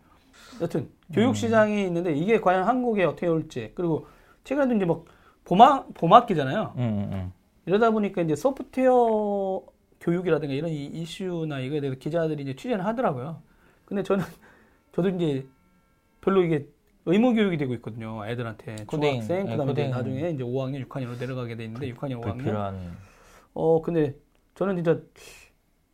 여튼 0.61 0.89
교육 1.13 1.37
시장이 1.37 1.87
있는데 1.87 2.13
이게 2.13 2.41
과연 2.41 2.65
한국에 2.65 3.05
어떻게 3.05 3.27
올지 3.27 3.73
그리고 3.75 4.07
최근에도 4.45 4.75
이제 4.75 4.85
뭐 4.85 5.05
봄학 5.51 5.93
봄학기잖아요. 5.95 6.75
음, 6.77 6.81
음, 6.81 7.13
음. 7.13 7.33
이러다 7.67 7.91
보니까 7.91 8.23
이제 8.23 8.37
소프트웨어 8.37 9.61
교육이라든가 10.01 10.55
이런 10.55 10.71
이- 10.71 10.87
이슈나 10.87 11.59
이거에 11.59 11.81
대해서 11.81 11.99
기자들이 11.99 12.45
이제 12.45 12.55
취재를 12.55 12.85
하더라고요. 12.87 13.43
근데 13.85 14.05
저는 14.05 14.25
저도 14.93 15.09
이제 15.09 15.45
별로 16.21 16.45
이게 16.45 16.69
의무 17.05 17.35
교육이 17.35 17.57
되고 17.57 17.75
있거든요. 17.75 18.25
애들한테 18.29 18.77
코딩, 18.87 19.23
중학생 19.23 19.49
예, 19.49 19.57
그다음에. 19.57 19.89
나중에 19.89 20.31
이제 20.31 20.45
5학년, 20.45 20.87
6학년으로 20.87 21.19
내려가게 21.19 21.57
돼 21.57 21.65
있는데 21.65 21.93
6학년, 21.95 22.21
5학년. 22.21 22.37
불필요한 22.37 22.97
어 23.55 23.83
근데 23.83 24.15
저는 24.55 24.77
진짜 24.77 25.01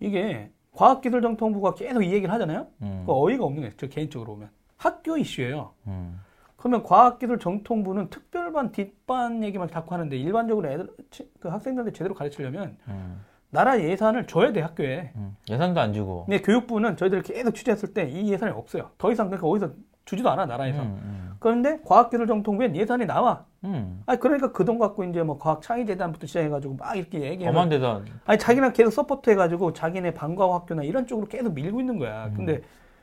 이게 0.00 0.50
과학기술정통부가 0.72 1.74
계속 1.76 2.02
이 2.02 2.12
얘기를 2.12 2.30
하잖아요. 2.34 2.66
음, 2.82 3.04
그 3.06 3.12
어이가 3.14 3.42
없는 3.44 3.62
거예요. 3.62 3.72
저 3.78 3.86
개인적으로 3.86 4.34
보면 4.34 4.50
학교 4.76 5.16
이슈예요. 5.16 5.72
음, 5.86 6.20
그러면 6.56 6.82
과학기술 6.82 7.38
정통부는 7.38 8.08
특별반, 8.10 8.72
뒷반 8.72 9.42
얘기만 9.44 9.68
자꾸 9.68 9.94
하는데 9.94 10.16
일반적으로 10.16 10.68
애들 10.68 10.88
치- 11.10 11.30
그 11.38 11.48
학생들한테 11.48 11.92
제대로 11.92 12.14
가르치려면 12.14 12.76
음, 12.88 13.20
나라 13.50 13.78
예산을 13.80 14.26
줘야 14.26 14.52
돼 14.52 14.60
학교에. 14.62 15.12
음. 15.16 15.36
예산도 15.50 15.80
안 15.80 15.92
주고 15.92 16.24
근데 16.24 16.40
교육부는 16.42 16.96
저희들 16.96 17.22
계속 17.22 17.54
취재했을 17.54 17.92
때 17.92 18.08
이 18.08 18.32
예산이 18.32 18.52
없어요. 18.52 18.90
더 18.98 19.12
이상 19.12 19.28
그러니까 19.28 19.46
어디서 19.48 19.70
주지도 20.06 20.30
않아 20.30 20.46
나라에서. 20.46 20.80
음, 20.82 21.34
그런데 21.40 21.80
과학기술 21.84 22.26
정통부엔 22.26 22.74
예산이 22.74 23.04
나와. 23.06 23.44
음, 23.64 23.74
음. 23.74 24.02
아 24.06 24.16
그러니까 24.16 24.50
그 24.52 24.64
돈 24.64 24.78
갖고 24.78 25.04
이제 25.04 25.22
뭐 25.22 25.38
과학 25.38 25.60
창의 25.62 25.84
재단부터 25.84 26.26
시작해가지고 26.26 26.76
막 26.76 26.96
이렇게 26.96 27.20
얘기해. 27.20 27.50
엄한 27.50 27.68
데다 27.68 28.00
아니 28.24 28.38
자기는 28.38 28.72
계속 28.72 28.90
support 28.92 29.28
해가지고 29.30 29.72
자기네 29.74 30.14
방과후 30.14 30.54
학교나 30.54 30.84
이런 30.84 31.06
쪽으로 31.06 31.26
계속 31.28 31.52
밀고 31.52 31.80
있는 31.80 31.98
거야. 31.98 32.30
근데 32.34 32.62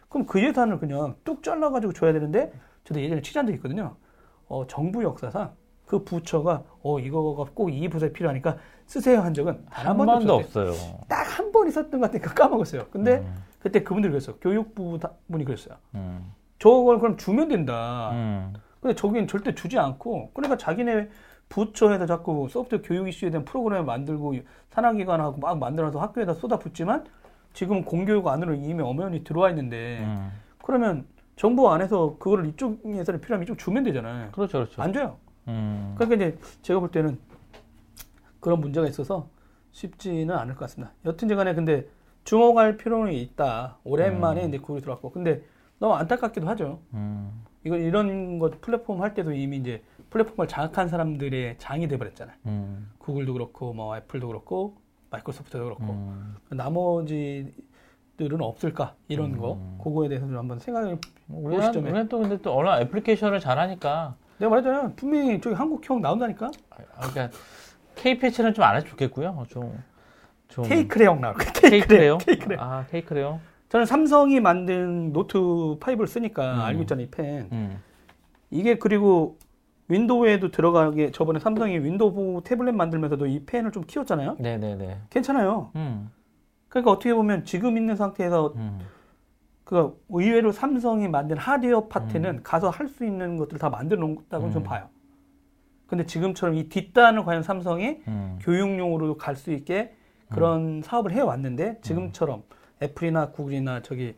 그럼 0.10 0.26
그 0.26 0.42
예산을 0.44 0.80
그냥 0.80 1.16
뚝 1.24 1.44
잘라가지고 1.44 1.94
줘야 1.94 2.14
되는데 2.14 2.52
저도 2.84 3.02
예전에 3.02 3.22
취재한 3.22 3.46
적 3.48 3.54
있거든요. 3.56 3.96
어, 4.48 4.66
정부 4.68 5.04
역사상 5.04 5.52
그 5.86 6.04
부처가 6.04 6.64
어 6.82 7.00
이거가 7.00 7.52
꼭 7.54 7.70
이 7.70 7.88
부서에 7.90 8.12
필요하니까 8.12 8.58
쓰세요 8.86 9.20
한 9.22 9.34
적은 9.34 9.66
단한한 9.70 10.06
번도. 10.06 10.36
없어요. 10.36 10.72
딱 11.08 11.24
한 11.40 11.52
번 11.52 11.68
있었던 11.68 12.00
것 12.00 12.12
같으니까 12.12 12.34
까먹었어요. 12.34 12.88
근데 12.92 13.18
음, 13.20 13.36
그때 13.60 13.84
그분들이 13.84 14.12
그랬어요. 14.12 14.36
교육부 14.38 14.98
다- 15.00 15.12
분이 15.32 15.46
그랬어요. 15.46 15.76
음, 15.96 16.32
저걸 16.60 17.00
그럼 17.00 17.16
주면 17.18 17.48
된다. 17.48 18.10
음, 18.12 18.54
근데 18.82 18.96
저긴 18.96 19.28
절대 19.28 19.54
주지 19.56 19.78
않고 19.80 20.32
그러니까 20.34 20.58
자기네 20.58 21.10
부처에서 21.50 22.06
자꾸 22.06 22.48
소프트웨어 22.50 22.82
교육 22.82 23.08
이슈에 23.08 23.30
대한 23.30 23.46
프로그램을 23.46 23.86
만들고 23.86 24.34
산하기관하고 24.72 25.38
막 25.40 25.58
만들어서 25.60 26.00
학교에다 26.00 26.34
쏟아붓지만 26.34 27.06
지금 27.54 27.84
공교육 27.84 28.28
안으로 28.28 28.56
이미 28.56 28.82
엄연히 28.82 29.24
들어와 29.24 29.50
있는데 29.50 30.00
음. 30.02 30.32
그러면 30.64 31.06
정부 31.36 31.70
안에서 31.72 32.18
그거를 32.20 32.48
이쪽 32.48 32.80
예산이 32.86 33.20
필요하면 33.20 33.44
이쪽 33.44 33.58
주면 33.58 33.84
되잖아요. 33.84 34.32
그렇죠, 34.32 34.60
그렇죠. 34.60 34.82
안 34.82 34.94
줘요. 34.94 35.18
음, 35.48 35.96
그러니까 35.98 36.16
이제 36.16 36.38
제가 36.62 36.80
볼 36.80 36.92
때는 36.92 37.20
그런 38.40 38.60
문제가 38.60 38.88
있어서 38.88 39.30
쉽지는 39.72 40.36
않을 40.36 40.56
것 40.56 40.62
같습니다. 40.62 40.94
여튼지 41.06 41.36
간에 41.36 41.54
근데 41.54 41.88
주목할 42.24 42.78
필요는 42.78 43.14
있다. 43.14 43.78
오랜만에 43.84 44.46
이제 44.46 44.58
그룹이 44.58 44.82
들어왔고. 44.82 45.12
근데 45.12 45.44
너무 45.80 45.96
안타깝기도 45.96 46.48
하죠. 46.50 46.80
음, 46.94 47.44
이거 47.64 47.78
이런 47.78 48.40
것 48.40 48.62
플랫폼 48.62 49.02
할 49.02 49.14
때도 49.14 49.34
이미 49.34 49.58
이제 49.58 49.84
플랫폼을 50.10 50.48
장악한 50.48 50.88
사람들의 50.88 51.58
장이 51.58 51.88
돼버렸잖아요. 51.88 52.36
음, 52.46 52.92
구글도 53.00 53.34
그렇고 53.34 53.74
뭐 53.74 53.98
애플도 53.98 54.28
그렇고 54.28 54.78
마이크로소프트도 55.10 55.64
그렇고 55.64 55.84
음. 55.84 56.36
나머지 56.52 57.54
들은 58.18 58.42
없을까 58.42 58.94
이런 59.08 59.38
거 59.38 59.60
그거에 59.84 60.08
대해서 60.08 60.28
좀 60.28 60.38
한번 60.38 60.60
생각을 60.60 60.98
우리는. 61.30 61.76
우리는 61.76 62.08
또 62.10 62.20
근데 62.20 62.38
또 62.42 62.54
언론 62.54 62.80
애플리케이션을 62.82 63.40
잘하니까 63.40 64.16
내가 64.38 64.50
말했잖아요. 64.50 64.94
분명히 64.96 65.42
저기 65.42 65.56
한국형 65.56 66.02
나온다니까. 66.02 66.52
아, 66.70 67.10
그러니까 67.10 67.38
K 67.96 68.18
패치는 68.20 68.54
좀 68.54 68.64
안 68.66 68.76
해도 68.76 68.88
좋겠고요. 68.88 69.46
좀, 69.50 69.82
좀 70.48 70.66
케이크레형 70.66 71.22
나올 71.22 71.34
거야. 71.36 71.52
케이크래요? 71.54 72.18
케이크레. 72.20 72.58
아 72.60 72.86
케이크래요? 72.92 73.40
저는 73.70 73.86
삼성이 73.88 74.40
만든 74.40 75.12
노트 75.14 75.38
5를 75.40 76.06
쓰니까 76.08 76.56
음. 76.56 76.60
알고 76.62 76.82
있잖아요, 76.84 77.06
이 77.08 77.10
펜. 77.10 77.48
음, 77.52 77.82
이게 78.52 78.78
그리고 78.78 79.38
윈도우에도 79.88 80.52
들어가게 80.52 81.10
저번에 81.12 81.40
삼성이 81.40 81.80
윈도우 81.80 82.42
태블릿 82.44 82.76
만들면서도 82.76 83.26
이 83.26 83.44
펜을 83.46 83.72
좀 83.72 83.84
키웠잖아요. 83.86 84.36
네, 84.40 84.58
네, 84.58 84.76
네. 84.76 85.00
괜찮아요. 85.10 85.72
음, 85.76 86.12
그러니까 86.74 86.90
어떻게 86.90 87.14
보면 87.14 87.46
지금 87.46 87.78
있는 87.78 87.96
상태에서 87.96 88.54
음, 88.56 88.80
그 89.64 89.96
의외로 90.10 90.52
삼성이 90.52 91.08
만든 91.08 91.38
하드웨어 91.38 91.88
파트는 91.88 92.42
가서 92.42 92.72
할 92.72 92.88
수 92.88 93.06
있는 93.06 93.38
것들을 93.38 93.60
다 93.60 93.70
만들어 93.70 94.00
놓았다고 94.00 94.50
좀 94.50 94.64
음. 94.64 94.64
봐요. 94.64 94.90
근데 95.86 96.04
지금처럼 96.08 96.56
이 96.56 96.70
뒷단을 96.70 97.26
과연 97.26 97.44
삼성이 97.44 98.02
음, 98.08 98.40
교육용으로 98.42 99.18
갈 99.18 99.36
수 99.36 99.52
있게 99.52 99.94
그런 100.30 100.82
사업을 100.82 101.12
해 101.12 101.22
왔는데 101.22 101.78
지금처럼 101.82 102.42
애플이나 102.82 103.30
구글이나 103.30 103.84
저기 103.84 104.16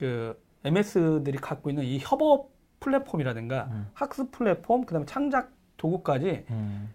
그 0.00 0.36
MS들이 0.64 1.38
갖고 1.38 1.70
있는 1.70 1.84
이 1.84 2.00
협업 2.00 2.50
플랫폼이라든가 2.80 3.68
음. 3.70 3.86
학습 3.94 4.32
플랫폼 4.32 4.84
그다음에 4.84 5.06
창작 5.06 5.52
도구까지 5.76 6.46
음. 6.50 6.92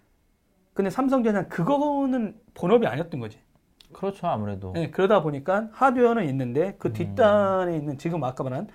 근데 0.74 0.90
삼성전자는 0.90 1.48
그거는 1.48 2.38
본업이 2.52 2.86
아니었던 2.86 3.18
거지. 3.18 3.38
그렇죠, 3.92 4.26
아무래도. 4.26 4.72
네, 4.72 4.90
그러다 4.90 5.22
보니까 5.22 5.68
하드웨어는 5.72 6.28
있는데 6.28 6.76
그 6.78 6.88
음. 6.88 6.92
뒷단에 6.92 7.76
있는 7.76 7.98
지금 7.98 8.22
아까 8.24 8.44
말한 8.44 8.68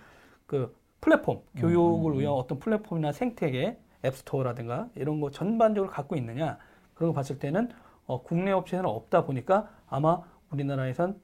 그 0.45 0.75
플랫폼 1.01 1.41
교육을 1.55 2.13
음. 2.13 2.19
위한 2.19 2.33
어떤 2.33 2.59
플랫폼이나 2.59 3.11
생태계 3.11 3.79
앱스토어라든가 4.03 4.89
이런 4.95 5.19
거 5.19 5.31
전반적으로 5.31 5.91
갖고 5.91 6.15
있느냐 6.15 6.57
그런 6.93 7.11
거 7.11 7.15
봤을 7.15 7.39
때는 7.39 7.69
어, 8.05 8.21
국내 8.23 8.51
업체는 8.51 8.85
없다 8.85 9.25
보니까 9.25 9.69
아마 9.87 10.21
우리나라에선 10.51 11.19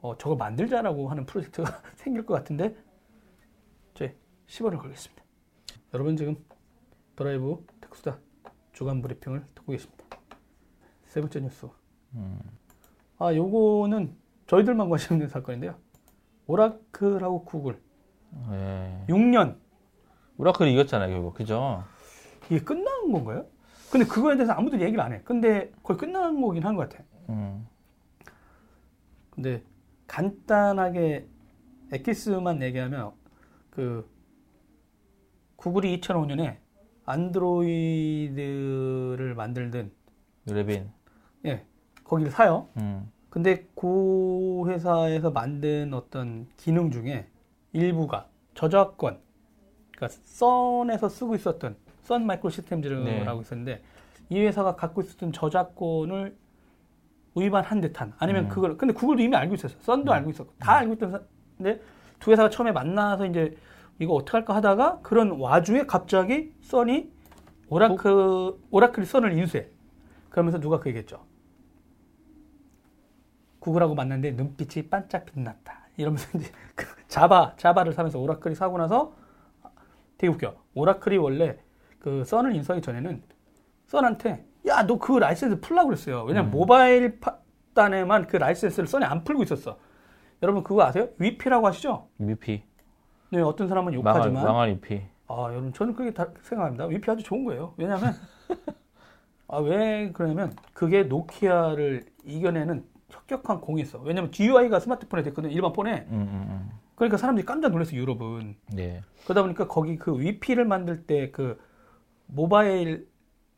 어, 0.00 0.16
저거 0.18 0.36
만들자라고 0.36 1.08
하는 1.08 1.26
프로젝트가 1.26 1.80
생길 1.96 2.24
것 2.26 2.34
같은데 2.34 2.76
저희 3.94 4.12
10원을 4.46 4.78
걸겠습니다. 4.78 5.22
여러분 5.94 6.16
지금 6.16 6.36
드라이브 7.16 7.64
특수다 7.80 8.18
주간 8.72 9.00
브리핑을 9.00 9.44
듣고 9.54 9.72
계십니다. 9.72 10.04
세 11.06 11.20
번째 11.20 11.40
뉴스. 11.40 11.66
음. 12.14 12.38
아, 13.18 13.34
요거는 13.34 14.14
저희들만 14.46 14.88
관심 14.88 15.14
있는 15.14 15.28
사건인데요. 15.28 15.74
오라클하고 16.46 17.44
구글 17.44 17.80
예. 18.52 19.04
6년 19.08 19.56
오라클이 20.38 20.72
이겼잖아요, 20.74 21.10
결국. 21.14 21.34
그죠? 21.34 21.82
이게 22.46 22.60
끝난 22.60 23.10
건가요? 23.10 23.46
근데 23.90 24.06
그거에 24.06 24.36
대해서 24.36 24.52
아무도 24.52 24.78
얘기를 24.80 25.00
안 25.00 25.12
해. 25.12 25.20
근데 25.24 25.72
거의 25.82 25.98
끝난 25.98 26.40
거긴 26.40 26.64
한 26.64 26.76
것 26.76 26.88
같아. 26.88 27.02
음. 27.30 27.66
근데 29.30 29.62
간단하게 30.06 31.26
엑기스만 31.92 32.62
얘기하면 32.62 33.12
그 33.70 34.08
구글이 35.56 35.98
2005년에 36.00 36.58
안드로이드를 37.96 39.34
만들던 39.36 39.90
레빈. 40.46 40.90
예 41.46 41.64
거기를 42.06 42.30
사요. 42.30 42.68
음. 42.76 43.10
근데 43.30 43.66
그 43.74 44.64
회사에서 44.66 45.30
만든 45.30 45.92
어떤 45.92 46.46
기능 46.56 46.90
중에 46.90 47.26
일부가 47.72 48.26
저작권, 48.54 49.18
그러니까 49.94 50.18
썬에서 50.24 51.08
쓰고 51.08 51.34
있었던 51.34 51.76
썬 52.02 52.24
마이크로 52.24 52.50
시스템즈라고 52.50 53.04
네. 53.04 53.24
있었는데 53.40 53.82
이 54.30 54.40
회사가 54.40 54.76
갖고 54.76 55.02
있었던 55.02 55.32
저작권을 55.32 56.36
위반한 57.36 57.80
듯한 57.82 58.14
아니면 58.18 58.44
음. 58.44 58.48
그걸 58.48 58.78
근데 58.78 58.94
구글도 58.94 59.22
이미 59.22 59.36
알고 59.36 59.54
있었어. 59.54 59.76
썬도 59.80 60.12
알고 60.12 60.30
있었고 60.30 60.54
다 60.58 60.76
알고 60.76 60.94
있던 60.94 61.26
근데 61.58 61.80
두 62.18 62.30
회사가 62.30 62.48
처음에 62.48 62.72
만나서 62.72 63.26
이제 63.26 63.54
이거 63.98 64.14
어떻게 64.14 64.38
할까 64.38 64.54
하다가 64.54 65.00
그런 65.02 65.32
와중에 65.32 65.84
갑자기 65.84 66.54
썬이 66.62 67.10
오라클 67.68 68.54
오라클이 68.70 69.04
썬을 69.04 69.36
인수해. 69.36 69.68
그러면서 70.30 70.58
누가 70.58 70.80
그 70.80 70.88
얘기했죠. 70.88 71.24
구글하고 73.66 73.96
만났는데 73.96 74.36
눈빛이 74.36 74.88
반짝 74.88 75.26
빛났다. 75.26 75.80
이러면서 75.96 76.38
이제 76.38 76.52
그 76.76 76.86
자바 77.08 77.54
자바를 77.56 77.92
사면서 77.92 78.20
오라클이 78.20 78.54
사고 78.54 78.78
나서 78.78 79.12
되게 80.18 80.32
웃겨. 80.32 80.54
오라클이 80.74 81.16
원래 81.18 81.58
그 81.98 82.24
썬을 82.24 82.54
인수하기 82.54 82.80
전에는 82.82 83.22
썬한테 83.86 84.44
야 84.68 84.86
너 84.86 84.98
그 84.98 85.18
라이센스 85.18 85.60
풀라고 85.60 85.88
그랬어요. 85.88 86.22
왜냐면 86.22 86.50
음. 86.50 86.52
모바일 86.52 87.18
파- 87.18 87.38
단에만 87.74 88.28
그 88.28 88.36
라이센스를 88.36 88.86
썬이 88.86 89.04
안 89.04 89.24
풀고 89.24 89.42
있었어. 89.42 89.78
여러분 90.42 90.62
그거 90.62 90.84
아세요? 90.84 91.08
위피라고 91.18 91.66
하시죠? 91.66 92.08
위피. 92.18 92.62
네, 93.30 93.40
어떤 93.40 93.66
사람은 93.66 93.94
욕하지만 93.94 94.44
망할 94.44 94.70
위피. 94.70 95.02
아, 95.26 95.48
여러분 95.50 95.72
저는 95.72 95.94
그렇게 95.94 96.14
다 96.14 96.28
생각합니다. 96.42 96.84
위피 96.86 97.10
아주 97.10 97.24
좋은 97.24 97.44
거예요. 97.44 97.74
왜냐하면 97.78 98.14
아, 99.48 99.58
왜 99.58 100.12
그러냐면 100.12 100.54
그게 100.72 101.02
노키아를 101.02 102.04
이겨내는 102.24 102.84
혁혁한 103.10 103.60
공이 103.60 103.82
있어. 103.82 103.98
왜냐면 103.98 104.32
GUI가 104.32 104.80
스마트폰에 104.80 105.22
됐거든. 105.22 105.50
일반 105.50 105.72
폰에. 105.72 106.06
음, 106.10 106.12
음, 106.12 106.70
그러니까 106.96 107.16
사람들이 107.16 107.46
깜짝 107.46 107.70
놀랐어, 107.70 107.92
유럽은. 107.92 108.40
음. 108.40 108.54
네. 108.72 109.02
그러다 109.24 109.42
보니까 109.42 109.68
거기 109.68 109.96
그 109.96 110.18
위피를 110.18 110.64
만들 110.64 111.06
때 111.06 111.30
그 111.30 111.58
모바일 112.26 113.08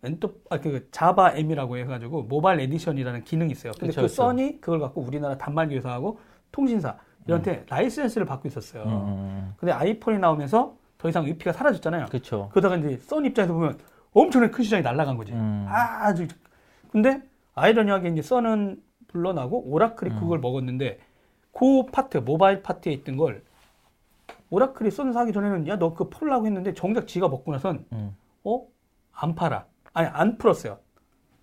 엔터 0.03 0.31
아그 0.51 0.89
Java 0.91 1.33
ME라고 1.33 1.77
해가지고 1.79 2.25
Mobile 2.25 2.61
Edition이라는 2.61 3.25
기능이 3.25 3.53
있어요. 3.53 3.73
근데 3.73 3.89
그쵸, 3.89 4.03
그 4.03 4.07
그쵸. 4.07 4.15
썬이 4.15 4.61
그걸 4.61 4.81
갖고 4.81 5.01
우리나라 5.01 5.37
단말기 5.39 5.75
회사하고 5.77 6.21
통신사 6.53 6.97
이런 7.27 7.54
데 7.54 7.65
라이센스를 7.69 8.27
받고 8.27 8.49
있었어요. 8.49 8.85
음, 8.85 9.55
근데 9.57 9.73
아이폰이 9.73 10.19
나오면서 10.19 10.77
더 10.99 11.09
이상 11.09 11.25
위피가 11.27 11.53
사라졌잖아요. 11.53 12.07
그렇죠. 12.07 12.49
그러다가 12.53 12.77
이제 12.77 12.97
썬이 12.99 13.29
입장에서 13.29 13.55
보면 13.55 13.79
엄청나게 14.13 14.51
큰 14.53 14.65
시장이 14.65 14.83
날아간 14.83 15.17
거지. 15.17 15.33
음. 15.33 15.67
아주 15.69 16.29
근데 16.91 17.23
아이러니하게 17.55 18.11
이제 18.11 18.23
썬은 18.23 18.81
물러나고 19.09 19.65
오라클이 19.71 20.11
음. 20.13 20.21
그걸 20.21 20.39
먹었는데 20.39 20.99
그 21.53 21.87
파트 21.87 22.19
모바일 22.19 22.63
파트에 22.63 22.93
있던 22.93 23.17
걸 23.17 23.43
오라클이 24.51 24.91
사기 24.91 25.33
전에는 25.33 25.67
야 25.69 25.77
너 25.77 25.93
그거 25.93 26.09
풀라고 26.09 26.47
했는데 26.47 26.73
정작 26.75 27.07
지가 27.07 27.29
먹고 27.29 27.53
나선 27.53 27.85
음. 27.93 28.17
어? 28.45 28.67
안 29.13 29.35
팔아. 29.35 29.67
아니 29.93 30.09
안 30.09 30.39
풀었어요. 30.39 30.79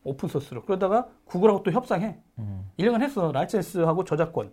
open 0.04 0.30
source로. 0.30 0.64
그러다가 0.64 1.08
구글하고 1.26 1.64
또 1.64 1.72
협상해. 1.72 2.18
음. 2.40 2.70
1년간 2.80 3.02
했어. 3.02 3.32
라이센스하고 3.32 4.04
저작권 4.06 4.52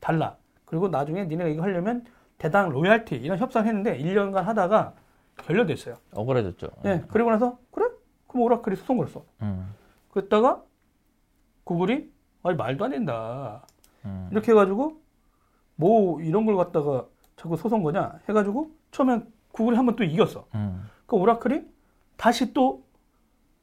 달라. 0.00 0.36
그리고 0.64 0.88
나중에 0.88 1.24
니네가 1.24 1.48
이거 1.48 1.62
하려면 1.62 2.04
대당 2.36 2.68
로얄티 2.68 3.16
이런 3.16 3.38
협상했는데 3.38 3.98
1년간 3.98 4.42
하다가 4.42 4.94
결렬됐어요. 5.38 5.94
억울해졌죠. 6.12 6.68
예. 6.84 7.04
그리고 7.08 7.30
나서 7.30 7.58
그래? 7.70 7.86
그럼 8.26 8.42
오라클이 8.44 8.76
소송 8.76 8.98
걸었어. 8.98 9.24
음. 9.42 9.74
그랬다가 10.10 10.62
구글이 11.64 12.12
아니 12.48 12.56
말도 12.56 12.84
안 12.84 12.90
된다. 12.90 13.62
음. 14.04 14.28
이렇게 14.32 14.52
해가지고 14.52 15.00
뭐 15.76 16.20
이런 16.20 16.46
걸 16.46 16.56
갖다가 16.56 17.06
자꾸 17.36 17.56
소송 17.56 17.82
거냐 17.82 18.18
해가지고 18.28 18.70
처음엔 18.90 19.26
구글이 19.52 19.76
한번 19.76 19.96
또 19.96 20.04
이겼어. 20.04 20.46
음. 20.54 20.88
그 21.06 21.16
오라클이 21.16 21.62
다시 22.16 22.52
또 22.52 22.82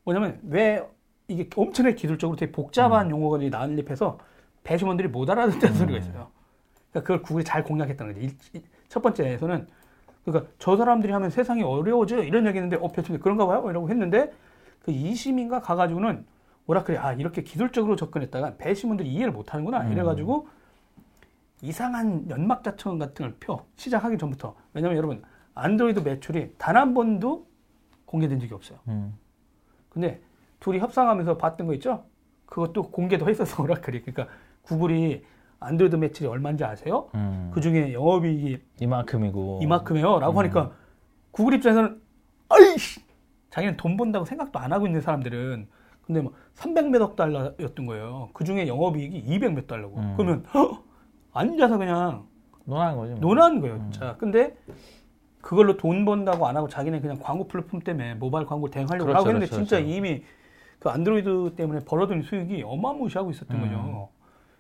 뭐냐면 0.04 0.40
왜 0.44 0.88
이게 1.28 1.50
엄청나게 1.56 1.96
기술적으로 1.96 2.38
되게 2.38 2.52
복잡한 2.52 3.10
용어들이 3.10 3.50
난립해서 3.50 4.20
배심원들이 4.64 5.08
못 5.10 5.30
알아듣는 5.30 5.74
소리가 5.74 6.00
있어요. 6.00 6.30
그러니까 6.92 7.02
그걸 7.02 7.22
구글이 7.22 7.44
잘 7.44 7.64
공략했다는 7.64 8.14
거지. 8.14 8.26
일- 8.26 8.38
일- 8.54 8.64
첫 8.88 9.02
번째에서는 9.02 9.68
그러니까 10.24 10.52
저 10.60 10.78
사람들이 10.78 11.12
하면 11.12 11.30
세상이 11.30 11.64
어려워져 11.64 12.24
이런 12.24 12.46
얘기 12.48 12.58
했는데 12.58 12.78
어 12.84 12.88
배심원이 12.92 13.22
그런가 13.22 13.46
봐요 13.46 13.64
이라고 13.70 13.90
했는데 13.90 14.32
그 14.84 14.92
2심인가 14.92 15.62
가가지고는 15.62 16.26
오라클이 16.68 16.98
아 16.98 17.14
이렇게 17.14 17.44
기술적으로 17.44 17.96
접근했다가 17.96 18.56
배심원들이 18.58 19.10
이해를 19.10 19.32
못하는구나 19.32 19.82
음. 19.84 19.92
이래가지고 19.92 20.48
이상한 21.62 22.30
연막자청 22.30 22.98
같은 23.00 23.26
걸 23.26 23.36
펴 23.40 23.66
시작하기 23.76 24.18
전부터 24.18 24.56
왜냐면 24.74 24.98
여러분 24.98 25.24
안드로이드 25.54 26.00
매출이 26.00 26.56
단 26.58 26.76
한 26.76 26.94
번도 26.94 27.48
공개된 28.06 28.40
적이 28.40 28.54
없어요. 28.54 28.80
음. 28.88 29.18
근데 29.90 30.22
둘이 30.60 30.80
협상하면서 30.80 31.38
봤던 31.38 31.68
거 31.68 31.74
있죠? 31.76 32.04
그것도 32.46 32.92
공개도 32.92 33.30
했었어 33.30 33.62
오라클이. 33.64 34.02
그러니까 34.02 34.28
구글이 34.64 35.24
안드로이드 35.60 35.96
매출이 35.96 36.28
얼마인지 36.28 36.64
아세요? 36.66 37.10
음. 37.16 37.52
그 37.54 37.62
중에 37.62 37.94
영업이익이 37.94 38.62
이만큼이고. 38.82 39.60
이만큼이에요.라고 39.64 40.34
음. 40.34 40.38
하니까 40.40 40.72
구글 41.32 41.54
입장에서는 41.56 42.02
아이씨 42.50 43.02
자기는 43.50 43.78
돈 43.78 43.96
번다고 43.98 44.26
생각도 44.26 44.60
안 44.60 44.74
하고 44.74 44.86
있는 44.86 45.02
사람들은 45.02 45.68
근데 46.06 46.22
뭐 46.22 46.34
300몇억 46.56 47.16
달러였던 47.16 47.86
거예요. 47.86 48.30
그 48.34 48.44
중에 48.44 48.68
영업이익이 48.68 49.24
200몇 49.26 49.68
달러고. 49.68 49.98
음. 49.98 50.14
그러면 50.18 50.46
헉! 50.54 50.84
앉아서 51.34 51.78
그냥 51.78 52.26
논하는 52.66 52.98
거지. 52.98 53.12
뭐. 53.14 53.20
논하는 53.22 53.62
거예요, 53.62 53.78
진짜. 53.78 54.16
근데 54.18 54.56
그걸로 55.42 55.78
돈 55.78 56.06
번다고 56.06 56.48
안 56.48 56.58
하고 56.58 56.68
자기는 56.68 57.02
그냥 57.02 57.18
광고 57.20 57.48
플랫폼 57.48 57.80
때문에 57.80 58.16
모바일 58.16 58.46
광고 58.46 58.70
대행하려고 58.70 59.06
그렇죠, 59.06 59.20
하고 59.20 59.30
했는데 59.30 59.48
그렇죠, 59.48 59.64
진짜 59.64 59.78
그렇죠. 59.78 59.96
이미 59.96 60.24
그 60.80 60.90
안드로이드 60.90 61.56
때문에 61.56 61.82
벌어들인 61.86 62.22
수익이 62.22 62.64
어마무시하고 62.64 63.32
있었던 63.32 63.58
음. 63.58 63.62
거죠. 63.62 64.10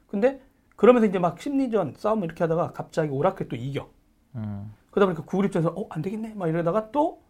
근데 0.08 0.42
그러면서 0.76 1.08
이제 1.08 1.20
막 1.20 1.40
심리전 1.40 1.94
싸움 1.98 2.24
이렇게 2.24 2.44
하다가 2.44 2.72
갑자기 2.74 3.10
오라클 3.12 3.48
또 3.48 3.56
이겨. 3.56 3.88
음. 4.36 4.74
그러다 4.92 5.08
보니까 5.08 5.24
구글 5.24 5.46
입장에서 5.46 5.70
어, 5.70 5.88
안 5.90 6.02
되겠네. 6.02 6.34
막 6.36 6.48
이러다가 6.48 6.92
또 6.92 7.22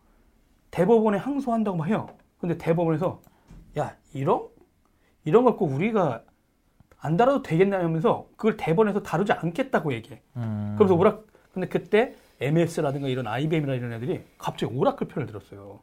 대법원에 0.72 1.18
항소한다고 1.18 1.78
막 1.78 1.88
해요. 1.88 2.08
근데 2.40 2.58
대법원에서 2.58 3.22
야, 3.78 3.96
이런 4.14 4.48
이런 5.24 5.44
걸꼭 5.44 5.72
우리가 5.72 6.24
안 7.00 7.18
달아도 7.18 7.42
되겠나 7.42 7.80
하면서 7.80 8.28
그걸 8.36 8.58
대법원에서 8.58 9.04
다루지 9.04 9.34
않겠다고 9.34 9.94
얘기해. 9.94 10.22
음. 10.38 10.76
그래서 10.78 10.96
오라 10.96 11.20
근데 11.54 11.68
그때 11.68 12.16
MS라든가 12.42 13.08
이런 13.08 13.28
IBM이나 13.28 13.74
이런 13.76 13.94
애들이 13.94 14.24
갑자기 14.38 14.74
오라클 14.74 15.08
편을 15.08 15.28
들었어요. 15.28 15.80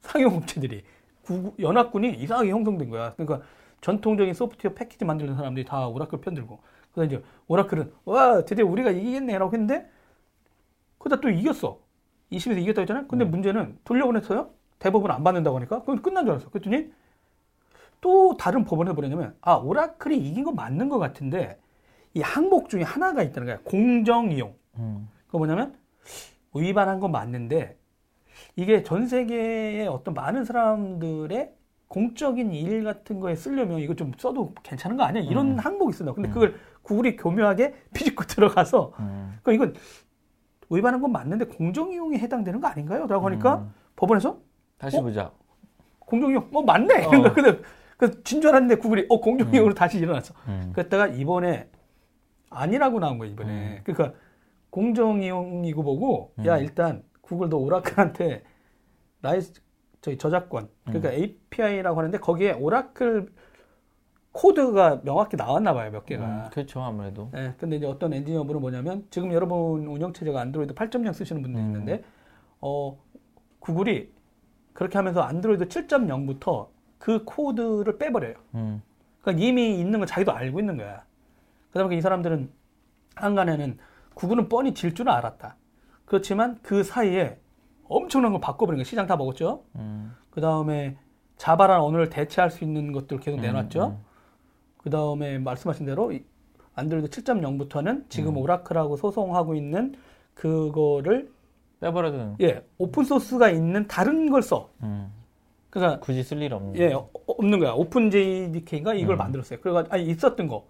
상용 0.00 0.36
업체들이 0.36 0.84
구- 1.22 1.54
연합군이 1.58 2.10
이상하게 2.14 2.50
형성된 2.50 2.88
거야. 2.90 3.12
그러니까 3.16 3.46
전통적인 3.80 4.32
소프트웨어 4.34 4.74
패키지 4.74 5.04
만드는 5.04 5.34
사람들이 5.36 5.64
다 5.66 5.86
오라클 5.88 6.20
편 6.20 6.34
들고. 6.34 6.60
그래서 6.92 7.06
이제 7.14 7.24
오라클은 7.48 7.92
와 8.04 8.44
드디어 8.44 8.64
우리가 8.66 8.90
이기겠네라고 8.90 9.52
했는데 9.52 9.88
그러다 10.98 11.20
또 11.20 11.28
이겼어. 11.30 11.78
2심에서 12.32 12.58
이겼다고 12.62 12.82
했잖아요. 12.82 13.06
근데 13.08 13.24
문제는 13.24 13.78
돌려보냈어요. 13.84 14.50
대법원 14.78 15.10
안 15.10 15.22
받는다고 15.24 15.56
하니까 15.56 15.80
그건 15.80 16.02
끝난 16.02 16.24
줄 16.24 16.32
알았어. 16.32 16.48
그랬더니 16.50 16.90
또 18.06 18.36
다른 18.36 18.64
법원에 18.64 18.92
보내냐면 18.92 19.34
아 19.40 19.54
오라클이 19.54 20.16
이긴 20.16 20.44
거 20.44 20.52
맞는 20.52 20.88
것 20.88 21.00
같은데 21.00 21.58
이 22.14 22.20
항목 22.20 22.68
중에 22.68 22.84
하나가 22.84 23.24
있다는 23.24 23.46
거야. 23.46 23.58
공정 23.64 24.30
이용. 24.30 24.54
음. 24.78 25.08
그거 25.26 25.38
뭐냐면 25.38 25.74
위반한 26.54 27.00
건 27.00 27.10
맞는데 27.10 27.76
이게 28.54 28.84
전 28.84 29.08
세계의 29.08 29.88
어떤 29.88 30.14
많은 30.14 30.44
사람들의 30.44 31.52
공적인 31.88 32.52
일 32.52 32.84
같은 32.84 33.18
거에 33.18 33.34
쓰려면 33.34 33.80
이거 33.80 33.94
좀 33.96 34.12
써도 34.18 34.54
괜찮은 34.62 34.96
거 34.96 35.02
아니야? 35.02 35.24
이런 35.24 35.54
음. 35.54 35.58
항목이 35.58 35.90
있어. 35.90 36.14
근데 36.14 36.28
음. 36.28 36.32
그걸 36.32 36.54
구글이 36.82 37.16
교묘하게 37.16 37.74
비집고 37.92 38.22
들어가서 38.26 38.92
음. 39.00 39.36
그러니까 39.42 39.52
이건 39.52 39.82
위반한 40.70 41.00
건 41.00 41.10
맞는데 41.10 41.46
공정 41.46 41.90
이용에 41.92 42.18
해당되는 42.18 42.60
거 42.60 42.68
아닌가요? 42.68 43.08
라고 43.08 43.26
하니까 43.26 43.56
음. 43.56 43.74
법원에서 43.96 44.38
다시 44.78 44.96
어? 44.96 45.02
보자. 45.02 45.32
공정 45.98 46.30
이용 46.30 46.46
뭐 46.52 46.62
맞네. 46.62 47.04
어. 47.06 47.10
근데 47.34 47.60
그 47.96 48.22
진줄 48.22 48.50
알았는데 48.50 48.76
구글이 48.76 49.06
어 49.08 49.20
공정 49.20 49.52
이용으로 49.54 49.74
다시 49.74 49.98
일어났어. 49.98 50.34
음. 50.48 50.72
그랬다가 50.74 51.06
이번에 51.06 51.68
아니라고 52.50 53.00
나온 53.00 53.18
거야 53.18 53.30
이번에. 53.30 53.50
음. 53.50 53.80
그러니까 53.84 54.18
공정 54.70 55.22
이용이고 55.22 55.82
보고 55.82 56.32
야 56.44 56.56
음. 56.56 56.62
일단 56.62 57.02
구글도 57.22 57.58
오라클한테 57.58 58.42
라이스 59.22 59.54
저희 60.00 60.18
저작권 60.18 60.68
그러니까 60.84 61.12
API라고 61.12 61.98
하는데 61.98 62.18
거기에 62.18 62.52
오라클 62.52 63.32
코드가 64.32 65.00
명확히 65.02 65.36
나왔나 65.36 65.72
봐요 65.72 65.90
몇 65.90 66.04
개가. 66.04 66.24
음, 66.24 66.50
그렇죠 66.52 66.82
아무래도. 66.82 67.30
예, 67.34 67.54
근데 67.56 67.76
이제 67.76 67.86
어떤 67.86 68.12
엔지니어분은 68.12 68.60
뭐냐면 68.60 69.06
지금 69.10 69.32
여러분 69.32 69.86
운영 69.86 70.12
체제가 70.12 70.40
안드로이드 70.42 70.74
8.0 70.74 71.12
쓰시는 71.14 71.40
분들 71.40 71.58
음. 71.58 71.66
있는데 71.66 72.04
어 72.60 72.98
구글이 73.60 74.12
그렇게 74.74 74.98
하면서 74.98 75.22
안드로이드 75.22 75.68
7.0부터 75.68 76.68
그 76.98 77.24
코드를 77.24 77.98
빼버려요. 77.98 78.34
음. 78.54 78.82
그러니까 79.20 79.44
이미 79.44 79.78
있는 79.78 79.98
걸 79.98 80.06
자기도 80.06 80.32
알고 80.32 80.60
있는 80.60 80.76
거야. 80.76 81.04
그러다 81.70 81.84
보니까 81.84 81.98
이 81.98 82.00
사람들은 82.00 82.50
한간에는 83.16 83.78
구글은 84.14 84.48
뻔히 84.48 84.74
질 84.74 84.94
줄은 84.94 85.12
알았다. 85.12 85.56
그렇지만 86.04 86.58
그 86.62 86.82
사이에 86.82 87.38
엄청난 87.88 88.32
걸 88.32 88.40
바꿔버린 88.40 88.78
거야. 88.78 88.84
시장 88.84 89.06
다 89.06 89.16
먹었죠. 89.16 89.64
음. 89.76 90.14
그 90.30 90.40
다음에 90.40 90.96
자바라는 91.36 91.82
언어를 91.84 92.08
대체할 92.08 92.50
수 92.50 92.64
있는 92.64 92.92
것들 92.92 93.20
계속 93.20 93.38
음, 93.38 93.42
내놨죠. 93.42 93.86
음. 93.88 94.04
그 94.78 94.90
다음에 94.90 95.38
말씀하신 95.38 95.86
대로 95.86 96.12
이 96.12 96.24
안드로이드 96.74 97.08
7.0부터는 97.10 98.08
지금 98.08 98.32
음. 98.34 98.38
오라클하고 98.38 98.96
소송하고 98.96 99.54
있는 99.54 99.94
그거를 100.34 101.30
빼버려도. 101.80 102.36
예 102.42 102.64
오픈 102.78 103.04
소스가 103.04 103.50
있는 103.50 103.86
다른 103.86 104.30
걸 104.30 104.42
써. 104.42 104.70
음. 104.82 105.12
그러니까 105.80 106.00
굳이 106.00 106.22
쓸 106.22 106.40
일 106.42 106.54
없는. 106.54 106.76
예 106.76 106.92
어, 106.94 107.10
없는 107.26 107.58
거야. 107.58 107.72
OpenJDK가 107.72 108.94
이걸 108.94 109.16
음. 109.16 109.18
만들었어요. 109.18 109.60
그래가 109.60 109.84
아니 109.90 110.04
있었던 110.06 110.48
거. 110.48 110.66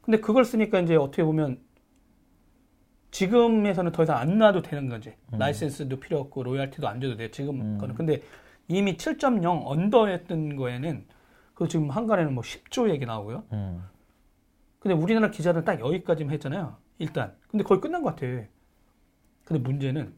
근데 0.00 0.20
그걸 0.20 0.44
쓰니까 0.44 0.80
이제 0.80 0.96
어떻게 0.96 1.22
보면 1.22 1.60
지금에서는 3.10 3.92
더 3.92 4.02
이상 4.02 4.16
안 4.18 4.38
놔도 4.38 4.62
되는 4.62 4.88
거지. 4.88 5.14
음. 5.32 5.38
라이센스도 5.38 6.00
필요 6.00 6.18
없고 6.20 6.42
로얄티도 6.44 6.88
안 6.88 7.00
줘도 7.00 7.16
돼. 7.16 7.30
지금 7.30 7.60
음. 7.60 7.78
거는. 7.78 7.94
근데 7.94 8.22
이미 8.68 8.96
7.0 8.96 9.62
under였던 9.66 10.56
거에는 10.56 11.04
그 11.54 11.68
지금 11.68 11.90
항간에는 11.90 12.34
뭐 12.34 12.42
10조 12.42 12.88
얘기 12.90 13.04
나오고요. 13.06 13.44
음. 13.52 13.82
근데 14.78 14.94
우리나라 14.94 15.30
기자는 15.30 15.64
딱 15.64 15.80
여기까지만 15.80 16.32
했잖아요. 16.34 16.76
일단. 16.98 17.34
근데 17.48 17.64
거의 17.64 17.80
끝난 17.80 18.02
것 18.02 18.10
같아. 18.16 18.26
근데 19.44 19.62
문제는 19.62 20.14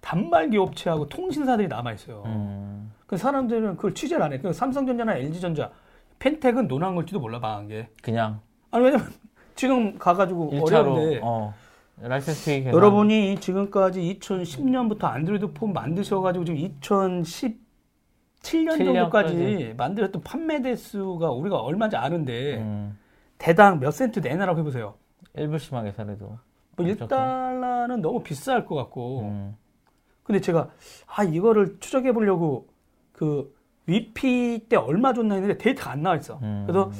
단말기 0.00 0.56
업체하고 0.56 1.08
통신사들이 1.08 1.68
남아 1.68 1.92
있어요. 1.94 2.22
음. 3.06 3.08
그 3.08 3.16
사람들은 3.16 3.76
그걸 3.76 3.94
취재를 3.94 4.22
안 4.22 4.32
해. 4.32 4.38
그 4.38 4.52
삼성전자나 4.52 5.16
LG전자, 5.16 5.70
팬택은 6.18 6.66
논한 6.68 6.94
걸지도 6.94 7.20
몰라, 7.20 7.38
망한 7.38 7.68
게. 7.68 7.88
그냥 8.02 8.40
아니, 8.70 8.84
왜냐면 8.84 9.06
지금 9.54 9.98
가가지고 9.98 10.50
1차로 10.50 10.92
어려운데. 10.92 11.20
어. 11.22 11.54
라이센스. 11.98 12.66
여러분이 12.66 13.40
지금까지 13.40 14.18
2010년부터 14.20 15.04
안드로이드 15.04 15.52
폰 15.54 15.72
만드셔가지고 15.72 16.44
지금 16.44 16.60
7년 16.80 17.56
7년 18.42 18.78
정도까지 18.78 19.34
까지. 19.34 19.74
만들었던 19.78 20.22
판매 20.22 20.60
대수가 20.60 21.30
우리가 21.30 21.56
얼마인지 21.56 21.96
아는데 21.96 22.58
음, 22.58 22.98
대당 23.38 23.80
몇 23.80 23.92
센트 23.92 24.18
내놔라고 24.20 24.58
해보세요. 24.60 24.94
일부 25.34 25.58
심하게 25.58 25.90
사례도. 25.92 26.26
뭐 26.26 26.38
그렇죠. 26.76 27.06
1달러는 27.06 28.00
너무 28.02 28.22
비쌀 28.22 28.66
것 28.66 28.74
같고 28.74 29.20
음, 29.22 29.56
근데 30.22 30.42
제가 30.42 30.68
아 31.06 31.24
이거를 31.24 31.78
추적해 31.80 32.12
보려고 32.12 32.68
그 33.16 33.54
위피 33.86 34.66
때 34.68 34.76
얼마 34.76 35.12
줬나 35.14 35.34
했는데 35.36 35.56
데이터가 35.58 35.90
안 35.92 36.02
나와 36.02 36.16
있어. 36.16 36.38
음. 36.42 36.64
그래서 36.66 36.92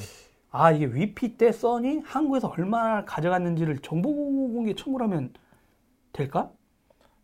아 0.51 0.73
이게 0.73 0.87
위피 0.87 1.37
때 1.37 1.53
써니 1.53 2.01
한국에서 2.07 2.49
얼마나 2.49 3.05
가져갔는지를 3.05 3.79
정보 3.79 4.15
공개 4.15 4.75
청구를 4.75 5.05
하면 5.07 5.33
될까? 6.13 6.51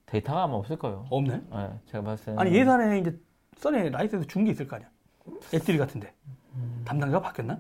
데이터가 0.06 0.42
아마 0.44 0.54
없을 0.54 0.76
거예요. 0.78 1.06
없네. 1.08 1.40
네, 1.50 1.70
제가 1.86 2.04
봤을 2.04 2.26
때는. 2.26 2.38
아니 2.38 2.52
예산에 2.54 2.98
이제 2.98 3.18
썬이 3.56 3.90
라이센스 3.90 4.26
준 4.26 4.44
게 4.44 4.50
있을 4.50 4.68
거 4.68 4.76
아니야. 4.76 4.88
애들이 5.54 5.78
같은데 5.78 6.12
담당자가 6.84 7.22
바뀌었나? 7.22 7.58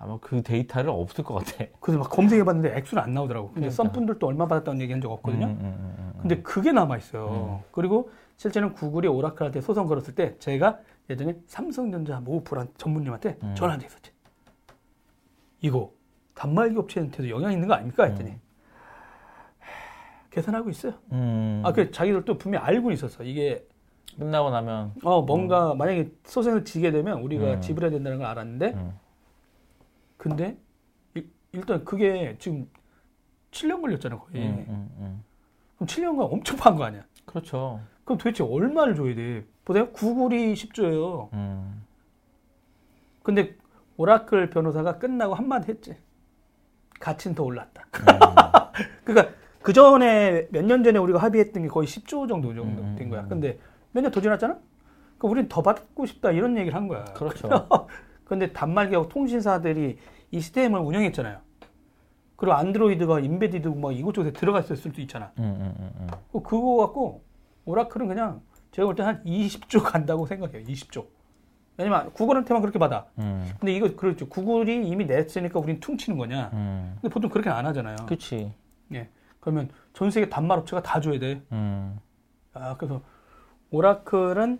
아마 0.00 0.18
그 0.20 0.42
데이터를 0.42 0.90
없을 0.90 1.24
것 1.24 1.34
같아. 1.34 1.64
그래서 1.80 2.00
막 2.00 2.10
검색해봤는데 2.10 2.76
액수는 2.76 3.02
안 3.02 3.14
나오더라고. 3.14 3.48
근데 3.48 3.60
그러니까. 3.68 3.74
썬 3.82 3.92
분들도 3.92 4.26
얼마 4.26 4.46
받았다는 4.46 4.80
얘기한 4.82 5.00
적 5.00 5.10
없거든요. 5.12 5.46
음, 5.46 5.50
음, 5.60 5.64
음, 5.64 5.94
음. 6.14 6.18
근데 6.20 6.42
그게 6.42 6.72
남아 6.72 6.98
있어요. 6.98 7.62
그리고 7.72 8.10
실제는 8.38 8.72
구글이 8.72 9.08
오라클한테 9.08 9.60
소송 9.60 9.86
걸었을 9.88 10.14
때 10.14 10.38
제가 10.38 10.78
예전에 11.10 11.36
삼성전자 11.46 12.20
모 12.20 12.42
불안 12.44 12.68
전문님한테 12.78 13.36
음. 13.42 13.54
전화한 13.56 13.80
적 13.80 13.86
있었지. 13.86 14.12
이거 15.60 15.92
단말기 16.34 16.76
업체한테도 16.78 17.28
영향 17.30 17.52
있는 17.52 17.66
거 17.66 17.74
아닙니까? 17.74 18.04
했더니 18.04 18.36
계산하고 20.30 20.70
있어요. 20.70 20.94
음, 21.10 21.62
아, 21.64 21.72
그 21.72 21.90
자기들도 21.90 22.38
분명히 22.38 22.64
알고 22.64 22.92
있었어. 22.92 23.24
이게 23.24 23.66
끝나고 24.16 24.50
나면 24.50 24.94
어 25.02 25.20
뭔가 25.22 25.74
만약에 25.74 26.12
소송을 26.24 26.64
지게 26.64 26.92
되면 26.92 27.20
우리가 27.22 27.54
음. 27.54 27.60
지불해야 27.60 27.90
된다는 27.90 28.18
걸 28.18 28.26
알았는데 28.28 28.66
음, 28.74 28.98
근데 30.16 30.56
일- 31.14 31.28
일단 31.50 31.84
그게 31.84 32.36
지금 32.38 32.70
7년 33.50 33.80
걸렸잖아 33.80 34.16
거의. 34.16 34.46
음, 34.46 34.64
음, 34.68 34.90
음. 34.98 35.24
그럼 35.74 35.88
7년간 35.88 36.32
엄청 36.32 36.56
판 36.56 36.76
거 36.76 36.84
아니야? 36.84 37.04
그렇죠. 37.24 37.80
그럼 38.08 38.16
도대체 38.16 38.42
얼마를 38.42 38.94
줘야 38.94 39.14
돼? 39.14 39.44
보세요. 39.66 39.90
구글이 39.90 40.54
10조예요. 40.54 41.28
음, 41.34 41.84
근데 43.22 43.54
오라클 43.98 44.48
변호사가 44.48 44.98
끝나고 44.98 45.34
한마디 45.34 45.70
했지. 45.70 45.94
가치는 47.00 47.34
더 47.34 47.42
올랐다. 47.44 47.84
그러니까 49.04 49.34
그 49.60 49.74
전에 49.74 50.46
몇 50.50 50.64
년 50.64 50.82
전에 50.82 50.98
우리가 50.98 51.18
합의했던 51.18 51.64
게 51.64 51.68
거의 51.68 51.86
10조 51.86 52.26
정도 52.28 52.54
정도 52.54 52.82
음, 52.82 52.96
된 52.96 53.10
거야. 53.10 53.24
음. 53.24 53.28
근데 53.28 53.58
몇 53.92 54.00
년 54.00 54.10
더 54.10 54.22
지났잖아? 54.22 54.58
그럼 55.18 55.32
우린 55.32 55.46
더 55.48 55.60
받고 55.60 56.06
싶다 56.06 56.30
이런 56.30 56.56
얘기를 56.56 56.74
한 56.74 56.88
거야. 56.88 57.04
그렇죠. 57.04 57.48
근데 58.24 58.52
단말기하고 58.54 59.08
통신사들이 59.10 59.98
이 60.30 60.40
시스템을 60.40 60.80
운영했잖아요. 60.80 61.40
그리고 62.36 62.54
안드로이드가 62.54 63.20
인베디드 63.20 63.68
막 63.68 63.94
이곳저곳에 63.94 64.32
들어가 64.32 64.60
있을 64.60 64.76
수도 64.76 65.02
있잖아. 65.02 65.30
음, 65.38 65.44
음, 65.44 65.74
음, 65.78 65.90
음. 66.00 66.06
그- 66.32 66.42
그거 66.42 66.76
갖고 66.78 67.22
오라클은 67.72 68.08
그냥 68.08 68.40
제가 68.72 68.86
볼 68.86 68.94
때 68.96 69.02
한 69.02 69.22
20조 69.24 69.82
간다고 69.82 70.24
생각해요. 70.26 70.64
20조. 70.64 71.06
왜냐면 71.76 72.10
구글한테만 72.12 72.60
그렇게 72.62 72.78
받아. 72.78 73.06
음, 73.18 73.46
근데 73.60 73.72
이거 73.74 73.94
그렇죠. 73.94 74.28
구글이 74.28 74.88
이미 74.88 75.04
냈으니까 75.04 75.60
우린 75.60 75.78
퉁치는 75.78 76.18
거냐. 76.18 76.50
음. 76.54 76.96
근데 77.00 77.12
보통 77.12 77.30
그렇게 77.30 77.50
안 77.50 77.66
하잖아요. 77.66 77.96
그치. 78.06 78.52
예. 78.94 79.08
그러면 79.40 79.68
전 79.92 80.10
세계 80.10 80.28
단말 80.28 80.58
업체가 80.58 80.82
다 80.82 81.00
줘야 81.00 81.18
돼. 81.20 81.42
음, 81.52 81.98
아, 82.54 82.76
그래서 82.76 83.02
오라클은 83.70 84.58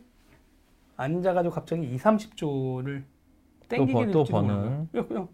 앉아가지고 0.97 1.55
갑자기 1.55 1.83
2, 1.93 1.97
30조를 1.97 3.05
땡기게 3.69 3.93
버- 4.07 4.11
또 4.13 4.25
버는. 4.25 4.89
그냥, 4.93 5.09
그냥 5.09 5.29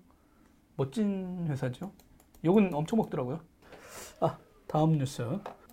멋진 0.76 1.46
회사죠. 1.48 1.90
욕은 2.44 2.72
엄청 2.72 2.96
먹더라고요. 2.98 3.40
아, 4.20 4.38
다음 4.66 4.92
뉴스. 4.96 5.22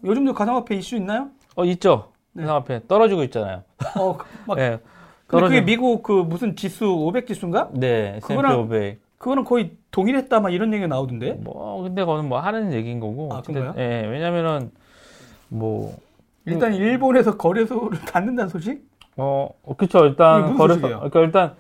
요즘도 0.04 0.34
가상화폐 0.34 0.76
이슈 0.76 0.96
있나요? 0.98 1.30
어, 1.56 1.66
있죠. 1.66 2.12
네. 2.34 2.44
회사 2.44 2.56
앞에 2.56 2.82
떨어지고 2.88 3.24
있잖아요. 3.24 3.64
어, 4.00 4.18
막 4.48 4.56
네. 4.56 4.80
근데 5.28 5.46
그게 5.48 5.62
미국 5.62 6.04
그 6.04 6.12
무슨 6.12 6.56
지수 6.56 6.86
500 6.90 7.28
지수인가? 7.28 7.70
네, 7.74 8.16
S&P 8.18 8.34
그거랑- 8.36 8.60
500. 8.60 9.00
그거는 9.18 9.44
거의 9.44 9.72
동일했다 9.92 10.40
막 10.40 10.52
이런 10.52 10.74
얘기가 10.74 10.88
나오던데. 10.88 11.34
뭐, 11.42 11.84
근데 11.84 12.02
그거는 12.02 12.28
뭐 12.28 12.40
하는 12.40 12.74
얘기인 12.74 13.00
거고. 13.00 13.30
아, 13.32 13.42
그런가요? 13.42 13.76
예, 13.78 14.08
왜냐면은, 14.08 14.72
뭐, 15.48 15.96
일단 16.46 16.74
일본에서 16.74 17.38
거래소를 17.38 18.00
닫는다는 18.12 18.50
소식? 18.50 18.84
어, 19.18 19.50
어, 19.64 19.76
그쵸. 19.76 20.00
이게 20.00 20.08
일단, 20.10 20.56
거래소, 20.58 20.80
소식이에요? 20.80 20.98
그러니까 21.12 21.20
일단, 21.20 21.56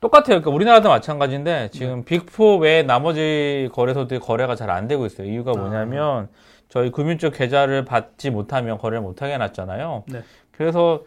똑같아요. 0.00 0.40
그러니까 0.40 0.50
우리나라도 0.50 0.88
마찬가지인데, 0.88 1.68
지금 1.72 2.04
네. 2.04 2.18
빅4 2.18 2.58
외에 2.60 2.82
나머지 2.82 3.68
거래소들이 3.74 4.18
거래가 4.20 4.54
잘 4.56 4.70
안 4.70 4.88
되고 4.88 5.04
있어요. 5.04 5.28
이유가 5.28 5.50
아. 5.54 5.58
뭐냐면, 5.60 6.28
저희 6.74 6.90
금융 6.90 7.18
쪽 7.18 7.34
계좌를 7.34 7.84
받지 7.84 8.30
못하면 8.30 8.78
거래를 8.78 9.00
못하게 9.00 9.34
해놨잖아요. 9.34 10.02
네. 10.08 10.22
그래서, 10.50 11.04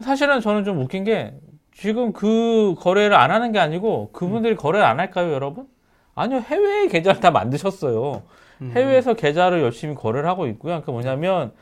사실은 0.00 0.40
저는 0.40 0.64
좀 0.64 0.80
웃긴 0.80 1.04
게, 1.04 1.32
지금 1.72 2.12
그 2.12 2.74
거래를 2.80 3.14
안 3.14 3.30
하는 3.30 3.52
게 3.52 3.60
아니고, 3.60 4.10
그분들이 4.10 4.54
음. 4.54 4.56
거래를 4.56 4.84
안 4.84 4.98
할까요, 4.98 5.32
여러분? 5.32 5.68
아니요, 6.16 6.38
해외에 6.38 6.88
계좌를 6.88 7.20
다 7.20 7.30
만드셨어요. 7.30 8.22
음. 8.62 8.72
해외에서 8.74 9.14
계좌를 9.14 9.62
열심히 9.62 9.94
거래를 9.94 10.28
하고 10.28 10.48
있고요. 10.48 10.82
그 10.84 10.90
뭐냐면 10.90 11.52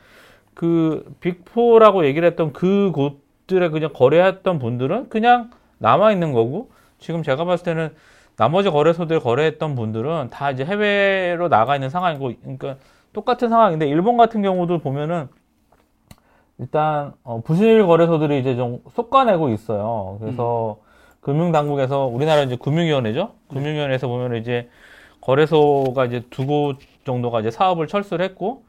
그 0.55 1.05
빅4라고 1.21 2.03
얘기를 2.03 2.27
했던 2.27 2.51
그 2.51 2.91
곳들에 2.93 3.69
그냥 3.69 3.91
거래했던 3.93 4.57
분들은 4.57 5.09
그냥 5.09 5.51
남아 5.77 6.13
있는 6.13 6.31
거고 6.31 6.71
지금 6.97 7.21
제가 7.21 7.45
봤을 7.45 7.63
때는 7.63 7.93
나머지 8.37 8.69
거래소들 8.69 9.19
거래했던 9.19 9.75
분들은 9.75 10.29
다 10.31 10.51
이제 10.51 10.63
해외로 10.63 11.49
나가 11.49 11.75
있는 11.75 11.89
상황이고 11.89 12.31
그러니까 12.41 12.77
똑같은 13.15 13.49
상황인데 13.49 13.87
일본 13.87 14.17
같은 14.17 14.43
경우도 14.43 14.79
보면은 14.79 15.29
일단 16.57 17.13
어, 17.23 17.41
부실 17.41 17.85
거래소들이 17.85 18.39
이제 18.39 18.55
좀 18.55 18.79
쏟아내고 18.93 19.49
있어요. 19.49 20.17
그래서 20.21 20.77
금융당국에서 21.21 22.05
우리나라 22.05 22.43
이제 22.43 22.55
금융위원회죠. 22.55 23.31
금융위원회에서 23.49 24.07
보면 24.07 24.37
이제 24.37 24.69
거래소가 25.21 26.05
이제 26.05 26.23
두 26.29 26.45
곳 26.45 26.77
정도가 27.05 27.39
이제 27.41 27.51
사업을 27.51 27.87
철수를 27.87 28.25
했고 28.25 28.63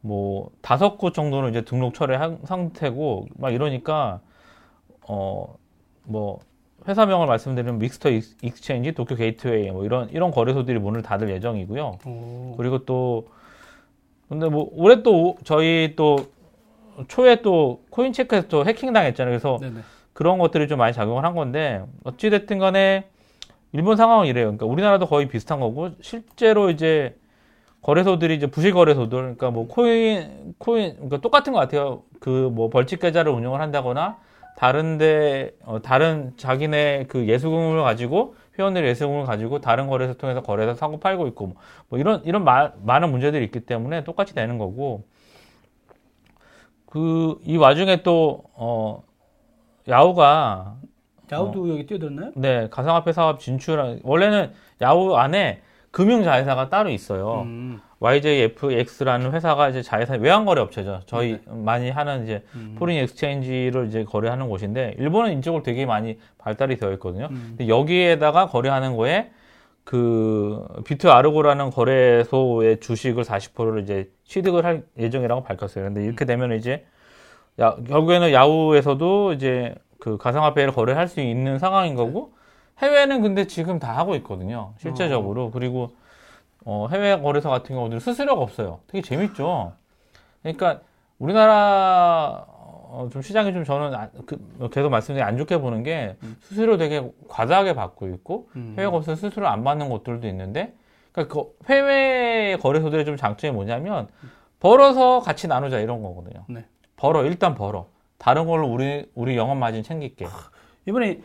뭐 0.00 0.50
다섯 0.62 0.96
곳 0.98 1.14
정도는 1.14 1.50
이제 1.50 1.62
등록 1.62 1.94
철회한 1.94 2.40
상태고 2.44 3.26
막 3.38 3.52
이러니까 3.54 4.20
어 5.08 5.56
뭐 6.04 6.40
회사명을 6.88 7.26
말씀드리면 7.26 7.78
Mr. 7.78 8.10
Ex- 8.10 8.36
Exchange, 8.42 8.92
Tokyo 8.92 9.14
Gateway 9.16 9.70
뭐 9.70 9.84
이런 9.84 10.08
이런 10.10 10.30
거래소들이 10.32 10.78
문을 10.80 11.02
닫을 11.02 11.30
예정이고요. 11.30 11.98
오. 12.06 12.54
그리고 12.56 12.84
또 12.86 13.28
근데 14.30 14.48
뭐 14.48 14.70
올해 14.72 15.02
또 15.02 15.36
저희 15.44 15.94
또 15.96 16.16
초에 17.08 17.42
또 17.42 17.82
코인 17.90 18.12
체크에서 18.12 18.46
또 18.48 18.64
해킹 18.64 18.92
당했잖아요. 18.92 19.32
그래서 19.32 19.58
네네. 19.60 19.80
그런 20.12 20.38
것들이 20.38 20.68
좀 20.68 20.78
많이 20.78 20.92
작용을 20.92 21.24
한 21.24 21.34
건데 21.34 21.82
어찌 22.04 22.30
됐든 22.30 22.58
간에 22.60 23.08
일본 23.72 23.96
상황은 23.96 24.26
이래요. 24.26 24.44
그러니까 24.46 24.66
우리나라도 24.66 25.06
거의 25.06 25.26
비슷한 25.28 25.58
거고 25.58 25.90
실제로 26.00 26.70
이제 26.70 27.16
거래소들이 27.82 28.36
이제 28.36 28.46
부실 28.46 28.72
거래소들 28.72 29.18
그러니까 29.18 29.50
뭐 29.50 29.66
코인 29.66 30.54
코인 30.58 30.94
그러니까 30.94 31.18
똑같은 31.18 31.52
것 31.52 31.58
같아요. 31.58 32.02
그 32.20 32.50
뭐 32.52 32.68
벌칙 32.70 33.00
계좌를 33.00 33.32
운영을 33.32 33.60
한다거나 33.60 34.18
다른데 34.56 35.54
어, 35.64 35.80
다른 35.82 36.34
자기네 36.36 37.06
그 37.08 37.26
예수금을 37.26 37.82
가지고 37.82 38.34
회원들 38.60 38.84
예수금을 38.86 39.24
가지고 39.24 39.60
다른 39.60 39.86
거래소 39.88 40.14
통해서 40.14 40.42
거래해서 40.42 40.74
사고 40.74 41.00
팔고 41.00 41.26
있고 41.28 41.46
뭐, 41.48 41.56
뭐 41.88 41.98
이런 41.98 42.22
이런 42.24 42.44
마- 42.44 42.72
많은 42.82 43.10
문제들이 43.10 43.44
있기 43.46 43.60
때문에 43.60 44.04
똑같이 44.04 44.34
되는 44.34 44.58
거고 44.58 45.04
그 46.86 47.38
이 47.44 47.56
와중에 47.56 48.02
또 48.02 48.44
어 48.54 49.02
야후가 49.88 50.76
야후도 51.32 51.68
여기 51.70 51.86
뛰어들었나요? 51.86 52.32
네, 52.36 52.68
가상화폐 52.70 53.12
사업 53.12 53.38
진출, 53.40 54.00
원래는 54.02 54.52
야후 54.82 55.14
안에 55.16 55.62
금융자회사가 55.92 56.68
따로 56.68 56.90
있어요. 56.90 57.42
음. 57.42 57.80
YJFX라는 58.00 59.32
회사가 59.32 59.68
이제 59.68 59.82
자회사 59.82 60.14
외환거래 60.14 60.60
업체죠. 60.62 61.00
저희 61.04 61.32
네. 61.32 61.40
많이 61.46 61.90
하는 61.90 62.24
이제 62.24 62.42
음. 62.54 62.74
foreign 62.78 62.98
exchange를 62.98 63.86
이제 63.88 64.04
거래하는 64.04 64.48
곳인데, 64.48 64.96
일본은 64.98 65.38
이쪽으로 65.38 65.62
되게 65.62 65.84
많이 65.84 66.18
발달이 66.38 66.78
되어 66.78 66.92
있거든요. 66.94 67.28
음. 67.30 67.54
근데 67.58 67.68
여기에다가 67.68 68.46
거래하는 68.46 68.96
거에 68.96 69.30
그 69.84 70.66
비트 70.84 71.08
아르고라는 71.08 71.70
거래소의 71.70 72.80
주식을 72.80 73.22
40%를 73.24 73.82
이제 73.82 74.10
취득을 74.24 74.64
할 74.64 74.84
예정이라고 74.98 75.42
밝혔어요. 75.42 75.84
근데 75.84 76.02
이렇게 76.02 76.24
되면 76.24 76.52
이제 76.52 76.86
야, 77.60 77.76
결국에는 77.86 78.32
야후에서도 78.32 79.34
이제 79.34 79.74
그 79.98 80.16
가상화폐를 80.16 80.72
거래할 80.72 81.08
수 81.08 81.20
있는 81.20 81.58
상황인 81.58 81.96
거고 81.96 82.32
해외는 82.78 83.20
근데 83.20 83.46
지금 83.46 83.78
다 83.78 83.94
하고 83.96 84.14
있거든요. 84.16 84.72
실제적으로. 84.78 85.50
그리고 85.50 85.90
어, 86.64 86.88
해외 86.90 87.18
거래소 87.20 87.48
같은 87.48 87.74
경우는 87.74 88.00
수수료가 88.00 88.40
없어요. 88.40 88.80
되게 88.86 89.02
재밌죠. 89.02 89.72
그러니까 90.42 90.80
우리나라 91.18 92.46
어, 92.92 93.08
좀 93.12 93.22
시장이 93.22 93.52
좀 93.52 93.64
저는 93.64 93.94
안- 93.94 94.10
그, 94.26 94.68
계속 94.70 94.90
말씀드린 94.90 95.26
안 95.26 95.36
좋게 95.36 95.58
보는 95.58 95.82
게 95.82 96.16
음. 96.22 96.36
수수료 96.40 96.76
되게 96.76 97.08
과다하게 97.28 97.74
받고 97.74 98.08
있고 98.08 98.48
음. 98.56 98.74
해외 98.76 98.90
거래소 98.90 99.14
수수료 99.14 99.46
안 99.48 99.62
받는 99.64 99.88
곳들도 99.88 100.26
있는데 100.28 100.74
그러니까 101.12 101.34
그 101.34 101.52
해외 101.72 102.56
거래소들의 102.60 103.04
좀 103.04 103.16
장점이 103.16 103.52
뭐냐면 103.54 104.08
벌어서 104.58 105.20
같이 105.20 105.46
나누자 105.48 105.78
이런 105.80 106.02
거거든요. 106.02 106.44
네. 106.48 106.64
벌어 106.96 107.24
일단 107.24 107.54
벌어 107.54 107.86
다른 108.18 108.46
걸로 108.46 108.66
우리 108.68 109.08
우리 109.14 109.36
영업 109.36 109.56
마진 109.56 109.82
챙길게. 109.82 110.26
이번에 110.86 111.20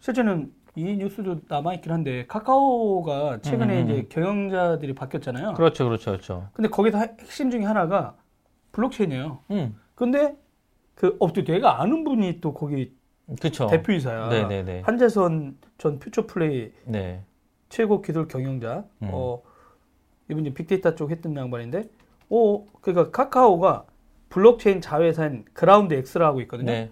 실제는 0.00 0.52
이 0.76 0.96
뉴스도 0.96 1.40
남아있긴 1.48 1.92
한데 1.92 2.26
카카오가 2.26 3.40
최근에 3.42 3.82
음, 3.82 3.86
음, 3.86 3.90
이제 3.90 4.06
경영자들이 4.08 4.94
바뀌었잖아요. 4.94 5.54
그렇죠, 5.54 5.84
그렇죠, 5.84 6.10
그렇죠. 6.12 6.48
근데 6.52 6.68
거기서 6.68 6.98
하- 6.98 7.02
핵심 7.20 7.50
중에 7.50 7.64
하나가 7.64 8.16
블록체인이에요. 8.72 9.38
음, 9.52 9.76
근데 9.94 10.36
그, 10.96 11.16
어, 11.20 11.32
또 11.32 11.44
내가 11.44 11.80
아는 11.80 12.02
분이 12.02 12.40
또 12.40 12.52
거기 12.54 12.92
그렇죠. 13.40 13.68
대표이사야. 13.68 14.28
네, 14.30 14.48
네, 14.48 14.62
네, 14.64 14.80
한재선 14.84 15.58
전 15.78 15.98
퓨처플레이 16.00 16.72
네. 16.86 17.22
최고 17.68 18.02
기술 18.02 18.26
경영자. 18.26 18.84
음. 19.02 19.08
어, 19.12 19.42
이분이 20.30 20.54
빅데이터 20.54 20.94
쪽 20.94 21.10
했던 21.10 21.36
양반인데, 21.36 21.88
어, 22.30 22.64
그러니까 22.80 23.10
카카오가 23.12 23.84
블록체인 24.28 24.80
자회사인 24.80 25.44
Ground 25.52 25.94
X라고 25.94 26.40
있거든요. 26.42 26.70
네, 26.72 26.90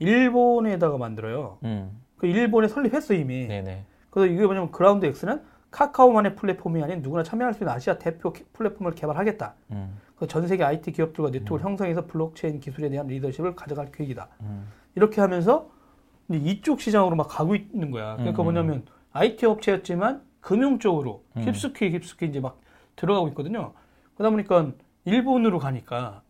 일본에다가 0.00 0.98
만들어요. 0.98 1.58
음, 1.64 2.01
그 2.22 2.28
일본에 2.28 2.68
설립했어 2.68 3.14
이미. 3.14 3.48
네, 3.48 3.62
네. 3.62 3.84
그래서 4.08 4.32
이게 4.32 4.46
뭐냐면 4.46 4.70
Ground 4.70 5.04
X는 5.06 5.42
카카오만의 5.72 6.36
플랫폼이 6.36 6.80
아닌 6.80 7.02
누구나 7.02 7.24
참여할 7.24 7.52
수 7.52 7.64
있는 7.64 7.72
아시아 7.74 7.98
대표 7.98 8.32
기- 8.32 8.44
플랫폼을 8.52 8.92
개발하겠다. 8.94 9.54
음, 9.72 9.98
그 10.14 10.28
전 10.28 10.46
세계 10.46 10.62
IT 10.62 10.92
기업들과 10.92 11.30
네트워크를 11.30 11.68
형성해서 11.68 12.06
블록체인 12.06 12.60
기술에 12.60 12.90
대한 12.90 13.08
리더십을 13.08 13.56
가져갈 13.56 13.90
계획이다. 13.90 14.28
음, 14.42 14.68
이렇게 14.94 15.20
하면서 15.20 15.68
이쪽 16.30 16.80
시장으로 16.80 17.16
막 17.16 17.26
가고 17.26 17.56
있는 17.56 17.90
거야. 17.90 18.14
그러니까 18.14 18.42
음. 18.42 18.44
뭐냐면 18.44 18.84
IT 19.14 19.44
업체였지만 19.44 20.22
금융 20.40 20.78
쪽으로 20.78 21.24
음. 21.36 21.42
깊숙이 21.44 21.90
깊숙이 21.90 22.26
이제 22.26 22.38
막 22.38 22.60
들어가고 22.94 23.26
있거든요. 23.30 23.72
그러다 24.14 24.30
보니까 24.30 24.70
일본으로 25.06 25.58
가니까 25.58 26.22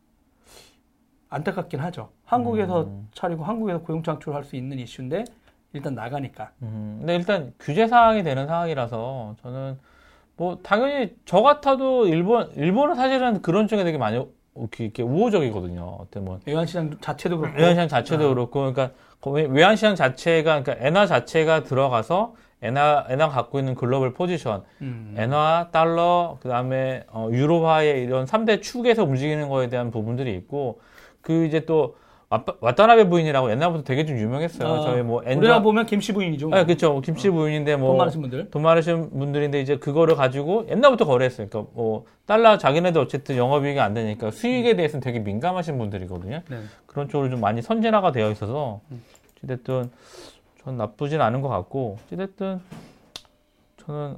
안타깝긴 1.28 1.80
하죠. 1.80 2.12
한국에서 2.24 2.84
음. 2.84 3.08
차리고 3.12 3.44
한국에서 3.44 3.82
고용 3.82 4.02
창출할 4.02 4.44
수 4.44 4.56
있는 4.56 4.78
이슈인데 4.78 5.24
일단 5.72 5.94
나가니까. 5.94 6.50
음. 6.62 6.96
근데 7.00 7.16
일단 7.16 7.52
규제 7.58 7.86
사항이 7.86 8.22
되는 8.22 8.46
상황이라서 8.46 9.36
저는 9.42 9.78
뭐 10.36 10.58
당연히 10.62 11.14
저 11.24 11.42
같아도 11.42 12.06
일본 12.06 12.50
일본은 12.56 12.94
사실은 12.94 13.42
그런 13.42 13.68
쪽에 13.68 13.84
되게 13.84 13.98
많이 13.98 14.24
이렇게, 14.54 15.02
우호적이거든요. 15.02 15.96
어떤 16.00 16.24
뭐 16.26 16.38
외환시장 16.46 16.98
자체도 17.00 17.38
그렇고. 17.38 17.56
외환시장 17.56 17.88
자체도 17.88 18.24
아. 18.24 18.28
그렇고, 18.28 18.60
그러니까 18.60 18.90
그 19.20 19.30
외- 19.30 19.46
외환시장 19.46 19.94
자체가 19.94 20.62
그러니까 20.62 20.86
엔화 20.86 21.06
자체가 21.06 21.62
들어가서 21.62 22.34
엔화 22.60 23.06
엔화 23.08 23.28
갖고 23.28 23.58
있는 23.58 23.74
글로벌 23.74 24.12
포지션, 24.12 24.62
음. 24.82 25.14
엔화, 25.16 25.68
달러, 25.72 26.36
그 26.42 26.48
다음에 26.50 27.04
어, 27.08 27.28
유로화의 27.32 28.02
이런 28.04 28.26
3대 28.26 28.60
축에서 28.60 29.04
움직이는 29.04 29.48
거에 29.48 29.68
대한 29.70 29.90
부분들이 29.90 30.34
있고, 30.36 30.80
그 31.22 31.46
이제 31.46 31.64
또 31.64 31.96
왔다- 32.32 32.54
왔다나베 32.60 33.08
부인이라고 33.10 33.50
옛날부터 33.50 33.84
되게 33.84 34.06
좀 34.06 34.16
유명했어요. 34.18 34.66
아, 34.72 34.80
저희 34.80 35.02
뭐 35.02 35.18
우리가 35.18 35.30
엔자, 35.32 35.62
보면 35.62 35.84
김씨 35.86 36.12
부인이죠. 36.14 36.48
아, 36.52 36.64
그쵸. 36.64 37.00
김치 37.02 37.28
부인인데 37.28 37.76
뭐 37.76 37.88
돈 37.90 37.98
많으신 37.98 38.20
분들. 38.22 38.50
돈 38.50 38.62
많으신 38.62 39.10
분들인데 39.10 39.60
이제 39.60 39.76
그거를 39.76 40.16
가지고 40.16 40.66
옛날부터 40.70 41.04
거래했어요. 41.04 41.48
그러니까 41.48 41.70
뭐 41.74 42.06
달러 42.26 42.56
자기네도 42.56 43.00
어쨌든 43.00 43.36
영업이익이 43.36 43.78
안 43.80 43.92
되니까 43.92 44.30
수익에 44.30 44.76
대해서는 44.76 45.02
되게 45.02 45.18
민감하신 45.18 45.76
분들이거든요. 45.76 46.40
네. 46.48 46.56
그런 46.86 47.08
쪽으로 47.08 47.28
좀 47.28 47.40
많이 47.40 47.60
선진화가 47.60 48.12
되어 48.12 48.30
있어서 48.30 48.80
음. 48.90 49.02
어쨌든 49.44 49.90
전 50.64 50.76
나쁘진 50.78 51.20
않은 51.20 51.42
것 51.42 51.48
같고 51.48 51.98
어쨌든 52.12 52.60
저는 53.84 54.16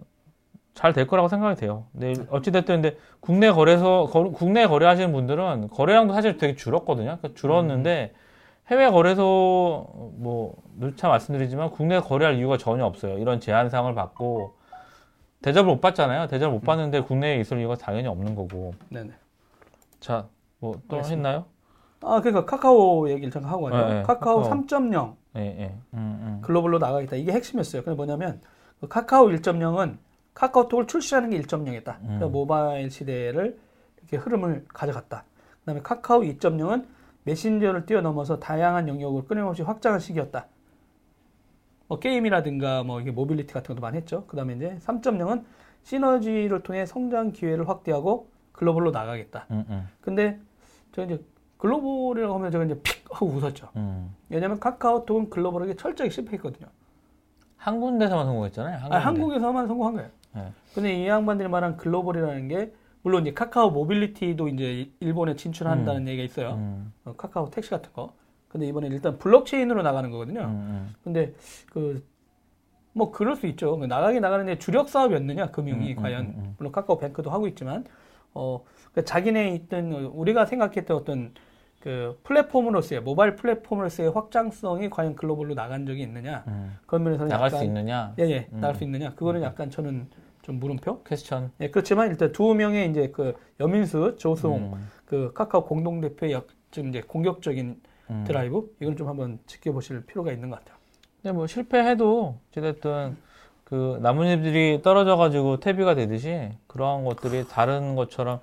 잘 0.75 0.93
될 0.93 1.07
거라고 1.07 1.29
생각이 1.29 1.59
돼요. 1.61 1.87
근데 1.93 2.15
어찌됐든 2.31 2.83
근데 2.83 2.97
국내 3.21 3.51
거래소 3.51 4.09
거- 4.13 4.31
국내 4.31 4.67
거래하시는 4.67 5.13
분들은 5.13 5.69
거래량도 5.69 6.13
사실 6.15 6.37
되게 6.37 6.55
줄었거든요. 6.57 7.17
그러니까 7.19 7.29
줄었는데 7.41 8.13
해외 8.69 8.91
거래소 8.91 10.13
뭐 10.17 10.57
누차 10.77 11.09
말씀드리지만 11.09 11.71
국내 11.71 12.01
거래할 12.01 12.37
이유가 12.37 12.57
전혀 12.59 12.85
없어요. 12.85 13.19
이런 13.19 13.39
제한 13.39 13.71
사항을 13.71 13.95
받고 13.95 14.55
대접을 15.43 15.67
못 15.67 15.81
받잖아요. 15.81 16.27
대접을 16.27 16.53
못 16.55 16.63
받는데 16.63 17.01
국내에 17.03 17.37
있을 17.39 17.59
이유가 17.61 17.77
당연히 17.77 18.09
없는 18.09 18.35
거고. 18.35 18.75
네네. 18.89 19.11
자, 20.01 20.27
뭐 20.59 20.75
또. 20.89 20.99
했나요? 20.99 21.45
아, 22.03 22.21
그러니까 22.21 22.45
카카오 22.47 23.09
얘기를 23.11 23.31
잠깐 23.31 23.51
하고 23.51 23.63
가죠. 23.65 23.77
네, 23.89 23.95
네, 23.95 24.03
카카오, 24.03 24.43
카카오. 24.43 24.51
3.0 24.67 25.15
예, 25.37 25.41
예. 25.41 25.65
음, 25.95 25.99
음. 26.23 26.39
글로벌로 26.43 26.79
나가겠다. 26.79 27.17
이게 27.17 27.33
핵심이었어요. 27.33 27.83
그게 27.83 27.95
뭐냐면 27.95 28.41
그 28.81 28.89
카카오 28.89 29.27
1.0은 29.29 29.97
카카오톡을 30.35 30.87
출시하는 30.87 31.31
게 31.31 31.41
1.0이다. 31.41 31.99
그러니까 32.01 32.27
음. 32.27 32.33
모바일 32.33 32.91
시대를 32.91 33.59
이렇게 33.99 34.17
흐름을 34.17 34.67
가져갔다. 34.69 35.25
그다음에 35.61 35.81
카카오 35.83 36.21
2.0은 36.21 36.87
메신저를 37.25 37.87
뛰어넘어서 37.87 38.39
다양한 38.39 38.89
영역을 38.89 39.25
끊임없이 39.25 39.63
확장한 39.63 40.01
시기였다. 40.01 40.47
뭐 41.87 41.99
게임이라든가 41.99 42.83
뭐 42.83 43.01
이게 43.01 43.11
모빌리티 43.11 43.53
같은 43.53 43.75
것도 43.75 43.81
많이 43.81 43.97
했죠. 43.97 44.27
그다음에 44.27 44.55
이제 44.55 44.77
3.0은 44.85 45.45
시너지를 45.85 46.63
통해 46.63 46.85
성장 46.87 47.33
기회를 47.33 47.69
확대하고 47.69 48.29
글로벌로 48.53 48.91
나가겠다. 48.91 49.47
음, 49.51 49.65
음, 49.69 49.89
근데 50.01 50.39
저 50.93 51.05
이제 51.05 51.23
글로벌이라고 51.59 52.35
하면 52.35 52.51
제가 52.51 52.65
이제 52.65 52.81
픽 52.83 53.05
하고 53.11 53.27
웃었죠. 53.27 53.69
음. 53.77 54.15
왜냐면 54.29 54.59
카카오톡은 54.61 55.31
글로벌하게 55.31 55.77
철저히 55.77 56.11
실패했거든요. 56.11 56.69
한 57.57 57.81
군데서만 57.81 58.27
성공했잖아요. 58.27 58.77
한 58.77 58.85
아, 58.85 58.89
군데. 58.89 58.97
한국에서만 58.99 59.67
성공한 59.67 59.95
거예요. 59.95 60.11
네. 60.35 60.53
근데 60.75 60.95
이 60.95 61.07
양반들이 61.07 61.49
말한 61.49 61.77
글로벌이라는 61.77 62.49
게 62.49 62.73
물론 63.03 63.23
이제 63.23 63.35
카카오 63.35 63.71
모빌리티도 63.71 64.49
이제 64.49 64.91
일본에 65.01 65.37
진출한다는 65.37 66.09
얘기가 66.09 66.25
있어요. 66.25 66.55
음, 66.55 66.93
어, 67.05 67.15
카카오 67.17 67.51
택시 67.51 67.71
같은 67.71 67.93
거. 67.93 68.15
근데 68.49 68.67
이번에 68.67 68.87
일단 68.87 69.19
블록체인으로 69.19 69.83
나가는 69.83 70.11
거거든요. 70.11 70.41
음, 70.41 70.47
음. 70.47 70.95
근데 71.03 71.35
그 71.71 72.15
뭐 72.95 73.11
그럴 73.11 73.37
수 73.37 73.47
있죠. 73.49 73.77
나가긴 73.77 74.23
나가는데 74.23 74.59
주력 74.59 74.89
사업이었느냐 74.89 75.51
금융이 75.51 75.93
음, 75.93 75.99
음, 75.99 76.03
과연 76.03 76.21
음, 76.23 76.35
음. 76.37 76.55
물론 76.57 76.73
카카오 76.73 76.97
뱅크도 76.99 77.31
하고 77.31 77.47
있지만 77.49 77.85
어그 78.33 79.05
자기네 79.05 79.55
있던 79.57 79.93
우리가 79.93 80.47
생각했던 80.47 80.97
어떤 80.97 81.35
그 81.85 82.19
플랫폼으로서의 82.23 83.03
모바일 83.03 83.37
플랫폼으로서의 83.37 84.11
확장성이 84.11 84.89
과연 84.89 85.15
글로벌로 85.17 85.55
나간 85.55 85.85
적이 85.85 86.01
있느냐 86.05 86.43
음. 86.49 86.79
그런 86.87 87.05
면에서는 87.05 87.29
나갈 87.29 87.49
약간 87.49 87.59
수 87.59 87.65
있느냐? 87.67 88.15
예예 88.19 88.49
음. 88.53 88.61
나갈 88.61 88.75
수 88.75 88.85
있느냐 88.85 89.15
그거는 89.15 89.43
약간 89.43 89.69
저는 89.69 90.09
좀 90.41 90.59
물음표 90.61 91.03
퀘스천. 91.03 91.53
예 91.61 91.69
그렇지만 91.71 92.09
일단 92.09 92.33
두 92.33 92.55
명의 92.55 92.89
이제 92.89 93.11
그 93.11 93.35
여민수 93.61 94.17
조수홍 94.19 94.73
음, 94.73 94.89
그 95.05 95.33
카카오 95.35 95.67
공동 95.67 96.01
대표의 96.01 96.33
역- 96.33 96.49
좀 96.71 96.89
이제 96.89 97.03
공격적인 97.03 97.83
음. 98.09 98.25
드라이브 98.27 98.75
이건 98.81 98.97
좀 98.97 99.07
한번 99.09 99.39
지켜보실 99.45 100.07
필요가 100.07 100.33
있는 100.33 100.49
것 100.49 100.61
같아요. 100.61 100.79
근데 101.21 101.33
뭐 101.35 101.47
실패해도 101.47 102.39
어쨌든 102.49 103.15
그 103.65 103.99
나뭇잎들이 104.01 104.81
떨어져가지고 104.81 105.61
퇴비가 105.61 105.95
되듯이 105.95 106.49
그러한 106.67 107.05
것들이 107.05 107.47
다른 107.47 107.95
것처럼 107.95 108.41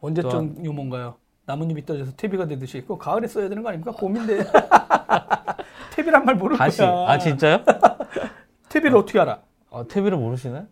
언제쯤 0.00 0.64
유머인가요? 0.64 1.16
나뭇잎이 1.46 1.84
떨어져서 1.84 2.12
퇴비가 2.16 2.46
되듯이 2.46 2.78
있고 2.78 2.96
가을에 2.98 3.26
써야 3.26 3.48
되는 3.48 3.62
거 3.62 3.68
아닙니까? 3.68 3.92
봄인데 3.92 4.44
퇴비란 5.94 6.24
말 6.24 6.34
모를 6.36 6.56
다시 6.56 6.78
거야. 6.78 7.08
아 7.10 7.18
진짜요? 7.18 7.60
퇴비를 8.70 8.96
어 8.96 9.04
떻게 9.04 9.20
알아? 9.20 9.40
아, 9.70 9.84
퇴비를 9.88 10.16
모르시나요? 10.18 10.66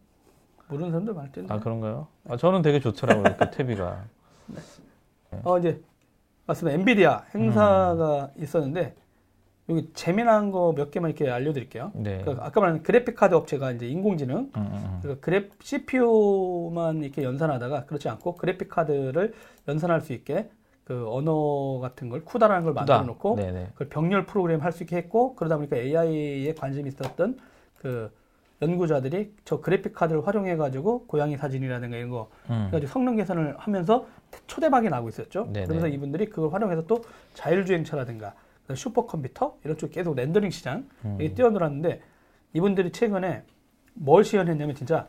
모르는 0.69 0.91
사람들 0.91 1.13
많을 1.15 1.33
텐데. 1.33 1.53
아 1.53 1.59
그런가요? 1.59 2.07
아, 2.29 2.37
저는 2.37 2.63
되게 2.63 2.81
좋더라고요 2.81 3.37
그 3.39 3.51
퇴비가. 3.51 4.05
어 5.45 5.59
이제 5.59 5.81
맞습니다. 6.47 6.79
엔비디아 6.79 7.25
행사가 7.35 8.31
음. 8.37 8.43
있었는데 8.43 8.95
여기 9.69 9.91
재미난 9.95 10.51
거 10.51 10.73
몇 10.75 10.91
개만 10.91 11.11
이렇게 11.11 11.31
알려드릴게요. 11.31 11.93
네. 11.95 12.23
그 12.25 12.37
아까 12.41 12.61
말한 12.61 12.83
그래픽 12.83 13.15
카드 13.15 13.35
업체가 13.35 13.71
이제 13.73 13.87
인공지능 13.87 14.37
음, 14.37 14.51
음, 14.57 14.73
음. 14.73 14.99
그러니까 15.03 15.25
그래 15.25 15.49
CPU만 15.63 17.03
이렇게 17.03 17.23
연산하다가 17.23 17.85
그렇지 17.85 18.09
않고 18.09 18.37
그래픽 18.37 18.69
카드를 18.71 19.35
연산할 19.69 20.01
수 20.01 20.13
있게 20.15 20.51
그 20.85 21.07
언어 21.09 21.79
같은 21.81 22.09
걸 22.09 22.25
쿠다라는 22.25 22.65
걸 22.65 22.75
만들어 22.75 23.03
놓고 23.03 23.37
네네. 23.37 23.69
그걸 23.73 23.89
병렬 23.89 24.27
프로그램 24.27 24.61
할 24.61 24.73
수 24.73 24.83
있게 24.83 24.97
했고 24.97 25.35
그러다 25.37 25.57
보니까 25.57 25.77
AI에 25.77 26.55
관심이 26.55 26.89
있었던 26.89 27.39
그 27.79 28.11
연구자들이 28.61 29.35
저 29.45 29.61
그래픽 29.61 29.93
카드를 29.93 30.27
활용해 30.27 30.57
가지고 30.57 31.07
고양이 31.07 31.37
사진이라든가 31.37 31.97
이런 31.97 32.11
거 32.11 32.31
음. 32.51 32.67
해가지고 32.69 32.91
성능 32.91 33.17
개선을 33.17 33.57
하면서 33.59 34.07
초대박이 34.47 34.89
나고 34.89 35.09
있었죠. 35.09 35.45
네네. 35.53 35.67
그러면서 35.67 35.89
이분들이 35.89 36.27
그걸 36.27 36.53
활용해서 36.53 36.87
또 36.87 37.03
자율주행차라든가 37.35 38.35
슈퍼컴퓨터 38.75 39.57
이런 39.65 39.77
쪽 39.77 39.91
계속 39.91 40.15
렌더링 40.15 40.51
시장 40.51 40.89
음. 41.05 41.19
이게 41.21 41.35
뛰어들었는데 41.35 42.01
이분들이 42.55 42.91
최근에 42.93 43.43
뭘 43.95 44.25
시연했냐면 44.25 44.75
진짜 44.75 45.07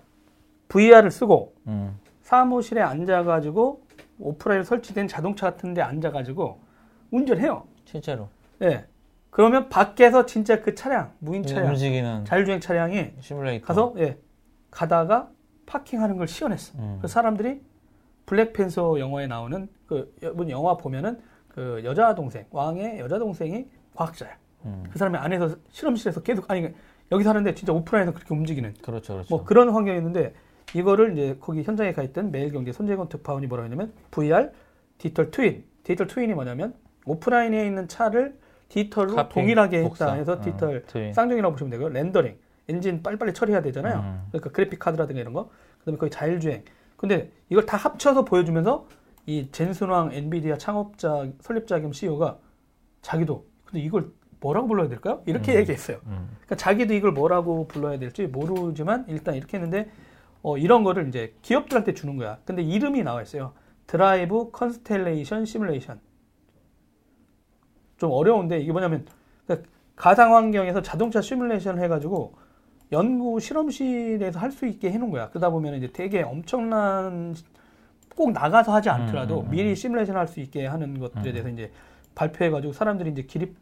VR을 0.68 1.10
쓰고 1.12 1.54
음. 1.68 1.98
사무실에 2.22 2.82
앉아가지고 2.82 3.82
오프라인 4.20 4.64
설치된 4.64 5.08
자동차 5.08 5.52
같은 5.52 5.74
데 5.74 5.82
앉아가지고 5.82 6.60
운전해요. 7.12 7.66
실제로 7.86 8.30
예. 8.62 8.86
그러면 9.30 9.68
밖에서 9.68 10.26
진짜 10.26 10.62
그 10.62 10.76
차량, 10.76 11.12
무인 11.20 11.44
차량, 11.44 11.70
움직이는 11.70 12.26
자율주행 12.26 12.60
차량이 12.60 13.14
시뮬레이터 13.20 13.66
가서 13.66 13.94
예, 13.98 14.18
가다가 14.70 15.30
파킹하는 15.66 16.18
걸 16.18 16.28
시연했어. 16.28 16.78
음. 16.78 17.00
그 17.02 17.08
사람들이 17.08 17.62
블랙팬서 18.26 19.00
영화에 19.00 19.28
나오는 19.28 19.68
그 19.88 20.16
영화 20.50 20.78
보면은 20.78 21.20
그 21.48 21.82
여자 21.84 22.14
동생 22.16 22.46
왕의 22.52 23.00
여자 23.00 23.18
동생이 23.18 23.68
과학자야. 23.96 24.38
음. 24.66 24.84
그 24.90 24.98
사람이 24.98 25.18
안에서 25.18 25.56
실험실에서 25.70 26.22
계속 26.22 26.50
아니 26.50 26.70
여기 27.12 27.24
사는데 27.24 27.54
진짜 27.54 27.74
오프라인에서 27.74 28.14
그렇게 28.14 28.34
움직이는 28.34 28.76
그렇죠, 28.82 29.14
그렇죠. 29.14 29.36
뭐 29.36 29.44
그런 29.44 29.70
환경이었는데 29.70 30.34
이거를 30.74 31.14
이제 31.14 31.38
거기 31.40 31.64
현장에 31.64 31.94
가 31.94 32.04
있던 32.04 32.32
매일경제 32.32 32.72
손재권 32.72 33.10
특파원이 33.10 33.48
뭐라고 33.48 33.66
했냐면 33.66 33.94
VR 34.12 34.52
digital 34.98 35.32
twin 35.32 35.64
digital 35.84 36.08
twin이 36.08 36.34
뭐냐면 36.34 36.74
오프라인에 37.06 37.66
있는 37.66 37.88
차를 37.88 38.38
디지털로 38.70 39.16
카피, 39.16 39.34
동일하게 39.36 39.84
복사. 39.84 40.06
했다 40.06 40.18
해서 40.18 40.34
어, 40.34 40.42
digital 40.42 40.84
twin. 40.88 41.14
쌍둥이라고 41.14 41.54
보시면 41.54 41.72
되고요 41.72 41.90
렌더링 41.90 42.38
엔진 42.70 43.04
빨리빨리 43.04 43.34
처리해야 43.34 43.62
되잖아요 43.62 44.00
음. 44.00 44.22
그러니까 44.30 44.50
그래픽 44.52 44.80
카드라든가 44.80 45.20
이런 45.22 45.34
거 45.34 45.50
그다음에 45.80 45.98
거의 45.98 46.10
자율주행 46.10 46.64
근데 46.96 47.32
이걸 47.50 47.66
다 47.66 47.78
합쳐서 47.78 48.24
보여주면서 48.26 48.88
이 49.26 49.50
젠슨 49.52 49.88
황 49.88 50.14
엔비디아 50.14 50.58
창업자 50.58 51.28
설립자 51.42 51.80
겸 51.82 51.92
CEO가 51.94 52.38
자기도 53.02 53.46
근데 53.66 53.82
이걸 53.82 54.10
뭐라고 54.40 54.68
불러야 54.68 54.90
될까요? 54.90 55.22
이렇게 55.26 55.54
음. 55.54 55.60
얘기했어요. 55.60 55.98
음. 56.06 56.28
그러니까 56.42 56.56
자기도 56.58 56.94
이걸 56.94 57.12
뭐라고 57.14 57.68
불러야 57.68 57.98
될지 57.98 58.28
모르지만 58.28 59.06
일단 59.08 59.36
이렇게 59.36 59.58
했는데 59.58 59.90
어, 60.44 60.58
이런 60.58 60.84
거를 60.84 61.08
이제 61.08 61.34
기업들한테 61.42 61.94
주는 61.94 62.18
거야. 62.18 62.38
근데 62.46 62.62
이름이 62.62 63.02
나와 63.04 63.22
있어요. 63.22 63.54
Drive 63.88 64.52
Constellation 64.52 65.46
시뮬레이션. 65.46 66.00
좀 67.98 68.12
어려운데 68.12 68.60
이게 68.60 68.72
뭐냐면 68.72 69.06
그러니까 69.46 69.70
가상 69.96 70.36
환경에서 70.36 70.82
자동차 70.82 71.22
시뮬레이션 71.22 71.80
해가지고 71.80 72.36
연구 72.92 73.40
실험실에서 73.40 74.40
할 74.40 74.52
수 74.52 74.68
있게 74.68 74.92
해놓은 74.92 75.10
거야. 75.12 75.30
그러다 75.30 75.50
보면 75.50 75.76
이제 75.76 75.90
되게 75.92 76.22
엄청난 76.22 77.34
꼭 78.16 78.32
나가서 78.34 78.74
하지 78.74 78.90
않더라도 78.90 79.40
음, 79.40 79.46
음, 79.46 79.46
음. 79.48 79.52
미리 79.52 79.76
시뮬레이션 79.76 80.16
할 80.18 80.28
수 80.28 80.40
있게 80.42 80.66
하는 80.68 81.00
것들에 81.00 81.32
대해서 81.32 81.50
이제 81.50 81.72
발표해가지고 82.16 82.74
사람들이 82.74 83.12
이제 83.12 83.24
기립 83.24 83.56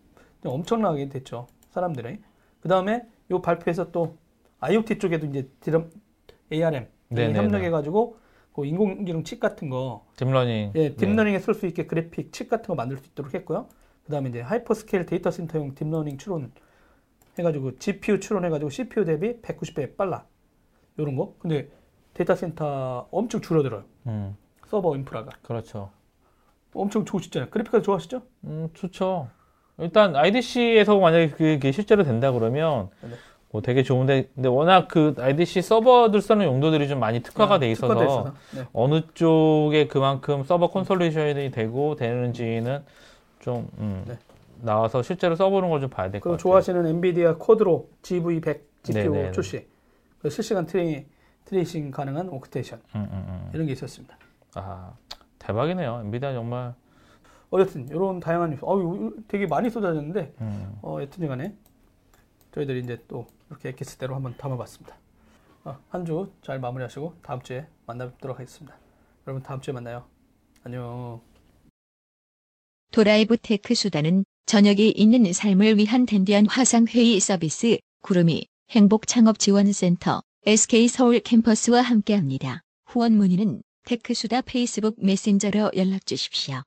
엄청나게 0.43 1.09
됐죠. 1.09 1.47
사람들이. 1.69 2.19
그 2.59 2.67
다음에 2.67 3.05
요 3.29 3.41
발표에서 3.41 3.91
또 3.91 4.17
IoT 4.59 4.97
쪽에도 4.97 5.27
이제 5.27 5.47
ARM 6.51 6.87
네네네. 7.09 7.37
협력해가지고 7.39 8.17
그 8.53 8.65
인공지능 8.65 9.23
칩 9.23 9.39
같은 9.39 9.69
거, 9.69 10.05
deep 10.17 10.34
learning. 10.34 10.73
예, 10.75 10.95
deep 10.95 11.09
learning에 11.09 11.39
쓸 11.39 11.53
수 11.53 11.65
있게 11.67 11.87
그래픽 11.87 12.33
칩 12.33 12.49
같은 12.49 12.67
거 12.67 12.75
만들 12.75 12.97
수 12.97 13.05
있도록 13.07 13.33
했고요. 13.33 13.67
그 14.05 14.11
다음에 14.11 14.29
이제 14.29 14.41
hyperscale 14.41 15.05
데이터 15.05 15.31
센터용 15.31 15.73
deep 15.73 15.88
learning 15.88 16.17
추론 16.17 16.51
해가지고 17.37 17.77
GPU 17.77 18.19
추론해가지고 18.19 18.69
CPU 18.69 19.05
대비 19.05 19.41
190배 19.41 19.95
빨라. 19.95 20.25
요런 20.99 21.15
거. 21.15 21.35
근데 21.39 21.69
데이터 22.13 22.35
센터 22.35 23.07
엄청 23.11 23.39
줄어들어요. 23.39 23.85
음, 24.07 24.35
서버 24.67 24.95
인프라가. 24.97 25.31
그렇죠. 25.41 25.91
엄청 26.73 27.05
좋으시잖아요. 27.05 27.49
그래픽카드 27.49 27.83
좋아하시죠? 27.83 28.21
음, 28.45 28.69
좋죠. 28.73 29.29
일단 29.77 30.15
IDC에서 30.15 30.99
만약에 30.99 31.29
그게 31.29 31.71
실제로 31.71 32.03
된다 32.03 32.31
그러면 32.31 32.89
네. 33.01 33.09
뭐 33.51 33.61
되게 33.61 33.83
좋은데 33.83 34.29
근데 34.33 34.47
워낙 34.47 34.87
그 34.87 35.13
IDC 35.17 35.61
서버들 35.61 36.21
쓰는 36.21 36.45
용도들이 36.45 36.87
좀 36.87 36.99
많이 36.99 37.21
특화가 37.21 37.59
돼 37.59 37.69
있어서, 37.71 37.93
아, 37.93 37.95
특화돼 37.97 38.05
있어서. 38.05 38.33
네. 38.55 38.67
어느 38.73 39.01
쪽에 39.13 39.87
그만큼 39.87 40.43
서버 40.43 40.69
consolidation이 40.69 41.51
되고 41.51 41.95
되는지는 41.95 42.83
좀 43.39 43.67
음, 43.79 44.03
네. 44.07 44.17
나와서 44.61 45.01
실제로 45.03 45.35
써보는 45.35 45.69
걸 45.69 45.81
좀 45.81 45.89
봐야 45.89 46.09
될 46.09 46.21
것 46.21 46.29
같아요. 46.31 46.37
좋아하시는 46.41 46.85
엔비디아 46.85 47.35
Quadro 47.37 47.89
GV100 48.03 48.61
GPU 48.83 49.11
네네. 49.11 49.31
출시. 49.31 49.67
그 50.19 50.29
실시간 50.29 50.65
tra-, 50.65 51.05
tracing 51.45 51.91
가능한 51.91 52.29
워크스테이션. 52.29 52.79
음, 52.95 53.07
음, 53.11 53.25
음. 53.27 53.49
이런 53.53 53.65
게 53.67 53.73
있었습니다. 53.73 54.15
아 54.55 54.93
대박이네요. 55.39 56.01
엔비디아 56.05 56.31
정말. 56.33 56.73
어쨌든 57.49 57.89
이런 57.89 58.21
다양한 58.21 58.51
뉴스. 58.51 58.63
어우 58.63 59.11
되게 59.27 59.45
많이 59.45 59.69
쏟아졌는데 59.69 60.33
음, 60.39 60.77
어, 60.83 60.99
여튼 61.01 61.27
간에 61.27 61.53
저희들이 62.53 62.79
이제 62.79 62.97
또 63.09 63.25
이렇게 63.51 63.69
엑기스대로 63.69 64.15
한번 64.15 64.35
담아봤습니다. 64.37 64.97
어, 65.65 65.77
한주 65.89 66.31
잘 66.41 66.59
마무리하시고 66.59 67.17
다음 67.21 67.41
주에 67.41 67.67
만나 67.85 68.09
뵙도록 68.09 68.39
하겠습니다. 68.39 68.75
여러분 69.27 69.43
다음 69.43 69.61
주에 69.61 69.73
만나요. 69.73 70.07
안녕. 70.63 71.21
도라이브 72.91 73.37
테크수다는 73.37 74.25
저녁이 74.45 74.91
있는 74.91 75.31
삶을 75.31 75.77
위한 75.77 76.05
댄디한 76.05 76.47
화상회의 76.47 77.19
서비스 77.19 77.77
구루미 78.01 78.47
행복창업지원센터 78.71 80.23
SK 80.45 80.87
서울 80.87 81.19
캠퍼스와 81.19 81.81
함께합니다. 81.81 82.61
후원 82.85 83.15
문의는 83.15 83.61
테크수다 83.85 84.41
페이스북 84.41 84.95
메신저로 85.03 85.71
연락 85.75 86.05
주십시오. 86.05 86.63